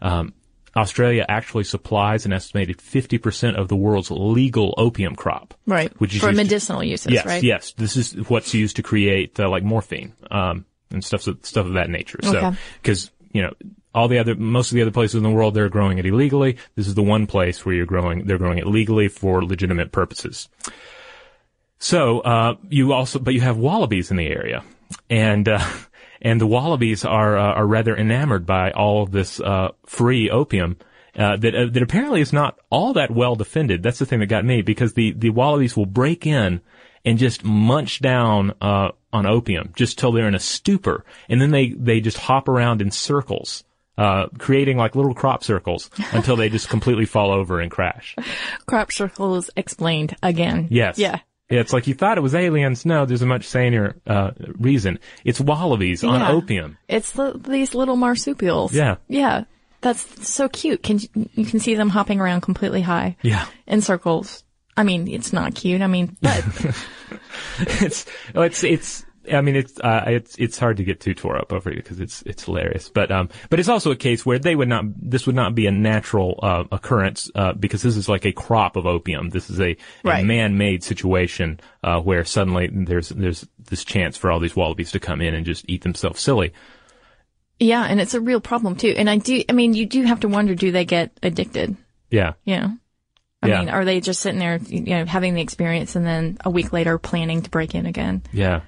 Um, 0.00 0.32
Australia 0.76 1.24
actually 1.28 1.64
supplies 1.64 2.24
an 2.26 2.32
estimated 2.32 2.78
50% 2.78 3.56
of 3.56 3.68
the 3.68 3.76
world's 3.76 4.10
legal 4.10 4.74
opium 4.78 5.14
crop. 5.14 5.54
Right. 5.66 5.92
Which 6.00 6.14
is 6.14 6.20
For 6.20 6.28
used 6.28 6.38
to- 6.38 6.44
medicinal 6.44 6.82
uses, 6.84 7.12
yes, 7.12 7.26
right? 7.26 7.42
Yes, 7.42 7.72
This 7.72 7.96
is 7.96 8.14
what's 8.28 8.54
used 8.54 8.76
to 8.76 8.82
create 8.82 9.38
uh, 9.38 9.48
like 9.50 9.62
morphine 9.62 10.14
um, 10.30 10.64
and 10.90 11.04
stuff 11.04 11.22
stuff 11.22 11.66
of 11.66 11.74
that 11.74 11.90
nature. 11.90 12.18
So 12.22 12.36
Okay. 12.36 12.56
because 12.80 13.10
you 13.32 13.42
know 13.42 13.52
all 13.94 14.08
the 14.08 14.18
other 14.18 14.34
most 14.34 14.70
of 14.72 14.76
the 14.76 14.82
other 14.82 14.90
places 14.90 15.16
in 15.16 15.22
the 15.22 15.30
world 15.30 15.52
they're 15.54 15.68
growing 15.68 15.98
it 15.98 16.06
illegally. 16.06 16.56
This 16.76 16.86
is 16.88 16.94
the 16.94 17.02
one 17.02 17.26
place 17.26 17.64
where 17.66 17.74
you're 17.74 17.84
growing 17.86 18.26
they're 18.26 18.38
growing 18.38 18.58
it 18.58 18.66
legally 18.66 19.08
for 19.08 19.44
legitimate 19.44 19.92
purposes. 19.92 20.48
So 21.78 22.20
uh, 22.20 22.54
you 22.68 22.92
also 22.92 23.18
but 23.18 23.34
you 23.34 23.40
have 23.40 23.56
wallabies 23.58 24.10
in 24.10 24.16
the 24.16 24.26
area, 24.28 24.62
and 25.10 25.48
uh, 25.48 25.58
and 26.22 26.40
the 26.40 26.46
wallabies 26.46 27.04
are 27.04 27.36
uh, 27.36 27.52
are 27.52 27.66
rather 27.66 27.94
enamored 27.94 28.46
by 28.46 28.70
all 28.70 29.02
of 29.02 29.10
this 29.10 29.40
uh, 29.40 29.72
free 29.84 30.30
opium. 30.30 30.78
Uh, 31.14 31.36
that 31.36 31.54
uh, 31.54 31.66
that 31.66 31.82
apparently 31.82 32.22
is 32.22 32.32
not 32.32 32.58
all 32.70 32.94
that 32.94 33.10
well 33.10 33.34
defended. 33.34 33.82
That's 33.82 33.98
the 33.98 34.06
thing 34.06 34.20
that 34.20 34.26
got 34.26 34.46
me 34.46 34.62
because 34.62 34.94
the 34.94 35.12
the 35.12 35.28
wallabies 35.28 35.76
will 35.76 35.84
break 35.84 36.26
in 36.26 36.62
and 37.04 37.18
just 37.18 37.44
munch 37.44 38.00
down 38.00 38.54
uh, 38.62 38.92
on 39.12 39.26
opium 39.26 39.74
just 39.76 39.98
till 39.98 40.12
they're 40.12 40.28
in 40.28 40.34
a 40.34 40.40
stupor, 40.40 41.04
and 41.28 41.38
then 41.38 41.50
they 41.50 41.70
they 41.70 42.00
just 42.00 42.16
hop 42.16 42.48
around 42.48 42.80
in 42.80 42.90
circles, 42.90 43.62
uh, 43.98 44.28
creating 44.38 44.78
like 44.78 44.96
little 44.96 45.12
crop 45.12 45.44
circles 45.44 45.90
until 46.12 46.36
they 46.36 46.48
just 46.48 46.70
completely 46.70 47.04
fall 47.04 47.30
over 47.30 47.60
and 47.60 47.70
crash. 47.70 48.16
Crop 48.64 48.90
circles 48.90 49.50
explained 49.54 50.16
again. 50.22 50.68
Yes. 50.70 50.96
Yeah. 50.96 51.18
Yeah, 51.52 51.60
It's 51.60 51.72
like 51.72 51.86
you 51.86 51.94
thought 51.94 52.16
it 52.18 52.22
was 52.22 52.34
aliens. 52.34 52.86
No, 52.86 53.04
there's 53.04 53.22
a 53.22 53.26
much 53.26 53.46
saner 53.46 53.96
uh, 54.06 54.30
reason. 54.58 54.98
It's 55.24 55.40
wallabies 55.40 56.02
on 56.02 56.22
opium. 56.22 56.78
It's 56.88 57.12
the, 57.12 57.32
these 57.38 57.74
little 57.74 57.96
marsupials. 57.96 58.72
Yeah. 58.72 58.96
Yeah. 59.08 59.44
That's 59.82 60.28
so 60.28 60.48
cute. 60.48 60.82
Can 60.82 60.98
you, 61.00 61.28
you 61.34 61.44
can 61.44 61.60
see 61.60 61.74
them 61.74 61.88
hopping 61.90 62.20
around 62.20 62.40
completely 62.40 62.80
high 62.82 63.16
Yeah. 63.22 63.46
in 63.66 63.80
circles. 63.82 64.44
I 64.76 64.84
mean, 64.84 65.08
it's 65.08 65.32
not 65.32 65.54
cute. 65.54 65.82
I 65.82 65.86
mean, 65.88 66.16
but 66.22 66.44
it's 67.58 68.06
oh, 68.34 68.42
it's 68.42 68.64
it's. 68.64 69.04
I 69.30 69.40
mean, 69.40 69.56
it's 69.56 69.78
uh, 69.80 70.04
it's 70.06 70.36
it's 70.38 70.58
hard 70.58 70.78
to 70.78 70.84
get 70.84 71.00
too 71.00 71.14
tore 71.14 71.36
up 71.36 71.52
over 71.52 71.70
it 71.70 71.76
because 71.76 72.00
it's 72.00 72.22
it's 72.22 72.44
hilarious. 72.44 72.88
But 72.88 73.12
um, 73.12 73.28
but 73.50 73.60
it's 73.60 73.68
also 73.68 73.90
a 73.90 73.96
case 73.96 74.24
where 74.24 74.38
they 74.38 74.56
would 74.56 74.68
not. 74.68 74.84
This 74.96 75.26
would 75.26 75.36
not 75.36 75.54
be 75.54 75.66
a 75.66 75.70
natural 75.70 76.38
uh, 76.42 76.64
occurrence 76.72 77.30
uh, 77.34 77.52
because 77.52 77.82
this 77.82 77.96
is 77.96 78.08
like 78.08 78.24
a 78.24 78.32
crop 78.32 78.76
of 78.76 78.86
opium. 78.86 79.28
This 79.30 79.50
is 79.50 79.60
a, 79.60 79.76
a 80.04 80.24
man-made 80.24 80.82
situation 80.82 81.60
uh, 81.84 82.00
where 82.00 82.24
suddenly 82.24 82.68
there's 82.72 83.10
there's 83.10 83.46
this 83.68 83.84
chance 83.84 84.16
for 84.16 84.30
all 84.32 84.40
these 84.40 84.56
wallabies 84.56 84.92
to 84.92 85.00
come 85.00 85.20
in 85.20 85.34
and 85.34 85.44
just 85.46 85.64
eat 85.68 85.82
themselves 85.82 86.20
silly. 86.20 86.52
yeah, 87.60 87.84
and 87.84 88.00
it's 88.00 88.14
a 88.14 88.20
real 88.20 88.40
problem 88.40 88.74
too. 88.76 88.92
And 88.96 89.08
I 89.08 89.18
do, 89.18 89.42
I 89.48 89.52
mean, 89.52 89.74
you 89.74 89.86
do 89.86 90.02
have 90.02 90.20
to 90.20 90.28
wonder, 90.28 90.54
do 90.54 90.72
they 90.72 90.84
get 90.84 91.12
addicted? 91.22 91.76
Yeah. 92.10 92.32
You 92.44 92.56
know? 92.56 92.76
I 93.44 93.48
Yeah. 93.48 93.58
mean, 93.60 93.68
are 93.70 93.84
they 93.84 94.00
just 94.00 94.20
sitting 94.20 94.38
there, 94.40 94.56
you 94.66 94.80
know, 94.80 95.04
having 95.04 95.34
the 95.34 95.40
experience 95.42 95.94
and 95.96 96.04
then 96.04 96.38
a 96.44 96.50
week 96.50 96.72
later 96.72 96.98
planning 96.98 97.42
to 97.42 97.50
break 97.50 97.74
in 97.74 97.86
again? 97.86 98.22
Yeah. 98.32 98.60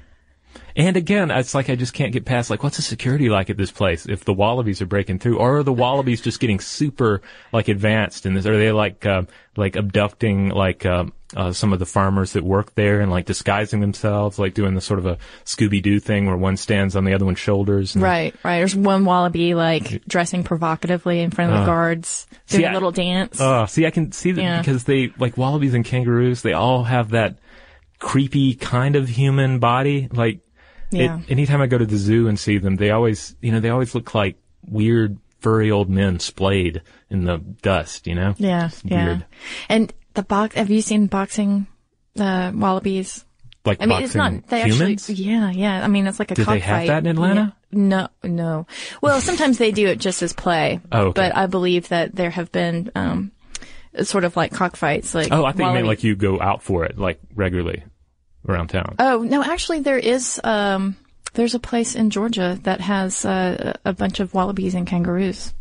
And 0.76 0.96
again, 0.96 1.30
it's 1.30 1.55
like 1.55 1.70
I 1.70 1.76
just 1.76 1.92
can't 1.94 2.12
get 2.12 2.24
past 2.24 2.50
like 2.50 2.62
what's 2.64 2.76
the 2.76 2.82
security 2.82 3.28
like 3.28 3.48
at 3.48 3.57
this 3.57 3.70
place 3.70 4.07
if 4.07 4.24
the 4.24 4.32
wallabies 4.34 4.82
are 4.82 4.86
breaking 4.86 5.20
through, 5.20 5.38
or 5.38 5.59
are 5.59 5.62
the 5.62 5.72
wallabies 5.72 6.20
just 6.20 6.40
getting 6.40 6.59
super 6.61 7.22
like 7.52 7.68
advanced 7.68 8.26
in 8.26 8.34
this? 8.34 8.44
Are 8.46 8.59
they 8.59 8.72
like 8.72 9.07
uh, 9.07 9.22
like 9.57 9.76
abducting 9.76 10.48
like 10.48 10.84
um, 10.84 11.12
uh, 11.36 11.52
some 11.52 11.72
of 11.72 11.78
the 11.78 11.86
farmers 11.86 12.32
that 12.32 12.42
work 12.42 12.74
there 12.74 13.00
and 13.00 13.11
like 13.11 13.24
disguising 13.26 13.78
themselves, 13.80 14.36
like 14.38 14.55
doing 14.55 14.74
the 14.74 14.80
sort 14.80 14.98
of 14.98 15.07
a 15.07 15.18
Scooby 15.44 15.80
Doo 15.80 16.00
thing 16.00 16.26
where 16.26 16.36
one 16.36 16.57
stands 16.57 16.96
on 16.96 17.05
the 17.05 17.14
other 17.14 17.24
one's 17.24 17.38
shoulders? 17.38 17.94
And, 17.94 18.02
Right, 18.02 18.34
right. 18.44 18.59
There's 18.59 18.74
one 18.74 19.05
wallaby 19.05 19.55
like 19.55 20.05
dressing 20.09 20.42
provocatively 20.42 21.20
in 21.20 21.30
front 21.30 21.52
of 21.52 21.61
the 21.61 21.66
guards, 21.66 22.26
See, 22.46 22.59
doing 22.59 22.70
I- 22.70 22.72
a 22.72 22.74
little 22.74 22.90
dance. 22.92 23.38
Oh, 23.40 23.66
see, 23.66 23.86
I 23.86 23.90
can 23.90 24.11
see 24.11 24.32
that 24.32 24.42
Yeah. 24.42 24.59
because 24.61 24.82
they 24.84 25.12
like 25.18 25.36
wallabies 25.36 25.74
and 25.74 25.84
kangaroos. 25.84 26.42
They 26.42 26.52
all 26.52 26.82
have 26.82 27.11
that 27.11 27.38
creepy 28.00 28.55
kind 28.55 28.96
of 28.96 29.09
human 29.09 29.59
body. 29.61 30.09
Like, 30.12 30.40
Yeah. 30.95 31.18
it, 31.20 31.30
anytime 31.30 31.61
I 31.61 31.66
go 31.66 31.78
to 31.78 31.86
the 31.86 31.97
zoo 31.97 32.28
and 32.28 32.38
see 32.38 32.59
them, 32.59 32.76
they 32.76 32.90
always, 32.90 33.36
you 33.40 33.53
know, 33.53 33.61
they 33.61 33.70
always 33.70 33.95
look 33.95 34.14
like 34.14 34.36
weird 34.68 35.18
furry 35.40 35.70
old 35.70 35.90
men 35.90 36.18
splayed 36.20 36.82
in 37.11 37.24
the 37.24 37.38
dust. 37.38 38.07
You 38.07 38.14
know? 38.14 38.34
yeah, 38.38 38.66
It's 38.66 38.82
yeah. 38.84 39.05
weird. 39.07 39.26
And 39.68 39.92
the 40.14 40.22
box, 40.22 40.55
have 40.57 40.70
you 40.70 40.80
seen 40.82 41.07
boxing, 41.07 41.66
uh, 42.18 42.53
wallabies? 42.55 43.24
Like 43.64 43.78
I 43.80 43.86
mean, 43.86 43.88
boxing 43.90 44.05
it's 44.05 44.14
not, 44.14 44.47
they 44.49 44.62
humans. 44.64 45.09
actually, 45.11 45.24
yeah, 45.24 45.51
yeah. 45.51 45.82
I 45.84 45.88
mean, 45.88 46.07
it's 46.07 46.18
like 46.18 46.30
a 46.30 46.34
Do 46.34 46.45
they 46.45 46.59
have 46.59 46.80
cockfight. 46.80 46.86
that 46.88 46.99
in 47.07 47.16
Atlanta? 47.16 47.55
Yeah. 47.70 47.78
No, 47.78 48.09
no. 48.22 48.66
Well, 49.01 49.20
sometimes 49.20 49.59
they 49.59 49.72
do 49.72 49.86
it 49.88 49.99
just 49.99 50.22
as 50.22 50.32
play. 50.32 50.80
Oh, 50.92 51.07
okay. 51.07 51.12
But 51.22 51.36
I 51.36 51.47
believe 51.47 51.88
that 51.88 52.14
there 52.14 52.30
have 52.30 52.53
been, 52.53 52.90
um, 52.95 53.32
sort 54.03 54.24
of 54.24 54.36
like 54.36 54.53
cockfights, 54.53 55.14
like. 55.14 55.28
oh, 55.32 55.45
I 55.45 55.53
think 55.53 55.61
you 55.68 55.72
meant 55.72 55.86
wallaby- 55.86 55.88
like 55.88 56.05
you 56.05 56.14
go 56.14 56.40
out 56.40 56.62
for 56.62 56.84
it 56.84 56.99
like 56.99 57.18
regularly 57.34 57.84
around 58.49 58.68
town. 58.68 58.97
Oh 58.99 59.22
no, 59.22 59.42
actually, 59.42 59.80
there 59.80 59.99
is. 59.99 60.40
Um, 60.45 60.97
there's 61.34 61.55
a 61.55 61.59
place 61.61 61.95
in 61.97 62.11
Georgia 62.11 62.59
that 62.62 62.80
has 62.80 63.24
uh, 63.24 63.72
a 63.84 63.92
bunch 63.92 64.20
of 64.20 64.34
wallabies 64.34 64.74
and 64.74 64.86
kangaroos. 64.86 65.53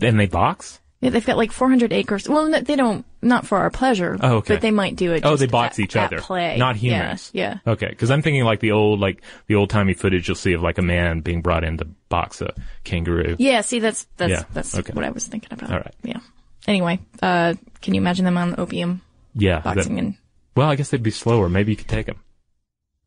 and 0.00 0.18
they 0.18 0.26
box. 0.26 0.80
Yeah, 1.00 1.08
they've 1.10 1.24
got 1.24 1.38
like 1.38 1.50
400 1.50 1.94
acres. 1.94 2.28
Well, 2.28 2.46
no, 2.48 2.60
they 2.60 2.76
don't, 2.76 3.06
not 3.22 3.46
for 3.46 3.56
our 3.56 3.70
pleasure. 3.70 4.18
Oh, 4.20 4.36
okay. 4.38 4.54
But 4.54 4.60
they 4.60 4.70
might 4.70 4.96
do 4.96 5.12
it. 5.14 5.24
Oh, 5.24 5.30
just 5.30 5.40
they 5.40 5.46
box 5.46 5.78
at- 5.78 5.82
each 5.84 5.96
other, 5.96 6.20
Play. 6.20 6.58
not 6.58 6.76
humans. 6.76 7.30
Yeah. 7.32 7.58
Okay, 7.66 7.88
because 7.88 8.10
I'm 8.10 8.20
thinking 8.20 8.44
like 8.44 8.60
the 8.60 8.72
old, 8.72 9.00
like 9.00 9.22
the 9.46 9.54
old 9.54 9.70
timey 9.70 9.94
footage 9.94 10.28
you'll 10.28 10.34
see 10.34 10.52
of 10.52 10.60
like 10.62 10.76
a 10.76 10.82
man 10.82 11.20
being 11.20 11.40
brought 11.40 11.64
in 11.64 11.78
to 11.78 11.86
box 12.10 12.42
a 12.42 12.52
kangaroo. 12.84 13.36
Yeah. 13.38 13.62
See, 13.62 13.78
that's 13.78 14.06
that's 14.18 14.30
Yeah, 14.30 14.44
that's 14.52 14.76
okay. 14.76 14.92
what 14.92 15.04
I 15.06 15.10
was 15.10 15.26
thinking 15.26 15.48
about. 15.52 15.70
All 15.70 15.78
right. 15.78 15.94
Yeah. 16.02 16.18
Anyway, 16.66 16.98
uh, 17.22 17.54
can 17.80 17.94
you 17.94 18.00
imagine 18.00 18.26
them 18.26 18.36
on 18.36 18.56
opium 18.60 19.00
Yeah. 19.34 19.60
that- 19.60 19.76
boxing? 19.76 19.98
and 19.98 20.14
well, 20.54 20.68
I 20.68 20.74
guess 20.74 20.90
they'd 20.90 21.02
be 21.02 21.10
slower. 21.12 21.48
Maybe 21.48 21.72
you 21.72 21.76
could 21.76 21.88
take 21.88 22.06
them. 22.06 22.16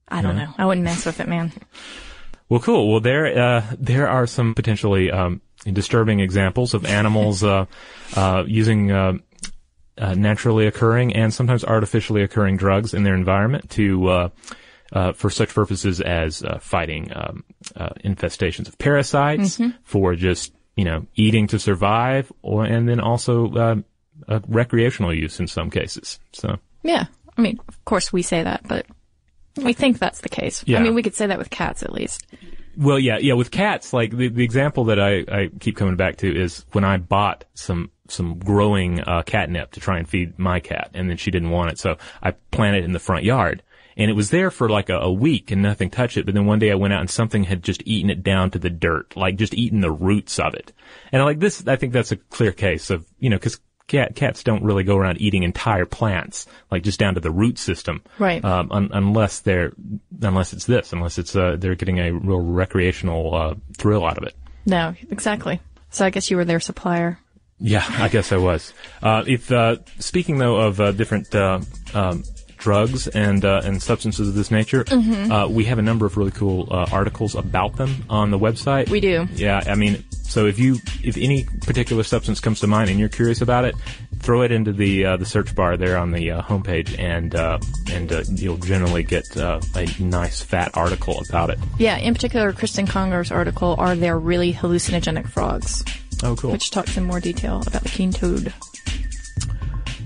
I 0.07 0.21
don't 0.21 0.35
know. 0.35 0.53
I 0.57 0.65
wouldn't 0.65 0.83
mess 0.83 1.05
with 1.05 1.19
it, 1.19 1.27
man. 1.27 1.51
Well, 2.49 2.59
cool. 2.59 2.91
Well, 2.91 2.99
there 2.99 3.25
uh, 3.35 3.63
there 3.79 4.07
are 4.07 4.27
some 4.27 4.53
potentially 4.53 5.09
um, 5.09 5.41
disturbing 5.65 6.19
examples 6.19 6.75
of 6.75 6.85
animals 6.85 7.43
uh, 7.43 7.65
uh, 8.15 8.43
using 8.45 8.91
uh, 8.91 9.13
uh, 9.97 10.13
naturally 10.13 10.67
occurring 10.67 11.15
and 11.15 11.33
sometimes 11.33 11.63
artificially 11.63 12.21
occurring 12.21 12.57
drugs 12.57 12.93
in 12.93 13.03
their 13.03 13.15
environment 13.15 13.71
to 13.71 14.07
uh, 14.07 14.29
uh, 14.91 15.13
for 15.13 15.29
such 15.29 15.53
purposes 15.53 15.99
as 16.01 16.43
uh, 16.43 16.59
fighting 16.59 17.11
um, 17.15 17.43
uh, 17.75 17.89
infestations 18.03 18.67
of 18.67 18.77
parasites, 18.77 19.59
for 19.83 20.13
just 20.13 20.53
you 20.75 20.85
know 20.85 21.07
eating 21.15 21.47
to 21.47 21.57
survive, 21.57 22.31
or 22.41 22.65
and 22.65 22.87
then 22.87 22.99
also 22.99 23.51
uh, 23.53 23.75
uh, 24.27 24.39
recreational 24.47 25.13
use 25.13 25.39
in 25.39 25.47
some 25.47 25.69
cases. 25.71 26.19
So 26.33 26.57
Yeah. 26.83 27.05
I 27.35 27.41
mean, 27.41 27.59
of 27.67 27.83
course 27.83 28.13
we 28.13 28.21
say 28.21 28.43
that, 28.43 28.61
but 28.67 28.85
we 29.57 29.73
think 29.73 29.99
that's 29.99 30.21
the 30.21 30.29
case. 30.29 30.63
Yeah. 30.65 30.79
I 30.79 30.83
mean, 30.83 30.95
we 30.95 31.03
could 31.03 31.15
say 31.15 31.27
that 31.27 31.37
with 31.37 31.49
cats 31.49 31.83
at 31.83 31.93
least. 31.93 32.25
Well, 32.75 32.97
yeah, 32.97 33.19
yeah. 33.19 33.33
With 33.33 33.51
cats, 33.51 33.93
like 33.93 34.15
the, 34.15 34.29
the 34.29 34.43
example 34.43 34.85
that 34.85 34.99
I, 34.99 35.25
I 35.31 35.49
keep 35.59 35.75
coming 35.75 35.95
back 35.95 36.17
to 36.17 36.41
is 36.41 36.65
when 36.71 36.83
I 36.83 36.97
bought 36.97 37.45
some 37.53 37.91
some 38.07 38.39
growing 38.39 38.99
uh, 38.99 39.23
catnip 39.23 39.71
to 39.71 39.79
try 39.79 39.97
and 39.97 40.09
feed 40.09 40.37
my 40.39 40.59
cat, 40.59 40.89
and 40.93 41.09
then 41.09 41.17
she 41.17 41.31
didn't 41.31 41.51
want 41.51 41.71
it, 41.71 41.79
so 41.79 41.97
I 42.21 42.31
planted 42.51 42.79
it 42.79 42.85
in 42.85 42.91
the 42.91 42.99
front 42.99 43.23
yard, 43.23 43.63
and 43.95 44.09
it 44.09 44.15
was 44.15 44.29
there 44.29 44.51
for 44.51 44.69
like 44.69 44.89
a, 44.89 44.97
a 44.97 45.11
week 45.11 45.51
and 45.51 45.61
nothing 45.61 45.89
touched 45.89 46.17
it. 46.17 46.25
But 46.25 46.33
then 46.33 46.45
one 46.45 46.59
day 46.59 46.71
I 46.71 46.75
went 46.75 46.93
out 46.93 47.01
and 47.01 47.09
something 47.09 47.43
had 47.43 47.63
just 47.63 47.83
eaten 47.85 48.09
it 48.09 48.23
down 48.23 48.51
to 48.51 48.59
the 48.59 48.69
dirt, 48.69 49.15
like 49.15 49.35
just 49.35 49.53
eaten 49.53 49.81
the 49.81 49.91
roots 49.91 50.39
of 50.39 50.53
it. 50.53 50.73
And 51.11 51.21
I 51.21 51.25
like 51.25 51.39
this, 51.39 51.65
I 51.67 51.75
think 51.75 51.93
that's 51.93 52.11
a 52.11 52.17
clear 52.17 52.51
case 52.51 52.89
of 52.89 53.05
you 53.19 53.29
know 53.29 53.37
because 53.37 53.59
cat 53.87 54.15
cats 54.15 54.43
don't 54.43 54.63
really 54.63 54.83
go 54.83 54.95
around 54.97 55.19
eating 55.21 55.43
entire 55.43 55.85
plants, 55.85 56.47
like 56.71 56.83
just 56.83 56.99
down 56.99 57.15
to 57.15 57.19
the 57.19 57.31
root 57.31 57.57
system, 57.59 58.01
Right. 58.19 58.43
Um, 58.43 58.71
un- 58.71 58.89
unless 58.93 59.39
they're 59.39 59.73
unless 60.21 60.53
it's 60.53 60.65
this, 60.65 60.93
unless 60.93 61.17
it's 61.17 61.35
uh, 61.35 61.55
they're 61.59 61.75
getting 61.75 61.99
a 61.99 62.11
real 62.11 62.39
recreational 62.41 63.35
uh, 63.35 63.55
thrill 63.77 64.05
out 64.05 64.17
of 64.17 64.23
it. 64.23 64.35
No, 64.65 64.95
exactly. 65.11 65.59
So 65.89 66.05
I 66.05 66.09
guess 66.09 66.31
you 66.31 66.37
were 66.37 66.45
their 66.45 66.59
supplier. 66.59 67.19
Yeah, 67.59 67.85
I 67.87 68.09
guess 68.09 68.31
I 68.31 68.37
was. 68.37 68.73
Uh, 69.01 69.23
if 69.27 69.51
uh, 69.51 69.77
speaking 69.99 70.37
though 70.37 70.55
of 70.57 70.81
uh, 70.81 70.91
different 70.91 71.33
uh, 71.35 71.59
um, 71.93 72.23
drugs 72.63 73.07
and 73.07 73.43
uh, 73.43 73.61
and 73.65 73.83
substances 73.83 74.29
of 74.29 74.35
this 74.35 74.49
nature, 74.49 74.83
Mm-hmm. 74.85 75.31
uh, 75.31 75.47
we 75.47 75.65
have 75.65 75.79
a 75.79 75.81
number 75.81 76.05
of 76.05 76.15
really 76.17 76.31
cool 76.31 76.67
uh, 76.71 76.87
articles 76.91 77.35
about 77.35 77.75
them 77.75 78.05
on 78.09 78.31
the 78.31 78.39
website. 78.39 78.89
We 78.89 78.99
do. 79.01 79.27
Yeah, 79.35 79.61
I 79.65 79.75
mean, 79.75 80.03
so 80.23 80.45
if 80.45 80.57
you 80.59 80.77
if 81.03 81.17
any 81.17 81.43
particular 81.61 82.03
substance 82.03 82.39
comes 82.39 82.59
to 82.61 82.67
mind 82.67 82.89
and 82.89 82.99
you're 82.99 83.09
curious 83.09 83.41
about 83.41 83.65
it, 83.65 83.75
throw 84.19 84.41
it 84.43 84.51
into 84.51 84.71
the 84.71 85.05
uh, 85.05 85.17
the 85.17 85.25
search 85.25 85.53
bar 85.53 85.75
there 85.77 85.97
on 85.97 86.11
the 86.11 86.31
uh, 86.31 86.41
homepage, 86.41 86.97
and 86.97 87.35
uh, 87.35 87.59
and 87.91 88.11
uh, 88.13 88.23
you'll 88.29 88.57
generally 88.57 89.03
get 89.03 89.25
uh, 89.35 89.59
a 89.75 89.85
nice 90.01 90.41
fat 90.41 90.71
article 90.75 91.21
about 91.29 91.49
it. 91.49 91.59
Yeah, 91.77 91.97
in 91.97 92.13
particular, 92.13 92.53
Cristen 92.53 92.87
Conger's 92.87 93.31
article, 93.31 93.75
Are 93.77 93.95
There 93.95 94.17
Really 94.17 94.53
Hallucinogenic 94.53 95.27
Frogs? 95.29 95.83
Oh, 96.23 96.35
cool. 96.37 96.51
Which 96.51 96.71
talks 96.71 96.95
in 96.95 97.03
more 97.03 97.19
detail 97.19 97.61
about 97.67 97.83
the 97.83 97.89
cane 97.89 98.13
toad. 98.13 98.53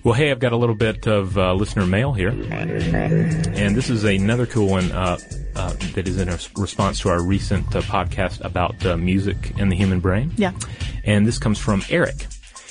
Well, 0.08 0.14
hey, 0.14 0.32
I've 0.32 0.40
got 0.40 0.54
a 0.54 0.56
little 0.56 0.74
bit 0.74 1.06
of 1.06 1.38
uh, 1.38 1.54
listener 1.54 1.86
mail 1.86 2.14
here, 2.14 2.30
and 2.30 3.76
this 3.76 3.90
is 3.90 4.06
another 4.06 4.46
cool 4.46 4.70
one 4.70 4.90
uh, 4.94 5.18
uh, 5.54 5.74
that 5.96 6.08
is 6.08 6.18
in 6.18 6.30
res- 6.30 6.50
response 6.56 7.02
to 7.02 7.10
our 7.10 7.22
recent 7.22 7.76
uh, 7.76 7.82
podcast 7.82 8.40
about 8.46 8.86
uh, 8.86 8.96
music 8.96 9.52
and 9.60 9.70
the 9.70 9.76
human 9.76 10.00
brain. 10.00 10.32
Yeah. 10.38 10.54
And 11.04 11.28
this 11.28 11.38
comes 11.38 11.60
from 11.60 11.84
Eric. 11.90 12.26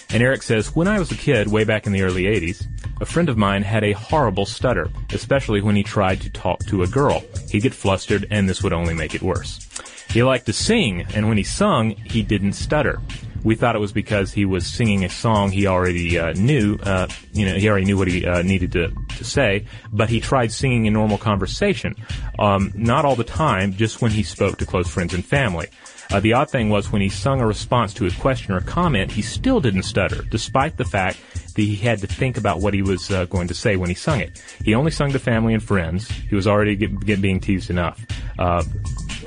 And 0.08 0.22
Eric 0.22 0.44
says, 0.44 0.74
When 0.74 0.88
I 0.88 0.98
was 0.98 1.12
a 1.12 1.14
kid, 1.14 1.48
way 1.48 1.64
back 1.64 1.86
in 1.86 1.92
the 1.92 2.04
early 2.04 2.22
80s, 2.22 2.66
a 3.02 3.04
friend 3.04 3.28
of 3.28 3.36
mine 3.36 3.64
had 3.64 3.84
a 3.84 3.92
horrible 3.92 4.46
stutter, 4.46 4.88
especially 5.12 5.60
when 5.60 5.76
he 5.76 5.82
tried 5.82 6.22
to 6.22 6.30
talk 6.30 6.60
to 6.68 6.84
a 6.84 6.86
girl. 6.86 7.22
He'd 7.50 7.64
get 7.64 7.74
flustered, 7.74 8.26
and 8.30 8.48
this 8.48 8.62
would 8.62 8.72
only 8.72 8.94
make 8.94 9.14
it 9.14 9.20
worse. 9.20 9.60
He 10.08 10.22
liked 10.22 10.46
to 10.46 10.54
sing, 10.54 11.02
and 11.14 11.28
when 11.28 11.36
he 11.36 11.44
sung, 11.44 11.90
he 11.90 12.22
didn't 12.22 12.54
stutter. 12.54 12.98
We 13.44 13.54
thought 13.54 13.76
it 13.76 13.80
was 13.80 13.92
because 13.92 14.32
he 14.32 14.44
was 14.44 14.66
singing 14.66 15.04
a 15.04 15.08
song 15.08 15.50
he 15.50 15.66
already 15.66 16.18
uh, 16.18 16.32
knew. 16.32 16.78
Uh, 16.82 17.08
you 17.32 17.46
know, 17.46 17.54
he 17.54 17.68
already 17.68 17.86
knew 17.86 17.96
what 17.96 18.08
he 18.08 18.26
uh, 18.26 18.42
needed 18.42 18.72
to, 18.72 18.92
to 19.16 19.24
say, 19.24 19.66
but 19.92 20.08
he 20.08 20.20
tried 20.20 20.52
singing 20.52 20.86
in 20.86 20.92
normal 20.92 21.18
conversation. 21.18 21.94
Um, 22.38 22.72
not 22.74 23.04
all 23.04 23.16
the 23.16 23.24
time, 23.24 23.72
just 23.72 24.02
when 24.02 24.10
he 24.10 24.22
spoke 24.22 24.58
to 24.58 24.66
close 24.66 24.88
friends 24.88 25.14
and 25.14 25.24
family. 25.24 25.68
Uh, 26.10 26.20
the 26.20 26.32
odd 26.32 26.48
thing 26.50 26.70
was 26.70 26.92
when 26.92 27.02
he 27.02 27.08
sung 27.08 27.40
a 27.40 27.46
response 27.46 27.92
to 27.94 28.06
a 28.06 28.10
question 28.12 28.54
or 28.54 28.60
comment, 28.60 29.10
he 29.10 29.22
still 29.22 29.60
didn't 29.60 29.82
stutter, 29.82 30.22
despite 30.30 30.76
the 30.76 30.84
fact 30.84 31.18
that 31.54 31.62
he 31.62 31.74
had 31.74 31.98
to 31.98 32.06
think 32.06 32.36
about 32.36 32.60
what 32.60 32.74
he 32.74 32.82
was 32.82 33.10
uh, 33.10 33.24
going 33.24 33.48
to 33.48 33.54
say 33.54 33.76
when 33.76 33.88
he 33.88 33.94
sung 33.94 34.20
it. 34.20 34.40
He 34.64 34.74
only 34.74 34.92
sung 34.92 35.10
to 35.12 35.18
family 35.18 35.52
and 35.52 35.62
friends. 35.62 36.08
He 36.08 36.36
was 36.36 36.46
already 36.46 36.76
get, 36.76 37.00
get 37.00 37.20
being 37.20 37.40
teased 37.40 37.70
enough. 37.70 38.00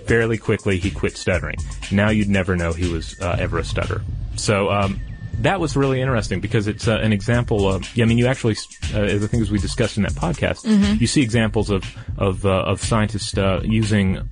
Fairly 0.10 0.38
quickly, 0.38 0.80
he 0.80 0.92
quit 0.92 1.16
stuttering. 1.16 1.58
Now 1.92 2.10
you'd 2.10 2.30
never 2.30 2.56
know 2.56 2.74
he 2.74 2.92
was 2.92 3.20
uh, 3.22 3.38
ever 3.40 3.60
a 3.60 3.64
stutter. 3.64 4.02
So 4.36 4.70
um, 4.72 5.00
that 5.42 5.60
was 5.60 5.76
really 5.76 6.02
interesting 6.02 6.40
because 6.40 6.68
it's 6.68 6.88
uh, 6.88 6.98
an 6.98 7.14
example 7.14 7.72
of. 7.72 7.88
I 7.98 8.06
mean, 8.06 8.18
you 8.18 8.28
actually, 8.28 8.56
uh, 8.94 9.04
I 9.04 9.20
think 9.20 9.42
as 9.42 9.52
we 9.52 9.60
discussed 9.60 9.98
in 9.98 10.04
that 10.04 10.14
podcast, 10.14 10.66
you 11.00 11.08
see 11.08 11.22
examples 11.22 11.70
of 11.70 11.84
of 12.18 12.46
uh, 12.46 12.50
of 12.50 12.82
scientists 12.82 13.38
uh, 13.38 13.62
using 13.64 14.28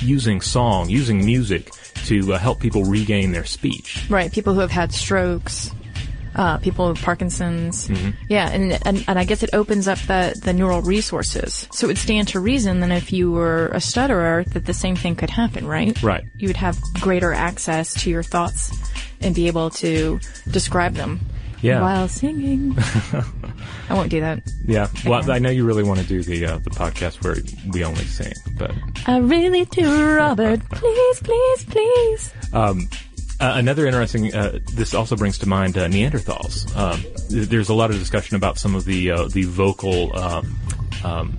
using 0.00 0.40
song, 0.40 0.90
using 0.90 1.24
music 1.24 1.70
to 2.06 2.34
uh, 2.34 2.38
help 2.38 2.60
people 2.60 2.84
regain 2.84 3.32
their 3.32 3.44
speech. 3.44 4.06
Right, 4.10 4.32
people 4.32 4.54
who 4.54 4.60
have 4.60 4.70
had 4.70 4.92
strokes, 4.92 5.70
uh, 6.34 6.58
people 6.58 6.88
with 6.88 7.02
Parkinson's. 7.02 7.88
Mm-hmm. 7.88 8.10
Yeah, 8.28 8.48
and, 8.48 8.78
and 8.86 9.04
and 9.06 9.18
I 9.18 9.24
guess 9.24 9.42
it 9.42 9.50
opens 9.52 9.88
up 9.88 9.98
the 10.00 10.38
the 10.42 10.52
neural 10.52 10.80
resources. 10.82 11.66
So 11.72 11.86
it 11.86 11.88
would 11.88 11.98
stand 11.98 12.28
to 12.28 12.40
reason 12.40 12.80
that 12.80 12.90
if 12.90 13.12
you 13.12 13.30
were 13.32 13.68
a 13.68 13.80
stutterer, 13.80 14.44
that 14.44 14.64
the 14.66 14.74
same 14.74 14.96
thing 14.96 15.16
could 15.16 15.30
happen, 15.30 15.66
right? 15.66 16.00
Right. 16.02 16.24
You 16.36 16.48
would 16.48 16.56
have 16.56 16.78
greater 17.00 17.32
access 17.32 17.94
to 18.02 18.10
your 18.10 18.22
thoughts 18.22 18.72
and 19.20 19.34
be 19.34 19.46
able 19.46 19.70
to 19.70 20.18
describe 20.50 20.94
them 20.94 21.20
Yeah. 21.60 21.80
while 21.80 22.08
singing. 22.08 22.74
I 23.88 23.94
won't 23.94 24.08
do 24.10 24.20
that. 24.20 24.42
Yeah. 24.66 24.88
Well. 25.06 25.30
I 25.30 25.38
know 25.38 25.50
you 25.50 25.64
really 25.66 25.82
want 25.82 26.00
to 26.00 26.06
do 26.06 26.22
the 26.22 26.46
uh, 26.46 26.58
the 26.58 26.70
podcast 26.70 27.22
where 27.22 27.36
we 27.72 27.84
only 27.84 28.04
sing, 28.04 28.32
but 28.56 28.72
I 29.06 29.18
really 29.18 29.64
do, 29.66 30.16
Robert. 30.16 30.60
please, 30.70 31.20
please, 31.20 31.64
please. 31.64 32.32
Um, 32.52 32.88
uh, 33.42 33.54
another 33.56 33.86
interesting. 33.86 34.34
Uh, 34.34 34.58
this 34.72 34.94
also 34.94 35.16
brings 35.16 35.38
to 35.38 35.48
mind 35.48 35.76
uh, 35.76 35.88
Neanderthals. 35.88 36.74
Um, 36.76 37.02
there's 37.28 37.68
a 37.68 37.74
lot 37.74 37.90
of 37.90 37.98
discussion 37.98 38.36
about 38.36 38.58
some 38.58 38.74
of 38.74 38.84
the 38.84 39.10
uh, 39.10 39.28
the 39.28 39.44
vocal 39.44 40.16
um, 40.16 40.58
um, 41.04 41.38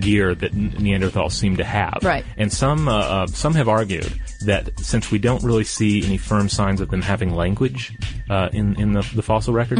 gear 0.00 0.34
that 0.34 0.52
Neanderthals 0.52 1.32
seem 1.32 1.56
to 1.58 1.64
have. 1.64 1.98
Right. 2.02 2.24
And 2.36 2.52
some 2.52 2.88
uh, 2.88 2.98
uh, 2.98 3.26
some 3.26 3.54
have 3.54 3.68
argued 3.68 4.12
that 4.46 4.78
since 4.80 5.10
we 5.10 5.18
don't 5.18 5.42
really 5.42 5.64
see 5.64 6.04
any 6.04 6.16
firm 6.16 6.48
signs 6.48 6.80
of 6.80 6.90
them 6.90 7.02
having 7.02 7.34
language 7.34 7.96
uh, 8.30 8.48
in 8.52 8.80
in 8.80 8.92
the, 8.92 9.02
the 9.14 9.22
fossil 9.22 9.52
record, 9.52 9.78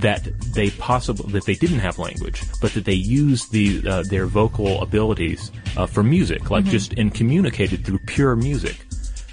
that 0.00 0.28
they 0.54 0.70
possible 0.70 1.26
that 1.28 1.46
they 1.46 1.54
didn't 1.54 1.80
have 1.80 1.98
language, 1.98 2.42
but 2.60 2.72
that 2.74 2.84
they 2.84 2.92
used 2.92 3.52
the 3.52 3.82
uh, 3.88 4.02
their 4.02 4.26
vocal 4.26 4.82
abilities 4.82 5.50
uh, 5.76 5.86
for 5.86 6.02
music, 6.02 6.50
like 6.50 6.64
just 6.66 6.92
and 6.94 7.14
communicated 7.14 7.84
through 7.84 7.98
pure 8.00 8.36
music, 8.36 8.86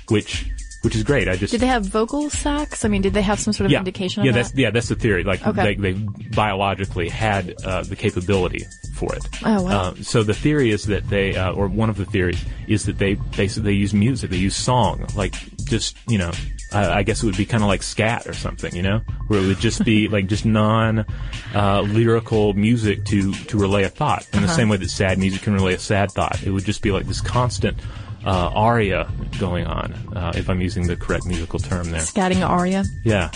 which 0.08 0.53
which 0.84 0.96
is 0.96 1.04
great. 1.04 1.28
I 1.28 1.36
just 1.36 1.52
Did 1.52 1.62
they 1.62 1.68
have 1.68 1.86
vocal 1.86 2.30
sacs? 2.30 2.86
I 2.86 2.88
mean, 2.90 3.02
did 3.02 3.14
they 3.14 3.22
have 3.22 3.40
some 3.40 3.54
sort 3.54 3.66
of 3.66 3.72
yeah 3.72 3.80
indication 3.80 4.24
yeah 4.24 4.30
of 4.30 4.36
that's 4.36 4.52
that? 4.52 4.60
yeah 4.62 4.70
that's 4.72 4.90
the 4.90 4.96
theory. 4.96 5.24
Like 5.24 5.46
Okay. 5.46 5.76
they, 5.76 5.94
they 5.94 5.94
biologically 6.36 7.10
had 7.10 7.56
uh, 7.64 7.84
the 7.84 7.96
capability 7.96 8.66
for 8.94 9.16
it. 9.16 9.28
Oh, 9.46 9.62
wow. 9.64 9.72
Uh, 9.72 9.96
so 10.02 10.24
the 10.24 10.34
theory 10.34 10.70
is 10.72 10.86
that 10.86 11.10
they, 11.10 11.36
uh, 11.36 11.52
or 11.52 11.68
one 11.68 11.90
of 11.90 11.98
the 11.98 12.06
theories 12.06 12.44
is 12.68 12.86
that 12.86 12.98
they 12.98 13.16
basically 13.36 13.64
they 13.72 13.78
use 13.78 13.94
music, 13.94 14.30
they 14.30 14.38
use 14.38 14.56
song, 14.56 15.08
like 15.16 15.34
just 15.66 15.98
you 16.08 16.18
know. 16.18 16.32
I 16.72 17.00
I 17.00 17.04
guess 17.04 17.22
it 17.22 17.28
would 17.28 17.38
be 17.38 17.46
kind 17.46 17.62
of 17.62 17.70
like 17.70 17.84
scat 17.84 18.26
or 18.26 18.34
something, 18.34 18.76
you 18.76 18.82
know, 18.82 19.02
where 19.28 19.40
it 19.40 19.46
would 19.46 19.60
just 19.60 19.86
be 19.86 20.08
like 20.16 20.26
just 20.26 20.44
non 20.44 21.06
uh, 21.54 21.82
lyrical 21.82 22.54
music 22.54 23.06
to 23.06 23.32
to 23.32 23.58
relay 23.60 23.84
a 23.84 23.90
thought. 23.90 24.26
In 24.34 24.40
the 24.42 24.48
Uh-huh. 24.48 24.56
same 24.56 24.70
way 24.70 24.78
that 24.78 24.90
sad 24.90 25.20
music 25.20 25.44
can 25.44 25.54
relay 25.54 25.76
a 25.76 25.80
sad 25.80 26.12
thought, 26.12 26.42
it 26.44 26.50
would 26.50 26.66
just 26.66 26.82
be 26.82 26.92
like 26.92 27.06
this 27.06 27.22
constant 27.22 27.78
uh, 28.26 28.50
aria 28.54 29.10
going 29.40 29.66
on. 29.66 29.94
Uh, 30.16 30.32
if 30.36 30.50
I'm 30.50 30.62
using 30.62 30.88
the 30.88 30.96
correct 30.96 31.26
musical 31.26 31.60
term 31.60 31.92
there, 31.92 32.02
Scatting 32.02 32.48
aria. 32.48 32.84
yeah. 33.04 33.32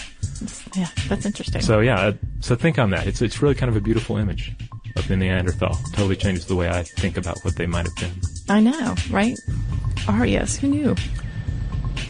Yeah, 0.76 0.88
that's 1.08 1.26
interesting. 1.26 1.62
So 1.62 1.80
yeah, 1.80 2.00
uh, 2.00 2.14
so 2.42 2.56
think 2.56 2.78
on 2.78 2.92
that. 2.92 3.08
It's 3.08 3.22
it's 3.24 3.42
really 3.42 3.56
kind 3.56 3.70
of 3.72 3.76
a 3.76 3.82
beautiful 3.82 4.18
image 4.18 4.54
of 4.96 5.08
the 5.08 5.16
Neanderthal. 5.18 5.76
Totally 5.94 6.16
changes 6.16 6.46
the 6.46 6.56
way 6.56 6.70
I 6.70 6.84
think 6.84 7.18
about 7.18 7.40
what 7.44 7.56
they 7.56 7.66
might 7.66 7.86
have 7.88 7.96
been. 7.96 8.12
I 8.48 8.60
know, 8.60 8.96
right? 9.10 9.38
Arias, 10.08 10.58
who 10.58 10.68
knew? 10.68 10.96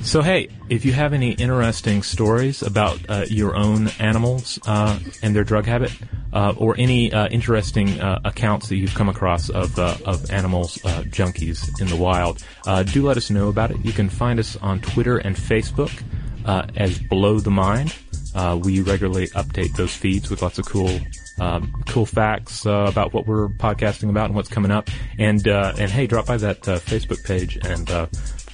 So 0.01 0.21
hey, 0.21 0.49
if 0.69 0.85
you 0.85 0.93
have 0.93 1.13
any 1.13 1.31
interesting 1.31 2.01
stories 2.03 2.61
about 2.61 2.99
uh, 3.09 3.25
your 3.27 3.55
own 3.55 3.89
animals 3.99 4.59
uh, 4.65 4.99
and 5.21 5.35
their 5.35 5.43
drug 5.43 5.65
habit, 5.65 5.91
uh, 6.33 6.53
or 6.57 6.75
any 6.77 7.11
uh, 7.11 7.27
interesting 7.29 7.99
uh, 7.99 8.19
accounts 8.25 8.69
that 8.69 8.75
you've 8.75 8.93
come 8.93 9.09
across 9.09 9.49
of 9.49 9.77
uh, 9.79 9.95
of 10.05 10.29
animals 10.31 10.77
uh, 10.85 11.03
junkies 11.03 11.69
in 11.81 11.87
the 11.87 11.95
wild, 11.95 12.43
uh, 12.65 12.83
do 12.83 13.05
let 13.05 13.17
us 13.17 13.29
know 13.29 13.47
about 13.49 13.71
it. 13.71 13.77
You 13.83 13.93
can 13.93 14.09
find 14.09 14.39
us 14.39 14.55
on 14.57 14.79
Twitter 14.81 15.17
and 15.17 15.35
Facebook 15.35 16.03
uh, 16.45 16.67
as 16.75 16.99
Blow 16.99 17.39
the 17.39 17.51
Mind. 17.51 17.95
Uh, 18.35 18.59
we 18.61 18.81
regularly 18.81 19.27
update 19.29 19.75
those 19.75 19.95
feeds 19.95 20.29
with 20.29 20.41
lots 20.41 20.59
of 20.59 20.65
cool. 20.65 20.99
Um, 21.39 21.83
cool 21.85 22.07
facts 22.07 22.65
uh, 22.65 22.87
about 22.89 23.13
what 23.13 23.27
we're 23.27 23.47
podcasting 23.47 24.09
about 24.09 24.25
and 24.25 24.33
what's 24.33 24.49
coming 24.49 24.71
up, 24.71 24.89
and 25.19 25.47
uh, 25.47 25.73
and 25.77 25.91
hey, 25.91 26.07
drop 26.07 26.25
by 26.25 26.37
that 26.37 26.67
uh, 26.67 26.79
Facebook 26.79 27.23
page 27.23 27.59
and 27.63 27.87
uh, 27.91 28.07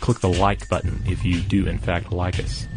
click 0.04 0.20
the 0.20 0.28
like 0.28 0.68
button 0.68 1.01
if 1.06 1.24
you 1.24 1.39
do 1.39 1.66
in 1.66 1.78
fact 1.78 2.12
like 2.12 2.38
us. 2.38 2.68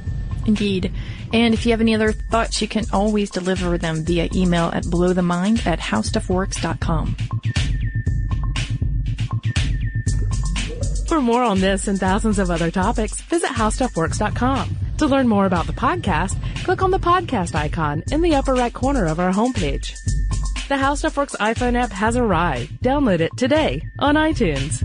Indeed. 0.47 0.93
And 1.33 1.53
if 1.53 1.67
you 1.67 1.73
have 1.73 1.81
any 1.81 1.93
other 1.93 2.13
thoughts, 2.13 2.63
you 2.63 2.69
can 2.69 2.85
always 2.93 3.31
deliver 3.31 3.77
them 3.77 4.05
via 4.05 4.29
email 4.33 4.67
at 4.67 4.85
blowthemind 4.85 5.67
at 5.67 5.81
howstuffworks.com. 5.81 7.17
For 11.09 11.21
more 11.21 11.43
on 11.43 11.61
this 11.61 11.89
and 11.89 11.99
thousands 11.99 12.39
of 12.39 12.49
other 12.49 12.71
topics, 12.71 13.21
visit 13.23 13.51
howstuffworks.com. 13.51 14.77
To 14.99 15.07
learn 15.07 15.27
more 15.27 15.47
about 15.47 15.67
the 15.67 15.73
podcast, 15.73 16.39
click 16.63 16.81
on 16.81 16.93
the 16.93 16.99
podcast 16.99 17.57
icon 17.57 18.05
in 18.13 18.23
the 18.23 18.37
upper 18.37 18.55
right 18.55 18.73
corner 18.73 19.07
of 19.07 19.19
our 19.19 19.33
homepage. 19.33 19.97
The 20.69 20.77
How 20.77 20.95
Stuff 20.95 21.17
Works 21.17 21.35
iPhone 21.41 21.77
app 21.77 21.91
has 21.91 22.17
arrived. 22.17 22.81
Download 22.83 23.19
it 23.19 23.37
today 23.37 23.83
on 23.99 24.15
iTunes. 24.15 24.85